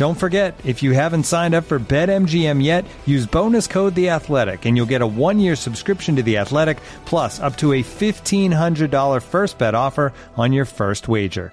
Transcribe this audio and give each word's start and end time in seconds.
Don't 0.00 0.14
forget, 0.14 0.58
if 0.64 0.82
you 0.82 0.92
haven't 0.92 1.24
signed 1.24 1.54
up 1.54 1.64
for 1.64 1.78
BetMGM 1.78 2.64
yet, 2.64 2.86
use 3.04 3.26
bonus 3.26 3.66
code 3.66 3.94
The 3.94 4.08
Athletic, 4.08 4.64
and 4.64 4.74
you'll 4.74 4.86
get 4.86 5.02
a 5.02 5.06
one-year 5.06 5.56
subscription 5.56 6.16
to 6.16 6.22
The 6.22 6.38
Athletic, 6.38 6.78
plus 7.04 7.38
up 7.38 7.54
to 7.58 7.74
a 7.74 7.82
fifteen 7.82 8.50
hundred 8.50 8.90
dollar 8.90 9.20
first 9.20 9.58
bet 9.58 9.74
offer 9.74 10.14
on 10.38 10.54
your 10.54 10.64
first 10.64 11.06
wager. 11.06 11.52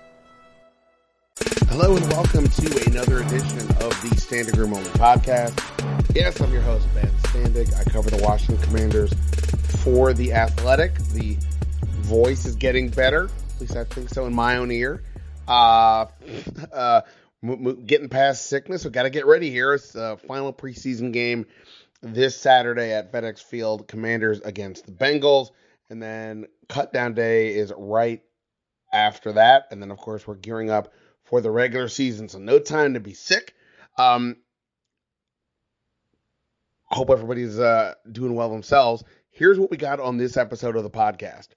Hello 1.67 1.98
and 1.98 2.06
welcome 2.09 2.48
to 2.48 2.89
another 2.89 3.17
edition 3.17 3.70
of 3.81 3.92
the 4.02 4.16
Standing 4.16 4.58
Room 4.58 4.76
Only 4.76 4.92
podcast. 4.92 6.16
Yes, 6.16 6.39
I'm 6.39 6.50
your 6.54 6.61
host 6.61 6.88
Ben 6.94 7.09
Standig. 7.23 7.78
I 7.78 7.84
cover 7.84 8.09
the 8.09 8.23
Washington 8.23 8.64
Commanders 8.64 9.11
for 9.84 10.14
The 10.14 10.32
Athletic. 10.32 10.95
The 11.11 11.36
voice 11.98 12.45
is 12.45 12.56
getting 12.56 12.88
better, 12.88 13.26
at 13.26 13.59
least 13.59 13.76
I 13.76 13.84
think 13.84 14.08
so 14.08 14.26
in 14.26 14.34
my 14.34 14.56
own 14.56 14.72
ear. 14.72 15.04
Uh, 15.50 16.06
uh, 16.72 17.02
getting 17.43 18.09
past 18.09 18.47
sickness. 18.47 18.83
We 18.83 18.91
got 18.91 19.03
to 19.03 19.09
get 19.09 19.25
ready 19.25 19.49
here. 19.49 19.73
It's 19.73 19.91
the 19.91 20.17
final 20.27 20.52
preseason 20.52 21.13
game 21.13 21.45
this 22.02 22.38
Saturday 22.38 22.93
at 22.93 23.11
FedEx 23.11 23.41
Field. 23.41 23.88
Commanders 23.88 24.39
against 24.41 24.85
the 24.85 24.91
Bengals, 24.91 25.52
and 25.89 26.02
then 26.02 26.47
cut 26.67 26.93
down 26.93 27.13
day 27.13 27.55
is 27.55 27.71
right 27.77 28.21
after 28.91 29.33
that. 29.33 29.67
And 29.71 29.81
then 29.81 29.91
of 29.91 29.97
course 29.97 30.25
we're 30.25 30.35
gearing 30.35 30.69
up 30.69 30.93
for 31.23 31.41
the 31.41 31.52
regular 31.52 31.89
season, 31.89 32.30
so 32.30 32.39
no 32.39 32.59
time 32.59 32.93
to 32.93 32.99
be 32.99 33.13
sick. 33.13 33.53
Um, 33.97 34.38
hope 36.85 37.09
everybody's 37.09 37.59
uh, 37.59 37.95
doing 38.11 38.33
well 38.33 38.49
themselves. 38.49 39.03
Here's 39.30 39.59
what 39.59 39.69
we 39.69 39.77
got 39.77 39.99
on 39.99 40.17
this 40.17 40.38
episode 40.38 40.75
of 40.75 40.83
the 40.83 40.89
podcast. 40.89 41.49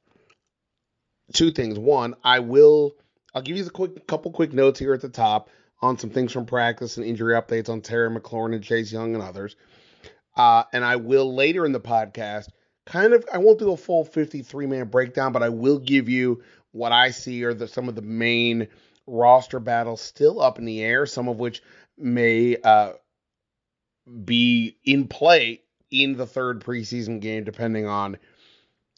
Two 1.32 1.52
things. 1.52 1.78
One, 1.78 2.14
I 2.24 2.40
will. 2.40 2.96
I'll 3.32 3.42
give 3.42 3.56
you 3.56 3.64
a 3.64 3.70
quick 3.70 4.06
couple 4.08 4.32
quick 4.32 4.52
notes 4.52 4.80
here 4.80 4.92
at 4.92 5.00
the 5.00 5.08
top 5.08 5.48
on 5.82 5.98
some 5.98 6.10
things 6.10 6.32
from 6.32 6.46
practice 6.46 6.96
and 6.96 7.06
injury 7.06 7.34
updates 7.34 7.68
on 7.68 7.80
Terry 7.80 8.10
McLaurin 8.10 8.54
and 8.54 8.64
Chase 8.64 8.92
Young 8.92 9.14
and 9.14 9.22
others. 9.22 9.56
Uh, 10.36 10.64
and 10.72 10.84
I 10.84 10.96
will 10.96 11.34
later 11.34 11.64
in 11.64 11.72
the 11.72 11.80
podcast 11.80 12.48
kind 12.86 13.12
of 13.12 13.24
I 13.32 13.38
won't 13.38 13.58
do 13.58 13.72
a 13.72 13.76
full 13.76 14.04
53 14.04 14.66
man 14.66 14.88
breakdown, 14.88 15.32
but 15.32 15.42
I 15.42 15.48
will 15.48 15.78
give 15.78 16.08
you 16.08 16.42
what 16.72 16.92
I 16.92 17.10
see 17.10 17.44
are 17.44 17.54
the 17.54 17.68
some 17.68 17.88
of 17.88 17.94
the 17.94 18.02
main 18.02 18.68
roster 19.06 19.60
battles 19.60 20.00
still 20.00 20.40
up 20.40 20.58
in 20.58 20.64
the 20.64 20.82
air, 20.82 21.06
some 21.06 21.28
of 21.28 21.38
which 21.38 21.62
may 21.96 22.56
uh, 22.56 22.92
be 24.24 24.76
in 24.84 25.08
play 25.08 25.62
in 25.90 26.16
the 26.16 26.26
third 26.26 26.60
preseason 26.60 27.20
game, 27.20 27.44
depending 27.44 27.86
on 27.86 28.18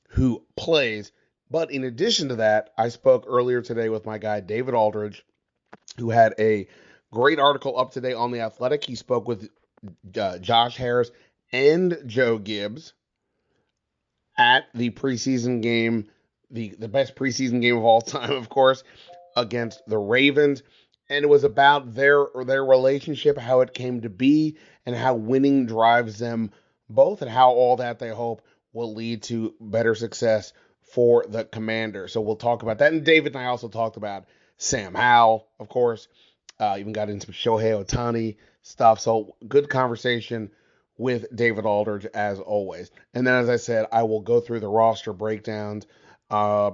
who 0.09 0.44
plays. 0.56 1.12
But 1.50 1.71
in 1.71 1.84
addition 1.84 2.28
to 2.28 2.37
that, 2.37 2.71
I 2.78 2.88
spoke 2.88 3.25
earlier 3.26 3.62
today 3.62 3.88
with 3.88 4.06
my 4.06 4.19
guy 4.19 4.41
David 4.41 4.75
Aldridge 4.75 5.25
who 5.98 6.10
had 6.10 6.34
a 6.38 6.69
great 7.12 7.38
article 7.38 7.78
up 7.78 7.92
today 7.92 8.14
on 8.14 8.30
the 8.30 8.41
Athletic. 8.41 8.84
He 8.84 8.94
spoke 8.94 9.28
with 9.28 9.48
uh, 10.16 10.38
Josh 10.38 10.76
Harris 10.76 11.10
and 11.53 11.98
Joe 12.06 12.38
Gibbs 12.38 12.94
at 14.38 14.64
the 14.75 14.91
preseason 14.91 15.62
game, 15.62 16.08
the 16.50 16.70
the 16.78 16.88
best 16.88 17.14
preseason 17.14 17.60
game 17.60 17.76
of 17.76 17.84
all 17.84 18.00
time, 18.00 18.32
of 18.32 18.48
course, 18.48 18.82
against 19.36 19.82
the 19.86 19.98
Ravens. 19.98 20.62
And 21.08 21.25
it 21.25 21.28
was 21.28 21.44
about 21.44 21.94
their 21.94 22.26
their 22.47 22.64
relationship, 22.64 23.36
how 23.36 23.60
it 23.60 23.74
came 23.74 24.00
to 24.03 24.09
be, 24.09 24.56
and 24.86 24.97
how 24.97 25.14
winning 25.14 25.66
drives 25.66 26.19
them 26.19 26.50
both, 26.88 27.22
and 27.22 27.30
how 27.30 27.50
all 27.50 27.76
that 27.76 27.98
they 27.98 28.10
hope 28.10 28.42
will 28.72 28.94
lead 28.94 29.22
to 29.24 29.54
better 29.60 29.94
success 29.94 30.53
for 30.80 31.24
the 31.28 31.44
commander. 31.44 32.09
So 32.09 32.20
we'll 32.20 32.36
talk 32.36 32.62
about 32.62 32.78
that. 32.78 32.92
And 32.92 33.04
David 33.04 33.34
and 33.34 33.44
I 33.44 33.48
also 33.48 33.69
talked 33.69 33.97
about 33.97 34.24
Sam 34.62 34.95
Howell, 34.95 35.49
of 35.59 35.69
course. 35.69 36.06
Uh, 36.61 36.77
even 36.78 36.93
got 36.93 37.11
into 37.11 37.33
Shohei 37.33 37.84
Ohtani 37.84 38.37
stuff. 38.62 39.00
So 39.00 39.34
good 39.49 39.69
conversation 39.69 40.53
with 40.97 41.34
David 41.34 41.67
Aldridge 41.67 42.06
as 42.06 42.39
always. 42.39 42.93
And 43.12 43.27
then, 43.27 43.34
as 43.34 43.49
I 43.49 43.56
said, 43.56 43.87
I 43.91 44.05
will 44.05 44.21
go 44.21 44.41
through 44.41 44.61
the 44.61 44.69
roster 44.69 45.12
breakdowns 45.12 45.87
uh, 46.31 46.71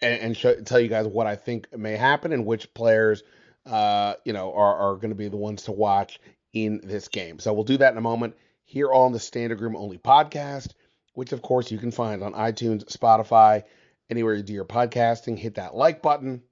and, 0.00 0.20
and 0.20 0.36
show, 0.36 0.54
tell 0.60 0.78
you 0.78 0.88
guys 0.88 1.08
what 1.08 1.26
I 1.26 1.34
think 1.34 1.76
may 1.76 1.96
happen 1.96 2.32
and 2.32 2.46
which 2.46 2.72
players, 2.74 3.24
uh, 3.66 4.14
you 4.24 4.32
know, 4.32 4.52
are, 4.52 4.76
are 4.76 4.94
going 4.96 5.10
to 5.10 5.16
be 5.16 5.28
the 5.28 5.36
ones 5.36 5.64
to 5.64 5.72
watch 5.72 6.20
in 6.52 6.80
this 6.84 7.08
game. 7.08 7.40
So 7.40 7.52
we'll 7.52 7.64
do 7.64 7.78
that 7.78 7.92
in 7.92 7.98
a 7.98 8.02
moment 8.02 8.36
here 8.64 8.92
on 8.92 9.10
the 9.10 9.18
Standing 9.18 9.58
Room 9.58 9.74
Only 9.74 9.98
podcast, 9.98 10.74
which 11.14 11.32
of 11.32 11.42
course 11.42 11.72
you 11.72 11.78
can 11.78 11.90
find 11.90 12.22
on 12.22 12.34
iTunes, 12.34 12.84
Spotify, 12.84 13.64
anywhere 14.08 14.34
you 14.34 14.44
do 14.44 14.52
your 14.52 14.64
podcasting. 14.64 15.36
Hit 15.36 15.56
that 15.56 15.74
like 15.74 16.02
button 16.02 16.42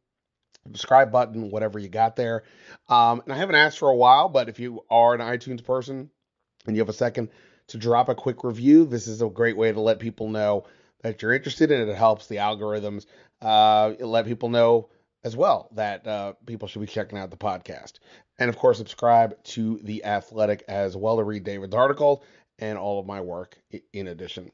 subscribe 0.66 1.12
button, 1.12 1.50
whatever 1.50 1.78
you 1.78 1.88
got 1.88 2.16
there. 2.16 2.44
Um, 2.88 3.22
and 3.25 3.32
I 3.32 3.37
haven't 3.37 3.54
asked 3.54 3.78
for 3.78 3.88
a 3.88 3.97
while, 3.97 4.28
but 4.28 4.49
if 4.49 4.59
you 4.59 4.84
are 4.91 5.15
an 5.15 5.21
iTunes 5.21 5.65
person 5.65 6.10
and 6.66 6.77
you 6.77 6.81
have 6.81 6.88
a 6.88 6.94
second 6.94 7.31
to 7.69 7.78
drop 7.78 8.09
a 8.09 8.15
quick 8.15 8.44
review, 8.44 8.87
this 8.87 9.06
is 9.06 9.22
a 9.22 9.28
great 9.28 9.56
way 9.56 9.72
to 9.72 9.81
let 9.81 9.99
people 9.99 10.28
know 10.28 10.66
that 11.03 11.22
you're 11.22 11.32
interested 11.32 11.71
in 11.71 11.81
it. 11.81 11.88
It 11.88 11.97
helps 11.97 12.27
the 12.27 12.37
algorithms 12.37 13.06
uh, 13.41 13.94
let 14.00 14.27
people 14.27 14.49
know 14.49 14.88
as 15.25 15.37
well 15.37 15.69
that 15.72 16.06
uh, 16.06 16.34
people 16.47 16.69
should 16.69 16.81
be 16.81 16.87
checking 16.87 17.19
out 17.19 17.31
the 17.31 17.37
podcast. 17.37 17.94
And 18.38 18.48
of 18.48 18.56
course, 18.56 18.78
subscribe 18.78 19.43
to 19.44 19.81
The 19.83 20.04
Athletic 20.04 20.65
as 20.69 20.97
well 20.97 21.16
to 21.16 21.25
read 21.25 21.44
David's 21.44 21.75
article 21.75 22.22
and 22.59 22.78
all 22.78 23.00
of 23.00 23.06
my 23.06 23.21
work 23.21 23.59
in 23.93 24.09
addition. 24.09 24.50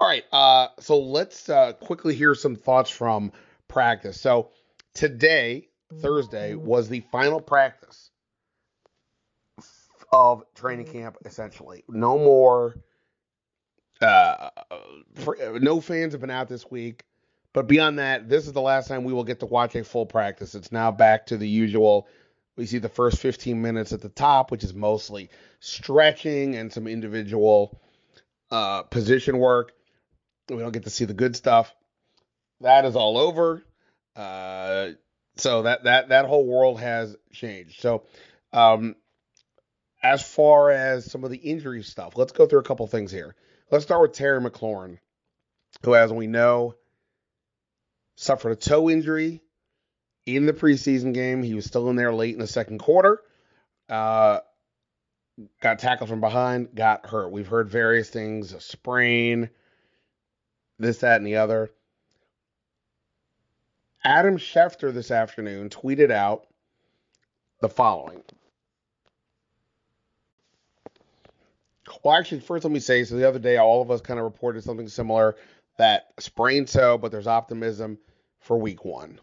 All 0.00 0.08
right, 0.08 0.24
uh, 0.32 0.68
so 0.80 0.98
let's 0.98 1.48
uh, 1.48 1.72
quickly 1.74 2.14
hear 2.14 2.34
some 2.34 2.56
thoughts 2.56 2.90
from 2.90 3.32
practice. 3.68 4.20
So, 4.20 4.50
today, 4.96 5.68
Thursday, 6.00 6.54
was 6.54 6.88
the 6.88 7.00
final 7.12 7.40
practice 7.40 8.10
of 10.12 10.42
training 10.54 10.86
camp, 10.86 11.18
essentially. 11.24 11.84
No 11.88 12.18
more. 12.18 12.76
Uh, 14.00 14.50
no 15.60 15.80
fans 15.80 16.12
have 16.12 16.20
been 16.20 16.30
out 16.30 16.48
this 16.48 16.70
week. 16.70 17.04
But 17.52 17.68
beyond 17.68 17.98
that, 17.98 18.28
this 18.28 18.46
is 18.46 18.52
the 18.52 18.60
last 18.60 18.88
time 18.88 19.04
we 19.04 19.12
will 19.12 19.24
get 19.24 19.40
to 19.40 19.46
watch 19.46 19.74
a 19.76 19.84
full 19.84 20.04
practice. 20.04 20.54
It's 20.54 20.72
now 20.72 20.90
back 20.90 21.26
to 21.26 21.38
the 21.38 21.48
usual. 21.48 22.06
We 22.56 22.66
see 22.66 22.78
the 22.78 22.88
first 22.88 23.18
15 23.18 23.60
minutes 23.60 23.92
at 23.92 24.02
the 24.02 24.08
top, 24.10 24.50
which 24.50 24.64
is 24.64 24.74
mostly 24.74 25.30
stretching 25.60 26.56
and 26.56 26.72
some 26.72 26.86
individual 26.86 27.80
uh, 28.50 28.82
position 28.82 29.38
work. 29.38 29.72
We 30.50 30.58
don't 30.58 30.72
get 30.72 30.84
to 30.84 30.90
see 30.90 31.06
the 31.06 31.14
good 31.14 31.34
stuff. 31.34 31.74
That 32.60 32.84
is 32.84 32.96
all 32.96 33.18
over. 33.18 33.62
Uh, 34.16 34.92
so 35.36 35.62
that 35.62 35.84
that 35.84 36.08
that 36.08 36.26
whole 36.26 36.46
world 36.46 36.80
has 36.80 37.16
changed. 37.32 37.80
So, 37.80 38.04
um, 38.52 38.96
as 40.02 40.22
far 40.22 40.70
as 40.70 41.10
some 41.10 41.24
of 41.24 41.30
the 41.30 41.36
injury 41.36 41.82
stuff, 41.82 42.16
let's 42.16 42.32
go 42.32 42.46
through 42.46 42.60
a 42.60 42.64
couple 42.64 42.86
things 42.86 43.12
here. 43.12 43.34
Let's 43.70 43.84
start 43.84 44.02
with 44.02 44.12
Terry 44.12 44.40
McLaurin, 44.40 44.98
who, 45.82 45.94
as 45.94 46.12
we 46.12 46.26
know, 46.26 46.74
suffered 48.16 48.52
a 48.52 48.56
toe 48.56 48.88
injury 48.88 49.42
in 50.24 50.46
the 50.46 50.52
preseason 50.52 51.12
game. 51.12 51.42
He 51.42 51.54
was 51.54 51.64
still 51.64 51.90
in 51.90 51.96
there 51.96 52.14
late 52.14 52.34
in 52.34 52.40
the 52.40 52.46
second 52.46 52.78
quarter. 52.78 53.20
Uh, 53.88 54.40
got 55.60 55.78
tackled 55.78 56.08
from 56.08 56.20
behind, 56.20 56.74
got 56.74 57.06
hurt. 57.06 57.30
We've 57.30 57.46
heard 57.46 57.68
various 57.68 58.08
things, 58.08 58.52
a 58.52 58.60
sprain, 58.60 59.50
this, 60.78 60.98
that, 60.98 61.16
and 61.16 61.26
the 61.26 61.36
other. 61.36 61.70
Adam 64.06 64.38
Schefter 64.38 64.94
this 64.94 65.10
afternoon 65.10 65.68
tweeted 65.68 66.12
out 66.12 66.46
the 67.60 67.68
following. 67.68 68.22
Well, 72.04 72.14
actually, 72.14 72.38
first 72.38 72.62
let 72.62 72.72
me 72.72 72.78
say 72.78 73.02
so 73.02 73.16
the 73.16 73.26
other 73.26 73.40
day, 73.40 73.56
all 73.56 73.82
of 73.82 73.90
us 73.90 74.00
kind 74.00 74.20
of 74.20 74.24
reported 74.24 74.62
something 74.62 74.86
similar 74.86 75.34
that 75.76 76.12
sprained 76.20 76.68
toe, 76.68 76.98
but 76.98 77.10
there's 77.10 77.26
optimism 77.26 77.98
for 78.38 78.56
week 78.56 78.84
one. 78.84 79.18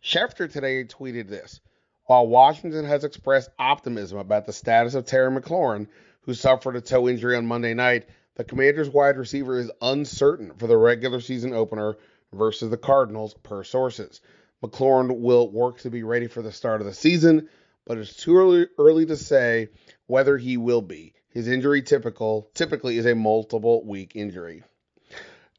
Schefter 0.00 0.48
today 0.48 0.84
tweeted 0.84 1.28
this 1.28 1.60
While 2.04 2.28
Washington 2.28 2.84
has 2.84 3.02
expressed 3.02 3.50
optimism 3.58 4.18
about 4.18 4.46
the 4.46 4.52
status 4.52 4.94
of 4.94 5.06
Terry 5.06 5.28
McLaurin, 5.28 5.88
who 6.20 6.34
suffered 6.34 6.76
a 6.76 6.80
toe 6.80 7.08
injury 7.08 7.34
on 7.34 7.46
Monday 7.46 7.74
night, 7.74 8.06
the 8.36 8.44
Commanders' 8.44 8.90
wide 8.90 9.16
receiver 9.16 9.58
is 9.58 9.72
uncertain 9.82 10.52
for 10.56 10.68
the 10.68 10.76
regular 10.76 11.20
season 11.20 11.52
opener 11.52 11.96
versus 12.32 12.70
the 12.70 12.76
Cardinals, 12.76 13.34
per 13.42 13.64
sources. 13.64 14.20
McLaurin 14.62 15.20
will 15.20 15.50
work 15.50 15.80
to 15.80 15.90
be 15.90 16.02
ready 16.02 16.26
for 16.26 16.42
the 16.42 16.52
start 16.52 16.80
of 16.80 16.86
the 16.86 16.94
season, 16.94 17.48
but 17.84 17.98
it's 17.98 18.16
too 18.16 18.36
early, 18.36 18.66
early 18.78 19.06
to 19.06 19.16
say 19.16 19.68
whether 20.06 20.36
he 20.36 20.56
will 20.56 20.82
be. 20.82 21.14
His 21.28 21.48
injury 21.48 21.82
typical 21.82 22.50
typically 22.54 22.96
is 22.96 23.06
a 23.06 23.14
multiple 23.14 23.84
week 23.84 24.12
injury. 24.14 24.64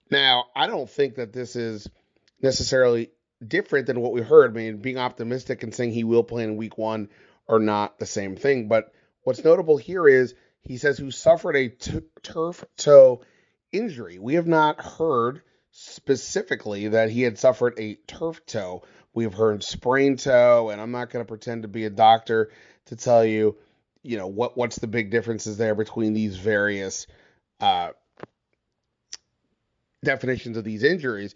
Now, 0.10 0.46
I 0.56 0.68
don't 0.68 0.90
think 0.90 1.16
that 1.16 1.34
this 1.34 1.56
is 1.56 1.88
necessarily 2.42 3.12
different 3.46 3.88
than 3.88 4.02
what 4.02 4.14
we 4.14 4.22
heard. 4.22 4.52
I 4.52 4.54
mean, 4.54 4.78
being 4.78 4.98
optimistic 4.98 5.64
and 5.64 5.74
saying 5.74 5.92
he 5.92 6.04
will 6.04 6.24
play 6.24 6.44
in 6.44 6.58
week 6.58 6.78
one 6.78 7.10
are 7.48 7.60
not 7.60 8.00
the 8.00 8.06
same 8.06 8.36
thing. 8.36 8.68
But 8.68 8.92
what's 9.24 9.44
notable 9.44 9.78
here 9.78 10.08
is 10.08 10.34
he 10.62 10.78
says 10.78 10.98
who 10.98 11.12
suffered 11.12 11.56
a 11.56 11.70
t- 11.70 12.02
turf 12.24 12.66
toe 12.78 13.22
injury. 13.72 14.18
We 14.20 14.36
have 14.36 14.48
not 14.48 14.82
heard 14.82 15.42
specifically 15.80 16.88
that 16.88 17.12
he 17.12 17.22
had 17.22 17.38
suffered 17.38 17.76
a 17.78 17.96
turf 18.08 18.44
toe. 18.48 18.82
We 19.14 19.26
have 19.26 19.36
heard 19.36 19.64
sprain 19.64 20.18
toe, 20.18 20.70
and 20.72 20.82
I'm 20.82 20.90
not 20.90 21.12
going 21.12 21.24
to 21.24 21.28
pretend 21.28 21.62
to 21.62 21.68
be 21.68 21.86
a 21.86 21.90
doctor 21.92 22.52
to 22.88 22.96
tell 22.96 23.24
you, 23.24 23.56
you 24.02 24.18
know, 24.18 24.26
what 24.26 24.58
what's 24.58 24.80
the 24.80 24.88
big 24.88 25.12
differences 25.12 25.58
there 25.58 25.76
between 25.76 26.14
these 26.14 26.36
various 26.36 27.06
uh, 27.60 27.90
definitions 30.04 30.58
of 30.58 30.64
these 30.64 30.84
injuries. 30.84 31.36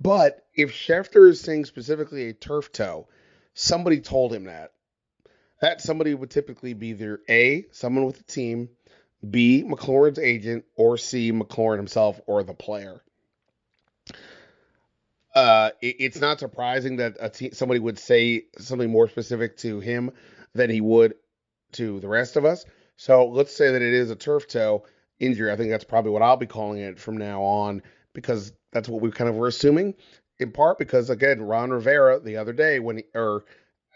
But 0.00 0.44
if 0.52 0.72
Schefter 0.72 1.28
is 1.28 1.40
saying 1.40 1.66
specifically 1.66 2.28
a 2.28 2.32
turf 2.32 2.72
toe, 2.72 3.06
somebody 3.54 4.00
told 4.00 4.32
him 4.32 4.44
that. 4.44 4.72
That 5.60 5.80
somebody 5.80 6.14
would 6.14 6.30
typically 6.30 6.74
be 6.74 6.88
either 6.88 7.20
A, 7.28 7.66
someone 7.70 8.06
with 8.06 8.16
the 8.16 8.24
team, 8.24 8.70
B, 9.30 9.64
McLaurin's 9.66 10.18
agent, 10.18 10.64
or 10.76 10.98
C, 10.98 11.32
McLaurin 11.32 11.78
himself 11.78 12.20
or 12.26 12.42
the 12.42 12.54
player. 12.54 13.00
Uh, 15.34 15.70
it, 15.80 15.96
it's 15.98 16.20
not 16.20 16.38
surprising 16.38 16.96
that 16.96 17.16
a 17.20 17.28
te- 17.28 17.52
somebody 17.52 17.80
would 17.80 17.98
say 17.98 18.44
something 18.58 18.90
more 18.90 19.08
specific 19.08 19.56
to 19.58 19.80
him 19.80 20.12
than 20.54 20.70
he 20.70 20.80
would 20.80 21.14
to 21.72 21.98
the 22.00 22.08
rest 22.08 22.36
of 22.36 22.44
us. 22.44 22.64
So 22.96 23.26
let's 23.26 23.54
say 23.54 23.72
that 23.72 23.82
it 23.82 23.92
is 23.92 24.10
a 24.10 24.16
turf 24.16 24.46
toe 24.46 24.84
injury. 25.18 25.50
I 25.50 25.56
think 25.56 25.70
that's 25.70 25.84
probably 25.84 26.12
what 26.12 26.22
I'll 26.22 26.36
be 26.36 26.46
calling 26.46 26.78
it 26.78 27.00
from 27.00 27.16
now 27.16 27.42
on 27.42 27.82
because 28.12 28.52
that's 28.72 28.88
what 28.88 29.02
we 29.02 29.10
kind 29.10 29.28
of 29.28 29.36
were 29.36 29.48
assuming. 29.48 29.94
In 30.38 30.52
part 30.52 30.78
because 30.78 31.10
again, 31.10 31.42
Ron 31.42 31.70
Rivera 31.70 32.20
the 32.20 32.36
other 32.36 32.52
day 32.52 32.78
when 32.78 32.98
he, 32.98 33.04
or 33.14 33.44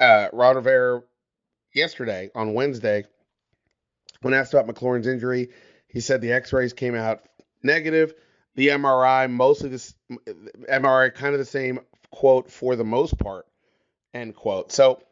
uh, 0.01 0.29
Ron 0.33 0.57
Rivera 0.57 1.03
yesterday 1.75 2.31
on 2.35 2.55
Wednesday 2.55 3.05
when 4.23 4.35
asked 4.35 4.55
about 4.55 4.73
McLaurin's 4.73 5.07
injury, 5.07 5.51
he 5.87 6.01
said 6.01 6.21
the 6.21 6.33
X-rays 6.33 6.73
came 6.73 6.95
out 6.95 7.23
negative. 7.63 8.15
The 8.55 8.69
MRI 8.69 9.31
mostly 9.31 9.69
this 9.69 9.95
MRI 10.69 11.15
kind 11.15 11.35
of 11.35 11.39
the 11.39 11.45
same 11.45 11.81
quote 12.11 12.51
for 12.51 12.77
the 12.77 12.85
most 12.85 13.19
part 13.19 13.47
end 14.15 14.35
quote. 14.35 14.73
So 14.73 15.03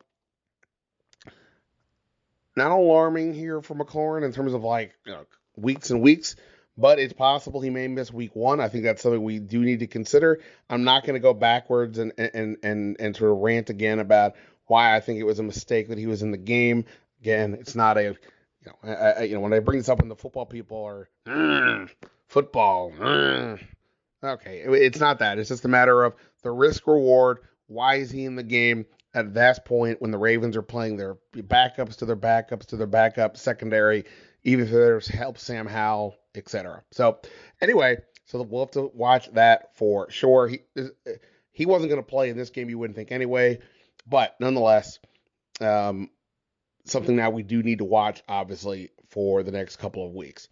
not 2.57 2.71
alarming 2.71 3.35
here 3.35 3.61
for 3.61 3.75
McLaurin 3.75 4.25
in 4.25 4.33
terms 4.33 4.55
of 4.55 4.65
like 4.65 4.95
you 5.05 5.13
know, 5.13 5.27
weeks 5.57 5.91
and 5.91 6.01
weeks, 6.01 6.37
but 6.77 6.99
it's 6.99 7.13
possible 7.13 7.61
he 7.61 7.71
may 7.71 7.87
miss 7.87 8.13
week 8.13 8.35
one. 8.35 8.61
I 8.61 8.69
think 8.69 8.85
that's 8.85 9.03
something 9.03 9.23
we 9.23 9.39
do 9.39 9.61
need 9.61 9.81
to 9.81 9.87
consider. 9.87 10.41
I'm 10.69 10.85
not 10.85 11.05
going 11.05 11.15
to 11.15 11.21
go 11.21 11.35
backwards 11.35 11.99
and, 11.99 12.13
and 12.19 12.57
and 12.63 12.97
and 12.99 13.17
sort 13.17 13.31
of 13.31 13.39
rant 13.39 13.71
again 13.71 13.99
about 13.99 14.35
why 14.67 14.97
I 14.97 15.01
think 15.01 15.21
it 15.21 15.25
was 15.25 15.39
a 15.39 15.45
mistake 15.45 15.89
that 15.89 15.99
he 15.99 16.07
was 16.07 16.23
in 16.23 16.33
the 16.33 16.39
game. 16.39 16.87
Again, 17.21 17.55
it's 17.55 17.75
not 17.75 17.97
a 17.99 18.17
you 18.67 18.73
know 18.73 18.95
I, 18.95 19.13
I, 19.13 19.23
you 19.23 19.35
know 19.35 19.41
when 19.41 19.53
I 19.53 19.61
bring 19.61 19.79
this 19.79 19.89
up 19.89 20.01
and 20.01 20.11
the 20.11 20.17
football 20.17 20.47
people 20.47 20.85
are 20.85 21.09
football. 22.29 22.93
Okay, 24.25 24.63
it's 24.67 24.99
not 24.99 25.21
that. 25.21 25.39
It's 25.39 25.51
just 25.51 25.65
a 25.65 25.69
matter 25.69 26.03
of 26.03 26.15
the 26.43 26.51
risk 26.51 26.87
reward. 26.87 27.39
Why 27.69 27.97
is 27.97 28.11
he 28.11 28.25
in 28.25 28.35
the 28.35 28.43
game? 28.43 28.87
At 29.15 29.33
that 29.35 29.65
point, 29.65 30.03
when 30.03 30.11
the 30.11 30.19
Ravens 30.19 30.57
are 30.57 30.63
playing 30.63 30.99
their 30.99 31.17
backups 31.35 31.97
to 31.97 32.05
their 32.05 32.17
backups 32.17 32.67
to 32.67 32.77
their 32.77 32.87
backup 32.87 33.39
secondary, 33.39 34.05
even 34.45 34.67
if 34.67 34.71
there's 34.71 35.09
help 35.09 35.39
Sam 35.39 35.67
Howell, 35.67 36.17
etc. 36.35 36.83
So 36.91 37.19
anyway, 37.63 37.97
so 38.27 38.43
we'll 38.43 38.65
have 38.65 38.73
to 38.73 38.91
watch 38.93 39.33
that 39.33 39.75
for 39.75 40.11
sure. 40.11 40.49
He 40.49 40.61
he 41.53 41.65
wasn't 41.65 41.91
going 41.91 42.03
to 42.03 42.07
play 42.07 42.29
in 42.29 42.37
this 42.37 42.51
game, 42.51 42.69
you 42.69 42.79
wouldn't 42.79 42.97
think 42.97 43.11
anyway, 43.11 43.59
but 44.07 44.37
nonetheless, 44.39 44.99
um, 45.63 46.11
something 46.87 47.17
that 47.17 47.33
we 47.33 47.43
do 47.43 47.63
need 47.63 47.79
to 47.79 47.85
watch, 47.85 48.23
obviously, 48.29 48.91
for 49.09 49.43
the 49.43 49.53
next 49.53 49.77
couple 49.77 50.07
of 50.07 50.15
weeks. 50.15 50.49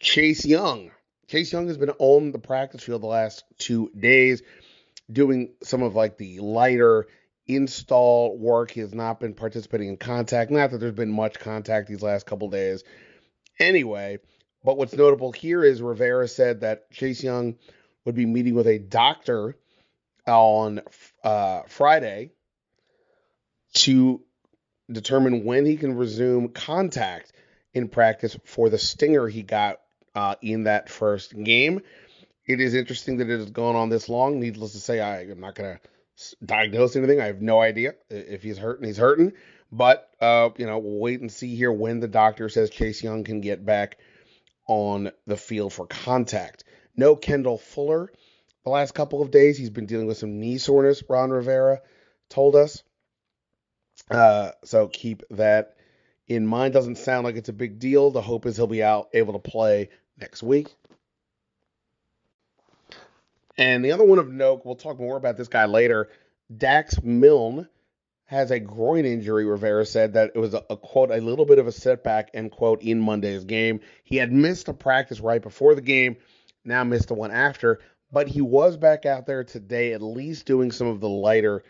Chase 0.00 0.44
Young. 0.44 0.90
Chase 1.28 1.52
Young 1.52 1.68
has 1.68 1.78
been 1.78 1.92
on 1.98 2.32
the 2.32 2.38
practice 2.38 2.82
field 2.82 3.02
the 3.02 3.06
last 3.06 3.44
two 3.58 3.90
days, 3.98 4.42
doing 5.10 5.54
some 5.62 5.82
of 5.82 5.94
like 5.94 6.18
the 6.18 6.40
lighter 6.40 7.06
install 7.46 8.36
work. 8.36 8.70
He 8.70 8.80
has 8.80 8.94
not 8.94 9.20
been 9.20 9.34
participating 9.34 9.88
in 9.88 9.96
contact. 9.96 10.50
Not 10.50 10.70
that 10.70 10.78
there's 10.78 10.94
been 10.94 11.12
much 11.12 11.38
contact 11.38 11.88
these 11.88 12.02
last 12.02 12.26
couple 12.26 12.48
days. 12.50 12.84
Anyway, 13.58 14.18
but 14.64 14.76
what's 14.76 14.94
notable 14.94 15.32
here 15.32 15.62
is 15.62 15.82
Rivera 15.82 16.28
said 16.28 16.60
that 16.60 16.90
Chase 16.90 17.22
Young 17.22 17.56
would 18.04 18.14
be 18.14 18.26
meeting 18.26 18.54
with 18.54 18.66
a 18.66 18.78
doctor 18.78 19.56
on 20.26 20.80
uh, 21.22 21.62
Friday 21.68 22.32
to 23.74 24.22
determine 24.90 25.44
when 25.44 25.66
he 25.66 25.76
can 25.76 25.96
resume 25.96 26.48
contact 26.48 27.32
in 27.72 27.88
practice 27.88 28.36
for 28.44 28.68
the 28.68 28.78
stinger 28.78 29.26
he 29.28 29.42
got 29.42 29.80
uh, 30.14 30.36
in 30.42 30.64
that 30.64 30.88
first 30.88 31.36
game. 31.42 31.80
It 32.46 32.60
is 32.60 32.74
interesting 32.74 33.18
that 33.18 33.30
it 33.30 33.38
has 33.38 33.50
gone 33.50 33.74
on 33.74 33.88
this 33.88 34.08
long. 34.08 34.38
Needless 34.38 34.72
to 34.72 34.80
say, 34.80 35.00
I 35.00 35.22
am 35.22 35.40
not 35.40 35.54
going 35.54 35.76
to 35.76 36.36
diagnose 36.44 36.94
anything. 36.96 37.20
I 37.20 37.26
have 37.26 37.42
no 37.42 37.60
idea 37.60 37.94
if 38.10 38.42
he's 38.42 38.58
hurting. 38.58 38.86
He's 38.86 38.98
hurting, 38.98 39.32
but 39.72 40.08
uh, 40.20 40.50
you 40.56 40.66
know, 40.66 40.78
we'll 40.78 41.00
wait 41.00 41.20
and 41.20 41.32
see 41.32 41.56
here 41.56 41.72
when 41.72 42.00
the 42.00 42.08
doctor 42.08 42.48
says 42.48 42.70
Chase 42.70 43.02
Young 43.02 43.24
can 43.24 43.40
get 43.40 43.64
back 43.64 43.98
on 44.66 45.10
the 45.26 45.36
field 45.36 45.72
for 45.72 45.86
contact. 45.86 46.64
No 46.96 47.16
Kendall 47.16 47.58
Fuller. 47.58 48.12
The 48.64 48.70
last 48.70 48.94
couple 48.94 49.20
of 49.20 49.30
days, 49.30 49.58
he's 49.58 49.70
been 49.70 49.86
dealing 49.86 50.06
with 50.06 50.16
some 50.16 50.38
knee 50.38 50.58
soreness. 50.58 51.02
Ron 51.08 51.30
Rivera 51.30 51.80
told 52.28 52.56
us. 52.56 52.82
Uh, 54.10 54.50
so 54.64 54.88
keep 54.88 55.22
that 55.30 55.76
in 56.26 56.46
mind. 56.46 56.74
Doesn't 56.74 56.98
sound 56.98 57.24
like 57.24 57.36
it's 57.36 57.48
a 57.48 57.54
big 57.54 57.78
deal. 57.78 58.10
The 58.10 58.22
hope 58.22 58.46
is 58.46 58.56
he'll 58.56 58.66
be 58.66 58.82
out 58.82 59.08
able 59.14 59.32
to 59.34 59.38
play 59.38 59.90
next 60.18 60.42
week. 60.42 60.74
And 63.56 63.84
the 63.84 63.92
other 63.92 64.04
one 64.04 64.18
of 64.18 64.30
note, 64.30 64.62
we'll 64.64 64.74
talk 64.74 64.98
more 64.98 65.16
about 65.16 65.36
this 65.36 65.48
guy 65.48 65.66
later. 65.66 66.08
Dax 66.54 67.02
Milne 67.02 67.68
has 68.26 68.50
a 68.50 68.58
groin 68.58 69.04
injury. 69.04 69.44
Rivera 69.44 69.86
said 69.86 70.14
that 70.14 70.32
it 70.34 70.38
was 70.38 70.54
a, 70.54 70.64
a, 70.70 70.76
quote, 70.76 71.10
a 71.10 71.18
little 71.18 71.44
bit 71.44 71.58
of 71.58 71.66
a 71.66 71.72
setback, 71.72 72.30
end 72.34 72.50
quote, 72.50 72.82
in 72.82 72.98
Monday's 72.98 73.44
game. 73.44 73.80
He 74.02 74.16
had 74.16 74.32
missed 74.32 74.68
a 74.68 74.74
practice 74.74 75.20
right 75.20 75.42
before 75.42 75.74
the 75.74 75.82
game, 75.82 76.16
now 76.64 76.82
missed 76.84 77.08
the 77.08 77.14
one 77.14 77.30
after, 77.30 77.80
but 78.10 78.26
he 78.26 78.40
was 78.40 78.76
back 78.76 79.06
out 79.06 79.26
there 79.26 79.44
today, 79.44 79.92
at 79.92 80.02
least 80.02 80.46
doing 80.46 80.72
some 80.72 80.86
of 80.86 81.00
the 81.00 81.08
lighter 81.08 81.62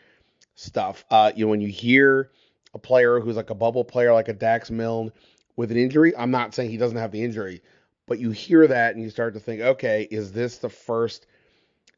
stuff. 0.54 1.04
Uh, 1.10 1.32
you 1.34 1.44
know, 1.44 1.50
when 1.50 1.60
you 1.60 1.68
hear 1.68 2.30
a 2.74 2.78
player 2.78 3.20
who's 3.20 3.36
like 3.36 3.50
a 3.50 3.54
bubble 3.54 3.84
player, 3.84 4.12
like 4.12 4.28
a 4.28 4.32
Dax 4.32 4.70
Milne, 4.70 5.12
with 5.56 5.70
an 5.70 5.76
injury, 5.76 6.16
I'm 6.16 6.30
not 6.30 6.54
saying 6.54 6.70
he 6.70 6.76
doesn't 6.76 6.98
have 6.98 7.12
the 7.12 7.22
injury, 7.22 7.62
but 8.06 8.18
you 8.18 8.30
hear 8.30 8.66
that 8.66 8.94
and 8.94 9.02
you 9.02 9.10
start 9.10 9.34
to 9.34 9.40
think, 9.40 9.60
okay, 9.60 10.06
is 10.10 10.32
this 10.32 10.58
the 10.58 10.68
first 10.68 11.26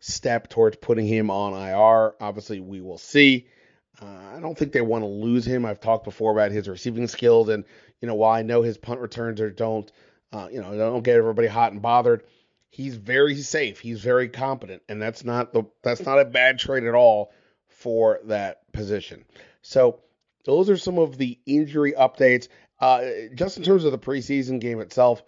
step 0.01 0.49
towards 0.49 0.77
putting 0.77 1.07
him 1.07 1.31
on 1.31 1.53
IR. 1.53 2.15
Obviously, 2.21 2.61
we 2.61 2.81
will 2.81 2.99
see. 2.99 3.47
Uh, 4.01 4.37
I 4.37 4.41
don't 4.41 4.57
think 4.57 4.73
they 4.73 4.83
want 4.83 5.03
to 5.03 5.09
lose 5.09 5.47
him. 5.47 5.65
I've 5.65 5.81
talked 5.81 6.05
before 6.05 6.33
about 6.33 6.51
his 6.51 6.69
receiving 6.69 7.09
skills, 7.09 7.49
and 7.49 7.65
you 8.01 8.09
know 8.09 8.15
while 8.15 8.33
I 8.33 8.43
know 8.43 8.63
his 8.63 8.77
punt 8.77 9.01
returns 9.01 9.41
are 9.41 9.51
don't, 9.51 9.91
uh, 10.33 10.49
you 10.51 10.61
know, 10.61 10.77
don't 10.77 11.03
get 11.03 11.17
everybody 11.17 11.49
hot 11.49 11.73
and 11.73 11.81
bothered. 11.81 12.25
He's 12.69 12.97
very 12.97 13.37
safe. 13.37 13.81
He's 13.81 14.01
very 14.03 14.29
competent, 14.29 14.83
and 14.89 15.01
that's 15.01 15.25
not 15.25 15.53
the 15.53 15.65
that's 15.83 16.05
not 16.05 16.21
a 16.21 16.27
bad 16.27 16.59
trade 16.59 16.85
at 16.85 16.95
all 16.95 17.33
for 17.87 18.19
that 18.25 18.73
position. 18.73 19.25
So 19.62 20.00
those 20.45 20.69
are 20.71 20.76
some 20.76 20.99
of 20.99 21.16
the 21.16 21.38
injury 21.47 21.93
updates. 21.93 22.49
Uh, 22.81 23.02
just 23.33 23.59
in 23.59 23.62
terms 23.62 23.85
of 23.85 23.93
the 23.93 23.99
preseason 23.99 24.61
game 24.61 24.81
itself, 24.81 25.23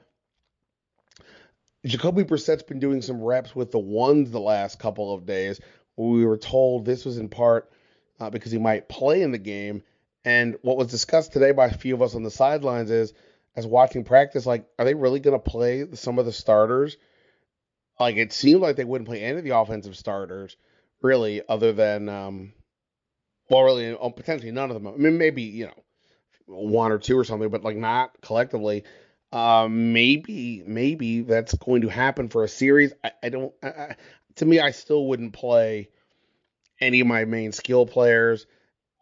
Jacoby 1.86 2.24
Brissett's 2.24 2.64
been 2.64 2.80
doing 2.80 3.00
some 3.00 3.22
reps 3.22 3.54
with 3.54 3.70
the 3.70 3.78
ones 3.78 4.32
the 4.32 4.40
last 4.40 4.80
couple 4.80 5.14
of 5.14 5.24
days. 5.24 5.60
We 5.96 6.26
were 6.26 6.36
told 6.36 6.84
this 6.84 7.04
was 7.04 7.16
in 7.16 7.28
part 7.28 7.70
uh, 8.18 8.28
because 8.28 8.50
he 8.50 8.58
might 8.58 8.88
play 8.88 9.22
in 9.22 9.30
the 9.30 9.38
game. 9.38 9.84
And 10.24 10.58
what 10.62 10.76
was 10.76 10.88
discussed 10.88 11.32
today 11.32 11.52
by 11.52 11.66
a 11.66 11.72
few 11.72 11.94
of 11.94 12.02
us 12.02 12.16
on 12.16 12.24
the 12.24 12.30
sidelines 12.32 12.90
is, 12.90 13.12
as 13.54 13.68
watching 13.68 14.02
practice, 14.02 14.46
like, 14.46 14.66
are 14.80 14.84
they 14.84 14.94
really 14.94 15.20
going 15.20 15.40
to 15.40 15.50
play 15.50 15.86
some 15.92 16.18
of 16.18 16.26
the 16.26 16.32
starters? 16.32 16.96
Like, 18.00 18.16
it 18.16 18.32
seemed 18.32 18.62
like 18.62 18.74
they 18.74 18.84
wouldn't 18.84 19.08
play 19.08 19.22
any 19.22 19.38
of 19.38 19.44
the 19.44 19.56
offensive 19.56 19.96
starters, 19.96 20.56
really, 21.02 21.42
other 21.48 21.72
than, 21.72 22.08
um, 22.08 22.52
well, 23.50 23.62
really, 23.62 23.92
oh, 23.92 24.10
potentially 24.10 24.52
none 24.52 24.70
of 24.70 24.74
them. 24.74 24.86
I 24.92 24.96
mean, 24.96 25.18
maybe, 25.18 25.42
you 25.42 25.66
know, 25.66 25.74
one 26.46 26.92
or 26.92 26.98
two 26.98 27.18
or 27.18 27.24
something, 27.24 27.48
but 27.48 27.62
like 27.62 27.76
not 27.76 28.20
collectively. 28.22 28.84
Uh, 29.30 29.68
maybe, 29.70 30.62
maybe 30.66 31.20
that's 31.20 31.54
going 31.54 31.82
to 31.82 31.88
happen 31.88 32.28
for 32.28 32.44
a 32.44 32.48
series. 32.48 32.92
I, 33.04 33.12
I 33.22 33.28
don't. 33.28 33.52
I, 33.62 33.68
I, 33.68 33.96
to 34.36 34.46
me, 34.46 34.60
I 34.60 34.70
still 34.70 35.06
wouldn't 35.06 35.32
play 35.32 35.88
any 36.80 37.00
of 37.00 37.06
my 37.06 37.24
main 37.24 37.52
skill 37.52 37.86
players. 37.86 38.46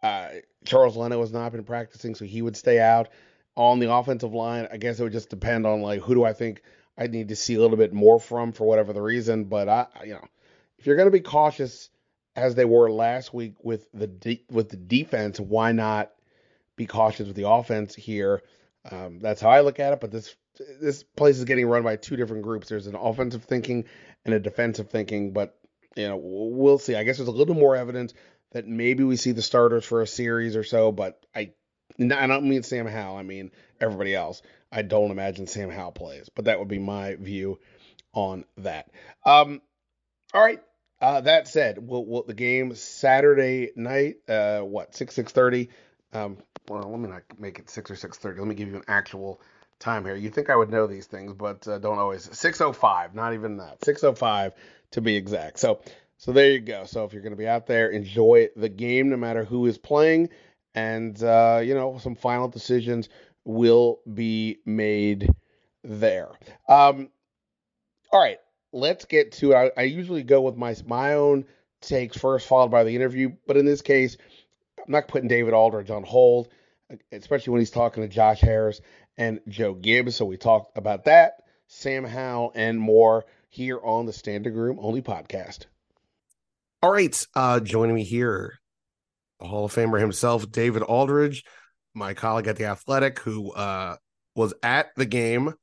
Uh, 0.01 0.29
Charles 0.65 0.97
Leno 0.97 1.21
has 1.21 1.31
not 1.31 1.51
been 1.51 1.63
practicing, 1.63 2.15
so 2.15 2.25
he 2.25 2.41
would 2.41 2.57
stay 2.57 2.79
out. 2.79 3.09
On 3.55 3.79
the 3.79 3.91
offensive 3.91 4.33
line, 4.33 4.67
I 4.71 4.77
guess 4.77 4.99
it 4.99 5.03
would 5.03 5.13
just 5.13 5.31
depend 5.31 5.65
on 5.65 5.81
like 5.81 6.01
who 6.01 6.13
do 6.13 6.23
I 6.23 6.33
think 6.33 6.61
I 6.95 7.07
need 7.07 7.29
to 7.29 7.35
see 7.35 7.55
a 7.55 7.59
little 7.59 7.77
bit 7.77 7.91
more 7.91 8.19
from 8.19 8.51
for 8.51 8.65
whatever 8.65 8.93
the 8.93 9.01
reason. 9.01 9.45
But 9.45 9.67
I, 9.67 9.87
you 10.05 10.13
know, 10.13 10.27
if 10.79 10.85
you're 10.85 10.95
going 10.95 11.07
to 11.07 11.11
be 11.11 11.19
cautious 11.19 11.89
as 12.35 12.55
they 12.55 12.65
were 12.65 12.91
last 12.91 13.33
week 13.33 13.55
with 13.63 13.87
the 13.93 14.07
de- 14.07 14.45
with 14.49 14.69
the 14.69 14.77
defense, 14.77 15.39
why 15.39 15.71
not 15.71 16.11
be 16.75 16.85
cautious 16.85 17.27
with 17.27 17.35
the 17.35 17.49
offense 17.49 17.95
here? 17.95 18.43
Um, 18.89 19.19
that's 19.19 19.41
how 19.41 19.49
I 19.49 19.61
look 19.61 19.79
at 19.79 19.93
it. 19.93 19.99
But 19.99 20.11
this 20.11 20.35
this 20.79 21.03
place 21.03 21.37
is 21.37 21.45
getting 21.45 21.67
run 21.67 21.83
by 21.83 21.95
two 21.95 22.15
different 22.15 22.43
groups. 22.43 22.69
There's 22.69 22.87
an 22.87 22.95
offensive 22.95 23.43
thinking 23.43 23.85
and 24.25 24.33
a 24.33 24.39
defensive 24.39 24.89
thinking. 24.89 25.33
But 25.33 25.57
you 25.95 26.07
know, 26.07 26.17
we'll 26.21 26.77
see. 26.77 26.95
I 26.95 27.03
guess 27.03 27.17
there's 27.17 27.27
a 27.27 27.31
little 27.31 27.55
more 27.55 27.75
evidence 27.75 28.13
that 28.51 28.67
maybe 28.67 29.03
we 29.03 29.17
see 29.17 29.31
the 29.31 29.41
starters 29.41 29.85
for 29.85 30.01
a 30.01 30.07
series 30.07 30.55
or 30.55 30.63
so. 30.63 30.91
But 30.91 31.19
I, 31.35 31.51
I 31.99 32.27
don't 32.27 32.47
mean 32.47 32.63
Sam 32.63 32.87
Howell. 32.87 33.17
I 33.17 33.23
mean 33.23 33.51
everybody 33.81 34.15
else. 34.15 34.41
I 34.71 34.83
don't 34.83 35.11
imagine 35.11 35.47
Sam 35.47 35.69
Howell 35.69 35.93
plays. 35.93 36.29
But 36.33 36.45
that 36.45 36.59
would 36.59 36.67
be 36.67 36.79
my 36.79 37.15
view 37.15 37.59
on 38.13 38.45
that. 38.57 38.89
Um, 39.25 39.61
all 40.33 40.41
right. 40.41 40.61
Uh, 40.99 41.21
that 41.21 41.47
said, 41.47 41.77
we'll, 41.79 42.05
we'll, 42.05 42.23
the 42.23 42.33
game 42.33 42.73
Saturday 42.73 43.69
night, 43.75 44.15
uh, 44.27 44.61
what 44.61 44.95
six 44.95 45.13
six 45.13 45.31
thirty. 45.31 45.69
Um, 46.11 46.37
well, 46.67 46.89
let 46.89 46.99
me 46.99 47.07
not 47.07 47.21
make 47.39 47.59
it 47.59 47.69
six 47.69 47.91
or 47.91 47.95
six 47.95 48.17
thirty. 48.17 48.39
Let 48.39 48.47
me 48.47 48.55
give 48.55 48.69
you 48.69 48.75
an 48.77 48.83
actual 48.87 49.39
time 49.79 50.05
here. 50.05 50.15
You 50.15 50.29
think 50.29 50.49
I 50.49 50.55
would 50.55 50.71
know 50.71 50.87
these 50.87 51.05
things, 51.05 51.33
but 51.33 51.67
uh, 51.67 51.77
don't 51.77 51.99
always. 51.99 52.29
Six 52.37 52.61
oh 52.61 52.73
five, 52.73 53.13
not 53.13 53.33
even 53.33 53.57
that. 53.57 53.83
Six 53.85 54.03
oh 54.03 54.13
five 54.13 54.53
to 54.91 55.01
be 55.01 55.15
exact. 55.15 55.59
So, 55.59 55.81
so 56.17 56.31
there 56.31 56.51
you 56.51 56.59
go. 56.59 56.85
So 56.85 57.05
if 57.05 57.13
you're 57.13 57.21
going 57.21 57.31
to 57.33 57.37
be 57.37 57.47
out 57.47 57.67
there, 57.67 57.89
enjoy 57.89 58.49
the 58.55 58.69
game, 58.69 59.09
no 59.09 59.17
matter 59.17 59.45
who 59.45 59.67
is 59.67 59.77
playing, 59.77 60.29
and 60.73 61.21
uh, 61.21 61.61
you 61.63 61.75
know 61.75 61.99
some 61.99 62.15
final 62.15 62.47
decisions 62.47 63.09
will 63.43 63.99
be 64.11 64.57
made 64.65 65.29
there. 65.83 66.29
Um, 66.67 67.09
all 68.11 68.19
right, 68.19 68.39
let's 68.77 69.05
get 69.05 69.31
to 69.33 69.51
it. 69.51 69.55
I, 69.55 69.81
I 69.81 69.83
usually 69.83 70.23
go 70.23 70.41
with 70.41 70.55
my 70.55 70.75
my 70.85 71.13
own 71.15 71.45
takes 71.81 72.17
first, 72.17 72.47
followed 72.47 72.71
by 72.71 72.83
the 72.83 72.95
interview. 72.95 73.31
But 73.45 73.57
in 73.57 73.65
this 73.65 73.81
case, 73.81 74.17
I'm 74.77 74.91
not 74.91 75.07
putting 75.07 75.27
David 75.27 75.53
Aldridge 75.53 75.89
on 75.89 76.03
hold, 76.03 76.49
especially 77.11 77.51
when 77.51 77.61
he's 77.61 77.71
talking 77.71 78.03
to 78.03 78.09
Josh 78.09 78.39
Harris 78.39 78.81
and 79.17 79.39
Joe 79.47 79.73
Gibbs. 79.73 80.15
So 80.15 80.25
we 80.25 80.37
talked 80.37 80.77
about 80.77 81.05
that, 81.05 81.43
Sam 81.67 82.05
Howell, 82.05 82.51
and 82.55 82.79
more 82.79 83.25
here 83.49 83.79
on 83.81 84.05
the 84.05 84.13
Standing 84.13 84.53
Room 84.53 84.77
Only 84.79 85.01
podcast. 85.01 85.65
All 86.83 86.91
right, 86.91 87.27
uh, 87.33 87.59
joining 87.59 87.95
me 87.95 88.03
here, 88.03 88.59
the 89.39 89.47
Hall 89.47 89.65
of 89.65 89.73
Famer 89.73 89.99
himself, 89.99 90.49
David 90.51 90.83
Aldridge, 90.83 91.43
my 91.95 92.13
colleague 92.13 92.47
at 92.47 92.57
the 92.57 92.65
Athletic, 92.65 93.19
who 93.19 93.51
uh, 93.53 93.95
was 94.35 94.53
at 94.61 94.89
the 94.95 95.07
game 95.07 95.55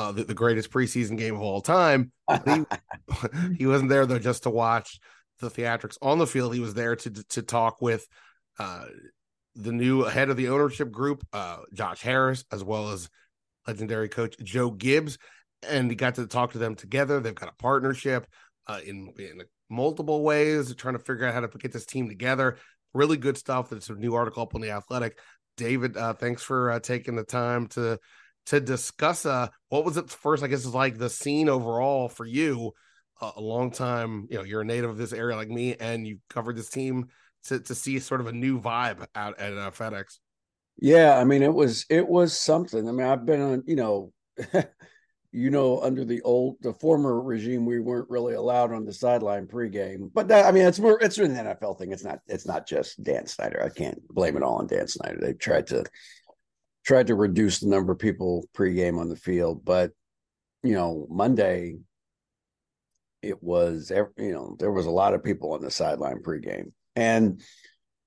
uh, 0.00 0.12
the, 0.12 0.24
the, 0.24 0.34
greatest 0.34 0.70
preseason 0.70 1.18
game 1.18 1.34
of 1.34 1.42
all 1.42 1.60
time. 1.60 2.10
He, 2.46 2.64
he, 3.58 3.66
wasn't 3.66 3.90
there 3.90 4.06
though 4.06 4.18
just 4.18 4.44
to 4.44 4.50
watch 4.50 4.98
the 5.40 5.50
theatrics 5.50 5.98
on 6.00 6.18
the 6.18 6.26
field. 6.26 6.54
He 6.54 6.60
was 6.60 6.72
there 6.72 6.96
to 6.96 7.10
to 7.10 7.42
talk 7.42 7.82
with 7.82 8.06
uh, 8.58 8.86
the 9.54 9.72
new 9.72 10.04
head 10.04 10.30
of 10.30 10.38
the 10.38 10.48
ownership 10.48 10.90
group, 10.90 11.22
uh, 11.34 11.58
Josh 11.74 12.00
Harris, 12.00 12.46
as 12.50 12.64
well 12.64 12.88
as 12.90 13.10
legendary 13.66 14.08
coach 14.08 14.36
Joe 14.42 14.70
Gibbs, 14.70 15.18
and 15.68 15.90
he 15.90 15.96
got 15.96 16.14
to 16.14 16.26
talk 16.26 16.52
to 16.52 16.58
them 16.58 16.76
together. 16.76 17.20
They've 17.20 17.34
got 17.34 17.50
a 17.50 17.62
partnership 17.62 18.26
uh, 18.66 18.80
in 18.82 19.12
in 19.18 19.42
multiple 19.68 20.22
ways, 20.22 20.74
trying 20.76 20.94
to 20.96 21.04
figure 21.04 21.26
out 21.26 21.34
how 21.34 21.40
to 21.40 21.58
get 21.58 21.72
this 21.72 21.84
team 21.84 22.08
together. 22.08 22.56
Really 22.94 23.18
good 23.18 23.36
stuff. 23.36 23.68
There's 23.68 23.90
a 23.90 23.94
new 23.94 24.14
article 24.14 24.42
up 24.42 24.54
on 24.54 24.62
the 24.62 24.70
Athletic. 24.70 25.18
David, 25.58 25.98
uh, 25.98 26.14
thanks 26.14 26.42
for 26.42 26.70
uh, 26.70 26.80
taking 26.80 27.16
the 27.16 27.22
time 27.22 27.66
to 27.68 27.98
to 28.46 28.60
discuss 28.60 29.26
uh 29.26 29.48
what 29.68 29.84
was 29.84 29.96
it 29.96 30.10
first 30.10 30.42
i 30.42 30.46
guess 30.46 30.64
it's 30.64 30.74
like 30.74 30.98
the 30.98 31.10
scene 31.10 31.48
overall 31.48 32.08
for 32.08 32.24
you 32.24 32.72
uh, 33.20 33.32
a 33.36 33.40
long 33.40 33.70
time 33.70 34.26
you 34.30 34.36
know 34.36 34.44
you're 34.44 34.62
a 34.62 34.64
native 34.64 34.90
of 34.90 34.98
this 34.98 35.12
area 35.12 35.36
like 35.36 35.48
me 35.48 35.74
and 35.76 36.06
you 36.06 36.18
covered 36.28 36.56
this 36.56 36.70
team 36.70 37.06
to 37.44 37.60
to 37.60 37.74
see 37.74 37.98
sort 37.98 38.20
of 38.20 38.26
a 38.26 38.32
new 38.32 38.60
vibe 38.60 39.06
out 39.14 39.38
at 39.38 39.52
uh, 39.52 39.70
fedex. 39.70 40.18
Yeah 40.78 41.18
i 41.18 41.24
mean 41.24 41.42
it 41.42 41.52
was 41.52 41.84
it 41.90 42.06
was 42.06 42.38
something. 42.38 42.88
I 42.88 42.92
mean 42.92 43.06
i've 43.06 43.26
been 43.26 43.40
on 43.40 43.62
you 43.66 43.76
know 43.76 44.12
you 45.32 45.50
know 45.50 45.80
under 45.80 46.04
the 46.04 46.20
old 46.22 46.56
the 46.60 46.72
former 46.72 47.20
regime 47.20 47.64
we 47.64 47.78
weren't 47.78 48.10
really 48.10 48.34
allowed 48.34 48.72
on 48.72 48.84
the 48.84 48.92
sideline 48.92 49.46
pregame 49.46 50.10
but 50.12 50.26
that 50.26 50.44
i 50.44 50.50
mean 50.50 50.66
it's 50.66 50.80
more 50.80 51.00
it's 51.00 51.18
an 51.18 51.34
nfl 51.34 51.78
thing. 51.78 51.92
It's 51.92 52.04
not 52.04 52.18
it's 52.26 52.46
not 52.46 52.66
just 52.66 53.02
dan 53.02 53.26
snyder. 53.26 53.62
I 53.62 53.68
can't 53.68 54.00
blame 54.08 54.36
it 54.36 54.42
all 54.42 54.56
on 54.56 54.66
dan 54.66 54.88
snyder. 54.88 55.18
They've 55.20 55.38
tried 55.38 55.68
to 55.68 55.84
tried 56.90 57.06
to 57.06 57.14
reduce 57.14 57.60
the 57.60 57.68
number 57.68 57.92
of 57.92 58.00
people 58.00 58.44
pregame 58.52 58.98
on 58.98 59.08
the 59.08 59.14
field, 59.14 59.64
but 59.64 59.92
you 60.64 60.74
know, 60.74 61.06
Monday 61.08 61.76
it 63.22 63.40
was 63.40 63.92
you 64.18 64.32
know 64.32 64.56
there 64.58 64.72
was 64.72 64.86
a 64.86 64.90
lot 64.90 65.14
of 65.14 65.22
people 65.22 65.52
on 65.52 65.62
the 65.62 65.70
sideline 65.70 66.20
pregame, 66.20 66.72
and 66.96 67.40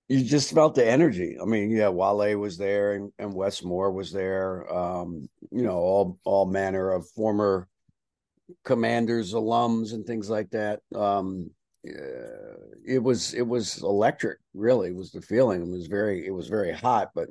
you 0.09 0.21
just 0.21 0.53
felt 0.53 0.75
the 0.75 0.85
energy. 0.85 1.37
I 1.41 1.45
mean, 1.45 1.71
yeah, 1.71 1.87
Wale 1.87 2.37
was 2.37 2.57
there 2.57 2.95
and, 2.95 3.09
and 3.17 3.33
Wes 3.33 3.63
Moore 3.63 3.93
was 3.93 4.11
there. 4.11 4.69
Um, 4.69 5.29
you 5.49 5.61
know, 5.61 5.77
all 5.77 6.19
all 6.25 6.45
manner 6.45 6.91
of 6.91 7.07
former 7.11 7.69
commanders, 8.65 9.33
alums, 9.33 9.93
and 9.93 10.05
things 10.05 10.29
like 10.29 10.49
that. 10.49 10.81
Um, 10.93 11.51
uh, 11.87 12.57
it 12.85 13.01
was 13.01 13.33
it 13.33 13.47
was 13.47 13.81
electric. 13.81 14.39
Really, 14.53 14.91
was 14.91 15.11
the 15.11 15.21
feeling. 15.21 15.61
It 15.61 15.69
was 15.69 15.87
very 15.87 16.25
it 16.25 16.31
was 16.31 16.49
very 16.49 16.73
hot, 16.73 17.11
but 17.15 17.29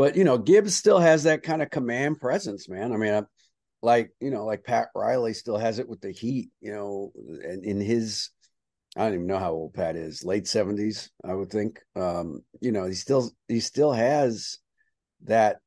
but 0.00 0.16
you 0.16 0.24
know, 0.24 0.38
Gibbs 0.38 0.74
still 0.74 0.98
has 0.98 1.24
that 1.24 1.42
kind 1.42 1.60
of 1.60 1.68
command 1.68 2.20
presence, 2.20 2.70
man. 2.70 2.94
I 2.94 2.96
mean, 2.96 3.12
I, 3.12 3.22
like 3.82 4.12
you 4.18 4.30
know, 4.30 4.46
like 4.46 4.64
Pat 4.64 4.88
Riley 4.94 5.34
still 5.34 5.58
has 5.58 5.78
it 5.78 5.90
with 5.90 6.00
the 6.00 6.10
Heat, 6.10 6.48
you 6.62 6.72
know, 6.72 7.12
and 7.14 7.62
in 7.62 7.82
his, 7.82 8.30
I 8.96 9.02
don't 9.02 9.12
even 9.12 9.26
know 9.26 9.38
how 9.38 9.52
old 9.52 9.74
Pat 9.74 9.96
is, 9.96 10.24
late 10.24 10.48
seventies, 10.48 11.10
I 11.22 11.34
would 11.34 11.50
think. 11.50 11.80
Um, 11.96 12.40
you 12.62 12.72
know, 12.72 12.86
he 12.86 12.94
still 12.94 13.30
he 13.46 13.60
still 13.60 13.92
has 13.92 14.56
that 15.24 15.58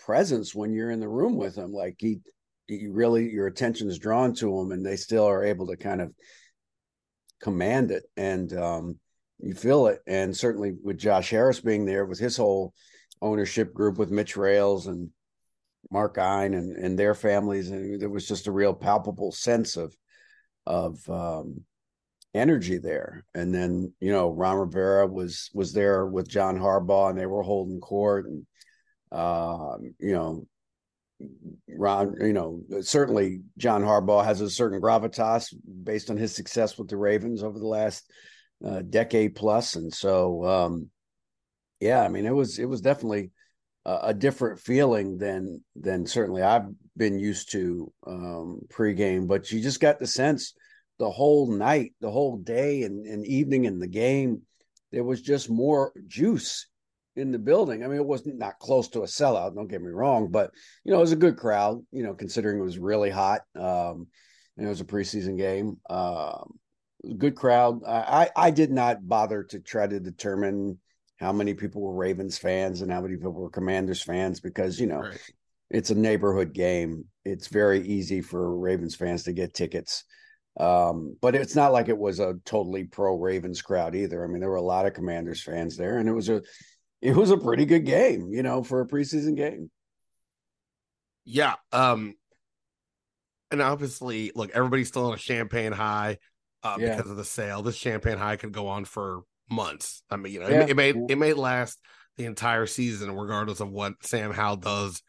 presence 0.00 0.52
when 0.52 0.72
you're 0.72 0.90
in 0.90 0.98
the 0.98 1.08
room 1.08 1.36
with 1.36 1.54
him. 1.54 1.72
Like 1.72 1.94
he, 2.00 2.18
he 2.66 2.88
really 2.88 3.30
your 3.30 3.46
attention 3.46 3.88
is 3.88 4.00
drawn 4.00 4.34
to 4.34 4.58
him, 4.58 4.72
and 4.72 4.84
they 4.84 4.96
still 4.96 5.26
are 5.26 5.44
able 5.44 5.68
to 5.68 5.76
kind 5.76 6.00
of 6.00 6.12
command 7.40 7.92
it, 7.92 8.02
and 8.16 8.52
um, 8.52 8.98
you 9.38 9.54
feel 9.54 9.86
it. 9.86 10.00
And 10.08 10.36
certainly 10.36 10.72
with 10.82 10.98
Josh 10.98 11.30
Harris 11.30 11.60
being 11.60 11.84
there 11.84 12.04
with 12.04 12.18
his 12.18 12.36
whole 12.36 12.74
ownership 13.22 13.72
group 13.74 13.98
with 13.98 14.10
Mitch 14.10 14.36
Rales 14.36 14.86
and 14.86 15.10
Mark 15.90 16.18
Ein 16.18 16.54
and, 16.54 16.76
and 16.76 16.98
their 16.98 17.14
families. 17.14 17.70
And 17.70 18.00
there 18.00 18.10
was 18.10 18.26
just 18.26 18.46
a 18.46 18.52
real 18.52 18.74
palpable 18.74 19.32
sense 19.32 19.76
of 19.76 19.94
of 20.66 20.98
um, 21.08 21.64
energy 22.34 22.78
there. 22.78 23.24
And 23.34 23.54
then, 23.54 23.92
you 24.00 24.10
know, 24.10 24.30
Ron 24.30 24.56
Rivera 24.56 25.06
was 25.06 25.50
was 25.54 25.72
there 25.72 26.06
with 26.06 26.28
John 26.28 26.58
Harbaugh 26.58 27.10
and 27.10 27.18
they 27.18 27.26
were 27.26 27.42
holding 27.42 27.80
court 27.80 28.26
and 28.26 28.46
uh, 29.12 29.76
you 29.98 30.12
know, 30.12 30.46
Ron, 31.68 32.16
you 32.20 32.32
know, 32.32 32.60
certainly 32.82 33.40
John 33.56 33.82
Harbaugh 33.82 34.24
has 34.24 34.40
a 34.40 34.50
certain 34.50 34.80
gravitas 34.80 35.54
based 35.84 36.10
on 36.10 36.16
his 36.16 36.34
success 36.34 36.76
with 36.76 36.88
the 36.88 36.96
Ravens 36.96 37.42
over 37.42 37.58
the 37.58 37.66
last 37.66 38.10
uh, 38.64 38.82
decade 38.82 39.34
plus, 39.34 39.76
and 39.76 39.92
so 39.92 40.44
um, 40.44 40.90
yeah, 41.80 42.02
I 42.02 42.08
mean, 42.08 42.26
it 42.26 42.34
was 42.34 42.58
it 42.58 42.66
was 42.66 42.80
definitely 42.80 43.30
a, 43.84 43.98
a 44.04 44.14
different 44.14 44.60
feeling 44.60 45.18
than 45.18 45.62
than 45.74 46.06
certainly 46.06 46.42
I've 46.42 46.66
been 46.96 47.18
used 47.18 47.52
to 47.52 47.92
um, 48.06 48.60
pregame. 48.68 49.26
But 49.26 49.50
you 49.50 49.60
just 49.60 49.80
got 49.80 49.98
the 49.98 50.06
sense 50.06 50.54
the 50.98 51.10
whole 51.10 51.50
night, 51.50 51.92
the 52.00 52.10
whole 52.10 52.38
day, 52.38 52.82
and, 52.82 53.06
and 53.06 53.26
evening 53.26 53.64
in 53.64 53.78
the 53.78 53.86
game, 53.86 54.42
there 54.92 55.04
was 55.04 55.20
just 55.20 55.50
more 55.50 55.92
juice 56.06 56.66
in 57.16 57.32
the 57.32 57.38
building. 57.38 57.82
I 57.84 57.88
mean, 57.88 57.98
it 57.98 58.06
wasn't 58.06 58.38
not 58.38 58.58
close 58.58 58.88
to 58.88 59.00
a 59.00 59.06
sellout. 59.06 59.54
Don't 59.54 59.68
get 59.68 59.82
me 59.82 59.90
wrong, 59.90 60.30
but 60.30 60.50
you 60.84 60.92
know, 60.92 60.98
it 60.98 61.02
was 61.02 61.12
a 61.12 61.16
good 61.16 61.36
crowd. 61.36 61.84
You 61.92 62.02
know, 62.02 62.14
considering 62.14 62.58
it 62.58 62.64
was 62.64 62.78
really 62.78 63.10
hot. 63.10 63.42
Um, 63.54 64.06
and 64.56 64.66
it 64.66 64.70
was 64.70 64.80
a 64.80 64.86
preseason 64.86 65.36
game. 65.36 65.76
Um, 65.90 66.58
good 67.18 67.36
crowd. 67.36 67.82
I, 67.86 68.30
I 68.34 68.50
did 68.50 68.70
not 68.70 69.06
bother 69.06 69.44
to 69.44 69.60
try 69.60 69.86
to 69.86 70.00
determine 70.00 70.78
how 71.16 71.32
many 71.32 71.54
people 71.54 71.82
were 71.82 71.94
Ravens 71.94 72.38
fans 72.38 72.82
and 72.82 72.90
how 72.92 73.00
many 73.00 73.14
people 73.16 73.32
were 73.32 73.50
Commanders 73.50 74.02
fans 74.02 74.40
because 74.40 74.78
you 74.80 74.86
know 74.86 75.00
Right. 75.00 75.20
it's 75.70 75.90
a 75.90 75.94
neighborhood 75.94 76.52
game. 76.52 77.04
It's 77.24 77.48
very 77.48 77.80
easy 77.86 78.20
for 78.20 78.56
Ravens 78.58 78.94
fans 78.94 79.24
to 79.24 79.32
get 79.32 79.54
tickets. 79.54 80.04
Um, 80.58 81.16
but 81.20 81.34
it's 81.34 81.54
not 81.54 81.72
like 81.72 81.88
it 81.88 81.98
was 81.98 82.18
a 82.18 82.34
totally 82.46 82.84
pro 82.84 83.14
Ravens 83.18 83.60
crowd 83.60 83.94
either. 83.94 84.24
I 84.24 84.26
mean, 84.28 84.40
there 84.40 84.48
were 84.48 84.56
a 84.56 84.62
lot 84.62 84.86
of 84.86 84.94
Commanders 84.94 85.42
fans 85.42 85.76
there, 85.76 85.98
and 85.98 86.08
it 86.08 86.12
was 86.12 86.28
a 86.28 86.42
it 87.02 87.14
was 87.14 87.30
a 87.30 87.36
pretty 87.36 87.66
good 87.66 87.84
game, 87.84 88.32
you 88.32 88.42
know, 88.42 88.62
for 88.62 88.80
a 88.80 88.86
preseason 88.86 89.36
game. 89.36 89.70
Yeah. 91.24 91.54
Um, 91.72 92.14
and 93.50 93.60
obviously, 93.60 94.32
look, 94.34 94.50
everybody's 94.54 94.88
still 94.88 95.06
on 95.06 95.14
a 95.14 95.18
champagne 95.18 95.72
high 95.72 96.18
uh, 96.62 96.76
Yeah. 96.78 96.96
because 96.96 97.10
of 97.10 97.16
the 97.16 97.24
sale. 97.24 97.62
This 97.62 97.76
champagne 97.76 98.16
high 98.18 98.36
could 98.36 98.52
go 98.52 98.68
on 98.68 98.84
for 98.84 99.22
months. 99.50 100.02
I 100.10 100.16
mean, 100.16 100.32
you 100.32 100.40
know, 100.40 100.48
Yeah. 100.48 100.62
it, 100.62 100.70
it 100.70 100.76
may 100.76 100.90
it 100.90 101.18
may 101.18 101.32
last 101.32 101.78
the 102.16 102.24
entire 102.24 102.66
season, 102.66 103.14
regardless 103.14 103.60
of 103.60 103.70
what 103.70 103.94
Sam 104.02 104.32
Howell 104.32 104.56
does 104.56 105.02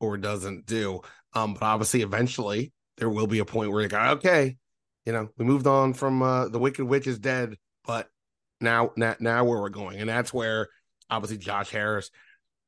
or 0.00 0.16
doesn't 0.16 0.66
do. 0.66 1.00
Um, 1.34 1.54
but 1.54 1.62
obviously, 1.62 2.02
eventually, 2.02 2.72
there 2.98 3.08
will 3.08 3.26
be 3.26 3.38
a 3.38 3.44
point 3.44 3.70
where 3.70 3.82
you 3.82 3.88
go, 3.88 3.98
okay, 4.12 4.56
you 5.06 5.12
know, 5.12 5.28
we 5.38 5.44
moved 5.44 5.66
on 5.66 5.94
from 5.94 6.22
uh, 6.22 6.48
the 6.48 6.58
Wicked 6.58 6.84
Witch 6.84 7.06
is 7.06 7.18
dead, 7.18 7.56
but 7.86 8.08
now, 8.60 8.90
now, 8.96 9.16
now 9.18 9.44
where 9.44 9.60
we're 9.60 9.68
going, 9.70 10.00
and 10.00 10.08
that's 10.08 10.32
where 10.32 10.68
obviously 11.08 11.38
Josh 11.38 11.70
Harris 11.70 12.10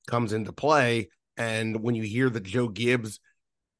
comes 0.06 0.32
into 0.32 0.52
play. 0.52 1.08
And 1.36 1.82
when 1.82 1.94
you 1.94 2.04
hear 2.04 2.30
that 2.30 2.44
Joe 2.44 2.68
Gibbs, 2.68 3.20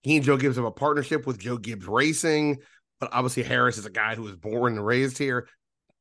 he 0.03 0.17
and 0.17 0.25
Joe 0.25 0.37
Gibbs 0.37 0.57
have 0.57 0.65
a 0.65 0.71
partnership 0.71 1.27
with 1.27 1.39
Joe 1.39 1.57
Gibbs 1.57 1.87
Racing, 1.87 2.59
but 3.01 3.11
obviously 3.13 3.43
Harris 3.43 3.79
is 3.79 3.87
a 3.87 3.91
guy 3.91 4.15
who 4.15 4.23
was 4.23 4.37
born 4.37 4.75
and 4.75 4.85
raised 4.85 5.19
here. 5.19 5.49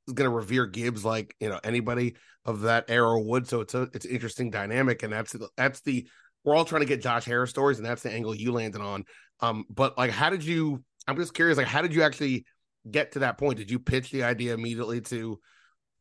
Is 0.08 0.14
going 0.14 0.30
to 0.30 0.36
revere 0.36 0.66
Gibbs 0.66 1.06
like 1.06 1.36
you 1.40 1.50
know 1.50 1.60
anybody 1.64 2.16
of 2.46 2.62
that 2.62 2.86
era 2.90 3.20
would. 3.20 3.48
So 3.48 3.62
it's 3.62 3.74
a 3.74 3.84
it's 3.94 4.06
an 4.06 4.12
interesting 4.12 4.50
dynamic, 4.50 5.04
and 5.04 5.14
that's 5.14 5.36
that's 5.56 5.82
the 5.82 6.08
we're 6.44 6.56
all 6.56 6.66
trying 6.66 6.82
to 6.82 6.88
get 6.88 7.02
Josh 7.02 7.26
Harris 7.26 7.50
stories, 7.50 7.78
and 7.78 7.86
that's 7.86 8.04
the 8.04 8.12
angle 8.12 8.36
you 8.36 8.52
landed 8.52 8.82
on. 8.82 9.06
Um, 9.40 9.66
but 9.70 9.98
like, 9.98 10.12
how 10.12 10.30
did 10.30 10.44
you? 10.44 10.84
I'm 11.08 11.18
just 11.18 11.34
curious, 11.34 11.58
like, 11.58 11.68
how 11.68 11.82
did 11.82 11.94
you 11.94 12.04
actually 12.04 12.46
get 12.90 13.14
to 13.14 13.20
that 13.20 13.38
point? 13.38 13.58
Did 13.58 13.72
you 13.72 13.80
pitch 13.80 14.12
the 14.12 14.24
idea 14.24 14.54
immediately 14.54 15.02
to 15.02 15.40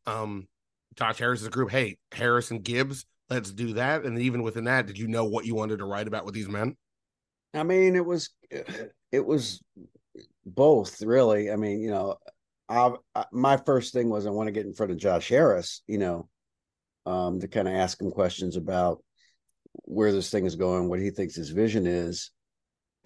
um 0.05 0.47
Josh 0.95 1.17
Harris's 1.17 1.49
group? 1.49 1.71
Hey, 1.71 1.97
Harris 2.11 2.51
and 2.51 2.63
Gibbs, 2.63 3.05
let's 3.29 3.51
do 3.51 3.73
that. 3.73 4.03
And 4.03 4.19
even 4.19 4.43
within 4.43 4.65
that, 4.65 4.85
did 4.85 4.97
you 4.97 5.07
know 5.07 5.25
what 5.25 5.45
you 5.45 5.55
wanted 5.55 5.79
to 5.79 5.85
write 5.85 6.07
about 6.07 6.25
with 6.25 6.33
these 6.33 6.49
men? 6.49 6.75
I 7.53 7.63
mean, 7.63 7.95
it 7.95 8.05
was 8.05 8.29
it 9.11 9.25
was 9.25 9.61
both 10.45 11.01
really. 11.01 11.51
I 11.51 11.55
mean, 11.55 11.81
you 11.81 11.91
know, 11.91 12.17
I, 12.73 12.91
I 13.15 13.25
my 13.31 13.57
first 13.57 13.93
thing 13.93 14.09
was 14.09 14.25
I 14.25 14.31
want 14.31 14.47
to 14.47 14.51
get 14.51 14.65
in 14.65 14.73
front 14.73 14.91
of 14.91 14.97
Josh 14.97 15.29
Harris, 15.29 15.81
you 15.87 15.97
know, 15.97 16.29
um, 17.05 17.39
to 17.39 17.47
kind 17.47 17.67
of 17.67 17.73
ask 17.73 18.01
him 18.01 18.11
questions 18.11 18.55
about 18.55 19.03
where 19.85 20.11
this 20.11 20.29
thing 20.29 20.45
is 20.45 20.55
going, 20.55 20.89
what 20.89 20.99
he 20.99 21.09
thinks 21.09 21.35
his 21.35 21.49
vision 21.49 21.85
is, 21.87 22.31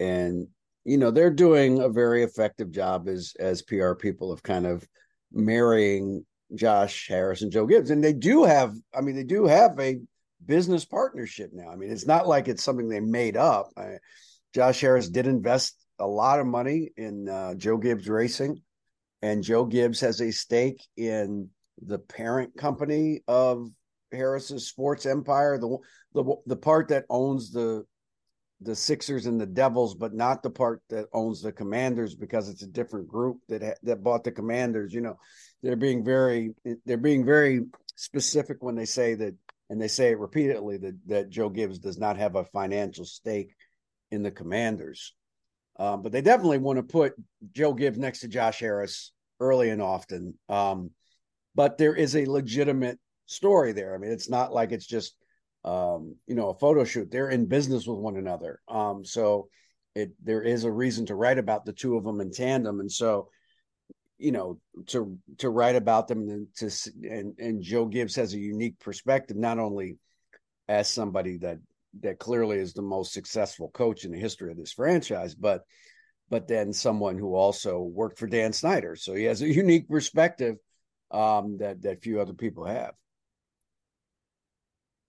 and 0.00 0.48
you 0.84 0.96
know, 0.96 1.10
they're 1.10 1.30
doing 1.30 1.80
a 1.80 1.88
very 1.88 2.22
effective 2.22 2.70
job 2.70 3.08
as 3.08 3.34
as 3.38 3.62
PR 3.62 3.94
people 3.94 4.32
of 4.32 4.42
kind 4.42 4.66
of 4.66 4.86
marrying 5.32 6.24
Josh 6.54 7.08
Harris 7.08 7.42
and 7.42 7.52
Joe 7.52 7.66
Gibbs, 7.66 7.90
and 7.90 8.02
they 8.02 8.12
do 8.12 8.44
have, 8.44 8.74
I 8.94 9.02
mean, 9.02 9.16
they 9.16 9.24
do 9.24 9.46
have 9.46 9.78
a 9.78 10.00
business 10.44 10.84
partnership 10.84 11.50
now. 11.52 11.68
I 11.70 11.76
mean, 11.76 11.90
it's 11.90 12.06
not 12.06 12.26
like 12.26 12.48
it's 12.48 12.62
something 12.62 12.88
they 12.88 13.00
made 13.00 13.36
up. 13.36 13.70
I, 13.76 13.98
Josh 14.54 14.80
Harris 14.80 15.08
did 15.08 15.26
invest 15.26 15.76
a 15.98 16.06
lot 16.06 16.40
of 16.40 16.46
money 16.46 16.90
in 16.96 17.28
uh, 17.28 17.54
Joe 17.54 17.76
Gibbs 17.76 18.08
Racing, 18.08 18.62
and 19.22 19.42
Joe 19.42 19.64
Gibbs 19.64 20.00
has 20.00 20.20
a 20.20 20.30
stake 20.30 20.82
in 20.96 21.48
the 21.82 21.98
parent 21.98 22.56
company 22.56 23.20
of 23.26 23.68
Harris's 24.12 24.66
sports 24.66 25.06
empire, 25.06 25.58
the 25.58 25.78
the 26.14 26.24
the 26.46 26.56
part 26.56 26.88
that 26.88 27.04
owns 27.10 27.50
the 27.50 27.84
the 28.60 28.74
Sixers 28.74 29.26
and 29.26 29.40
the 29.40 29.46
Devils, 29.46 29.94
but 29.94 30.14
not 30.14 30.42
the 30.42 30.50
part 30.50 30.82
that 30.88 31.06
owns 31.12 31.40
the 31.40 31.52
Commanders 31.52 32.14
because 32.14 32.48
it's 32.48 32.62
a 32.62 32.66
different 32.66 33.06
group 33.08 33.38
that 33.48 33.62
ha- 33.62 33.78
that 33.82 34.02
bought 34.02 34.24
the 34.24 34.32
Commanders. 34.32 34.92
You 34.92 35.02
know, 35.02 35.18
they're 35.62 35.76
being 35.76 36.04
very 36.04 36.54
they're 36.84 36.96
being 36.96 37.24
very 37.24 37.62
specific 37.96 38.58
when 38.60 38.74
they 38.74 38.86
say 38.86 39.14
that, 39.14 39.34
and 39.70 39.80
they 39.80 39.88
say 39.88 40.10
it 40.10 40.18
repeatedly 40.18 40.78
that 40.78 40.98
that 41.06 41.30
Joe 41.30 41.50
Gibbs 41.50 41.78
does 41.78 41.98
not 41.98 42.16
have 42.16 42.36
a 42.36 42.44
financial 42.44 43.04
stake 43.04 43.54
in 44.10 44.22
the 44.22 44.30
Commanders. 44.30 45.14
Um, 45.78 46.02
but 46.02 46.10
they 46.10 46.22
definitely 46.22 46.58
want 46.58 46.78
to 46.78 46.82
put 46.82 47.12
Joe 47.52 47.72
Gibbs 47.72 47.98
next 47.98 48.20
to 48.20 48.28
Josh 48.28 48.58
Harris 48.58 49.12
early 49.40 49.70
and 49.70 49.82
often. 49.82 50.34
Um, 50.48 50.90
but 51.54 51.78
there 51.78 51.94
is 51.94 52.14
a 52.14 52.26
legitimate 52.26 52.98
story 53.26 53.72
there. 53.72 53.94
I 53.94 53.98
mean, 53.98 54.12
it's 54.12 54.30
not 54.30 54.52
like 54.52 54.72
it's 54.72 54.86
just 54.86 55.14
um, 55.64 56.16
you 56.26 56.34
know 56.34 56.50
a 56.50 56.58
photo 56.58 56.84
shoot. 56.84 57.10
They're 57.10 57.30
in 57.30 57.46
business 57.46 57.86
with 57.86 57.98
one 57.98 58.16
another. 58.16 58.60
Um, 58.68 59.04
so 59.04 59.48
it 59.94 60.12
there 60.22 60.42
is 60.42 60.64
a 60.64 60.72
reason 60.72 61.06
to 61.06 61.14
write 61.14 61.38
about 61.38 61.64
the 61.64 61.72
two 61.72 61.96
of 61.96 62.04
them 62.04 62.20
in 62.20 62.30
tandem, 62.30 62.80
and 62.80 62.90
so 62.90 63.28
you 64.18 64.32
know 64.32 64.60
to 64.86 65.18
to 65.38 65.50
write 65.50 65.76
about 65.76 66.08
them 66.08 66.28
and 66.28 66.46
to 66.56 66.70
and 67.08 67.34
and 67.38 67.62
Joe 67.62 67.86
Gibbs 67.86 68.16
has 68.16 68.34
a 68.34 68.38
unique 68.38 68.78
perspective, 68.78 69.36
not 69.36 69.58
only 69.58 69.98
as 70.68 70.88
somebody 70.88 71.38
that 71.38 71.58
that 72.00 72.18
clearly 72.18 72.58
is 72.58 72.74
the 72.74 72.82
most 72.82 73.12
successful 73.12 73.70
coach 73.70 74.04
in 74.04 74.12
the 74.12 74.18
history 74.18 74.50
of 74.50 74.56
this 74.56 74.72
franchise, 74.72 75.34
but 75.34 75.62
but 76.30 76.48
then 76.48 76.72
someone 76.72 77.18
who 77.18 77.34
also 77.34 77.80
worked 77.80 78.18
for 78.18 78.26
Dan 78.26 78.52
Snyder, 78.52 78.96
so 78.96 79.14
he 79.14 79.24
has 79.24 79.42
a 79.42 79.52
unique 79.52 79.88
perspective 79.88 80.56
um, 81.10 81.58
that 81.58 81.82
that 81.82 82.02
few 82.02 82.20
other 82.20 82.34
people 82.34 82.64
have. 82.64 82.92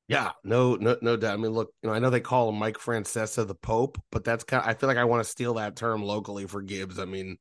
Yeah, 0.08 0.32
no, 0.44 0.76
no, 0.76 0.98
no 1.04 1.18
doubt. 1.18 1.36
I 1.36 1.38
mean, 1.38 1.52
look, 1.52 1.72
you 1.84 1.90
know, 1.90 1.96
I 1.96 2.00
know 2.00 2.10
they 2.10 2.20
call 2.20 2.50
him 2.50 2.56
Mike 2.56 2.78
Francesa 2.80 3.46
the 3.46 3.54
Pope, 3.54 4.02
but 4.12 4.24
that's 4.24 4.44
kind. 4.44 4.64
Of, 4.64 4.70
I 4.70 4.74
feel 4.74 4.88
like 4.88 4.98
I 4.98 5.06
want 5.06 5.24
to 5.24 5.30
steal 5.30 5.54
that 5.56 5.76
term 5.76 6.02
locally 6.02 6.48
for 6.48 6.64
Gibbs. 6.64 6.98
I 6.98 7.06
mean, 7.06 7.38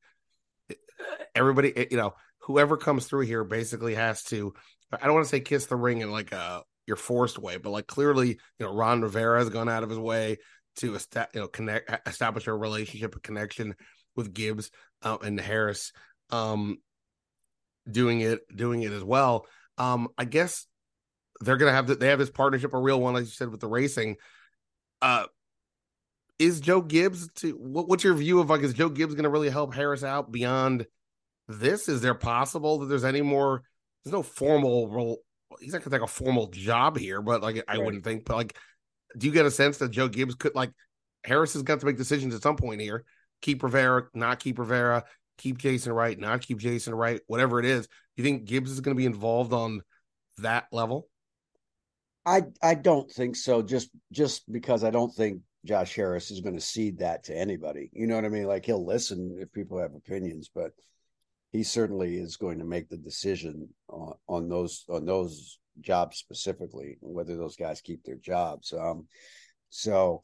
everybody, 1.33 1.87
you 1.89 1.97
know, 1.97 2.13
whoever 2.41 2.77
comes 2.77 3.07
through 3.07 3.25
here 3.25 3.43
basically 3.43 3.95
has 3.95 4.23
to. 4.25 4.53
I 4.91 5.05
don't 5.05 5.15
want 5.15 5.25
to 5.25 5.29
say 5.29 5.39
kiss 5.39 5.65
the 5.65 5.75
ring 5.75 6.01
in 6.01 6.11
like 6.11 6.31
a 6.31 6.63
your 6.85 6.95
forced 6.95 7.39
way, 7.39 7.57
but 7.57 7.71
like 7.71 7.87
clearly, 7.87 8.29
you 8.29 8.65
know, 8.65 8.73
Ron 8.73 9.01
Rivera 9.01 9.39
has 9.39 9.49
gone 9.49 9.69
out 9.69 9.83
of 9.83 9.89
his 9.89 9.99
way 9.99 10.37
to 10.79 10.95
esta- 10.95 11.29
you 11.33 11.41
know 11.41 11.47
connect 11.47 12.07
establish 12.07 12.47
a 12.47 12.53
relationship, 12.53 13.15
a 13.15 13.19
connection 13.19 13.75
with 14.15 14.33
Gibbs 14.33 14.71
uh, 15.03 15.17
and 15.21 15.39
Harris, 15.39 15.91
um, 16.31 16.77
doing 17.89 18.21
it, 18.21 18.41
doing 18.53 18.81
it 18.81 18.91
as 18.91 19.03
well. 19.03 19.45
Um, 19.77 20.09
I 20.17 20.25
guess 20.25 20.65
they're 21.41 21.57
gonna 21.57 21.71
have 21.71 21.87
the, 21.87 21.95
they 21.95 22.07
have 22.07 22.19
this 22.19 22.29
partnership, 22.29 22.73
a 22.73 22.79
real 22.79 22.99
one, 22.99 23.13
like 23.13 23.23
you 23.25 23.29
said, 23.29 23.49
with 23.49 23.61
the 23.61 23.67
racing. 23.67 24.17
Uh, 25.01 25.25
is 26.37 26.59
Joe 26.59 26.81
Gibbs 26.81 27.29
to 27.35 27.51
what, 27.53 27.87
what's 27.87 28.03
your 28.03 28.13
view 28.13 28.39
of 28.39 28.49
like 28.49 28.61
is 28.61 28.73
Joe 28.73 28.89
Gibbs 28.89 29.15
gonna 29.15 29.29
really 29.29 29.49
help 29.49 29.73
Harris 29.73 30.03
out 30.03 30.31
beyond 30.31 30.85
this? 31.47 31.89
Is 31.89 32.01
there 32.01 32.15
possible 32.15 32.79
that 32.79 32.85
there's 32.87 33.05
any 33.05 33.21
more? 33.21 33.63
There's 34.03 34.13
no 34.13 34.23
formal 34.23 34.89
role. 34.89 35.19
He's 35.59 35.73
not 35.73 35.83
gonna 35.83 35.95
take 35.97 36.03
a 36.03 36.07
formal 36.11 36.47
job 36.47 36.97
here, 36.97 37.21
but 37.21 37.41
like 37.41 37.63
I 37.67 37.75
Right. 37.77 37.85
wouldn't 37.85 38.03
think. 38.03 38.25
But 38.25 38.35
like, 38.37 38.57
do 39.17 39.27
you 39.27 39.33
get 39.33 39.45
a 39.45 39.51
sense 39.51 39.77
that 39.77 39.91
Joe 39.91 40.07
Gibbs 40.07 40.35
could 40.35 40.55
like 40.55 40.71
Harris 41.23 41.53
has 41.53 41.63
got 41.63 41.79
to 41.79 41.85
make 41.85 41.97
decisions 41.97 42.35
at 42.35 42.41
some 42.41 42.55
point 42.55 42.81
here? 42.81 43.05
Keep 43.41 43.63
Rivera, 43.63 44.07
not 44.13 44.39
keep 44.39 44.59
Rivera, 44.59 45.05
keep 45.37 45.57
Jason 45.57 45.93
Wright, 45.93 46.19
not 46.19 46.41
keep 46.41 46.57
Jason 46.57 46.93
Wright, 46.93 47.21
whatever 47.27 47.59
it 47.59 47.65
is. 47.65 47.87
Do 47.87 47.93
you 48.17 48.23
think 48.23 48.45
Gibbs 48.45 48.71
is 48.71 48.81
going 48.81 48.95
to 48.95 48.99
be 48.99 49.05
involved 49.05 49.53
on 49.53 49.81
that 50.39 50.67
level? 50.71 51.07
I 52.25 52.43
I 52.61 52.75
don't 52.75 53.09
think 53.09 53.35
so. 53.35 53.61
Just 53.61 53.89
just 54.11 54.51
because 54.51 54.83
I 54.83 54.91
don't 54.91 55.13
think 55.13 55.41
Josh 55.65 55.95
Harris 55.95 56.31
is 56.31 56.41
going 56.41 56.55
to 56.55 56.61
cede 56.61 56.99
that 56.99 57.23
to 57.25 57.35
anybody. 57.35 57.89
You 57.93 58.07
know 58.07 58.15
what 58.15 58.25
I 58.25 58.29
mean? 58.29 58.45
Like 58.45 58.65
he'll 58.65 58.85
listen 58.85 59.37
if 59.39 59.51
people 59.51 59.79
have 59.79 59.95
opinions, 59.95 60.49
but 60.53 60.71
he 61.51 61.63
certainly 61.63 62.17
is 62.17 62.37
going 62.37 62.59
to 62.59 62.65
make 62.65 62.89
the 62.89 62.97
decision 62.97 63.69
on, 63.87 64.13
on 64.27 64.49
those 64.49 64.85
on 64.89 65.05
those 65.05 65.59
jobs 65.81 66.17
specifically, 66.17 66.97
whether 67.01 67.35
those 67.35 67.55
guys 67.55 67.81
keep 67.81 68.03
their 68.03 68.17
jobs. 68.17 68.73
Um, 68.73 69.07
so, 69.69 70.21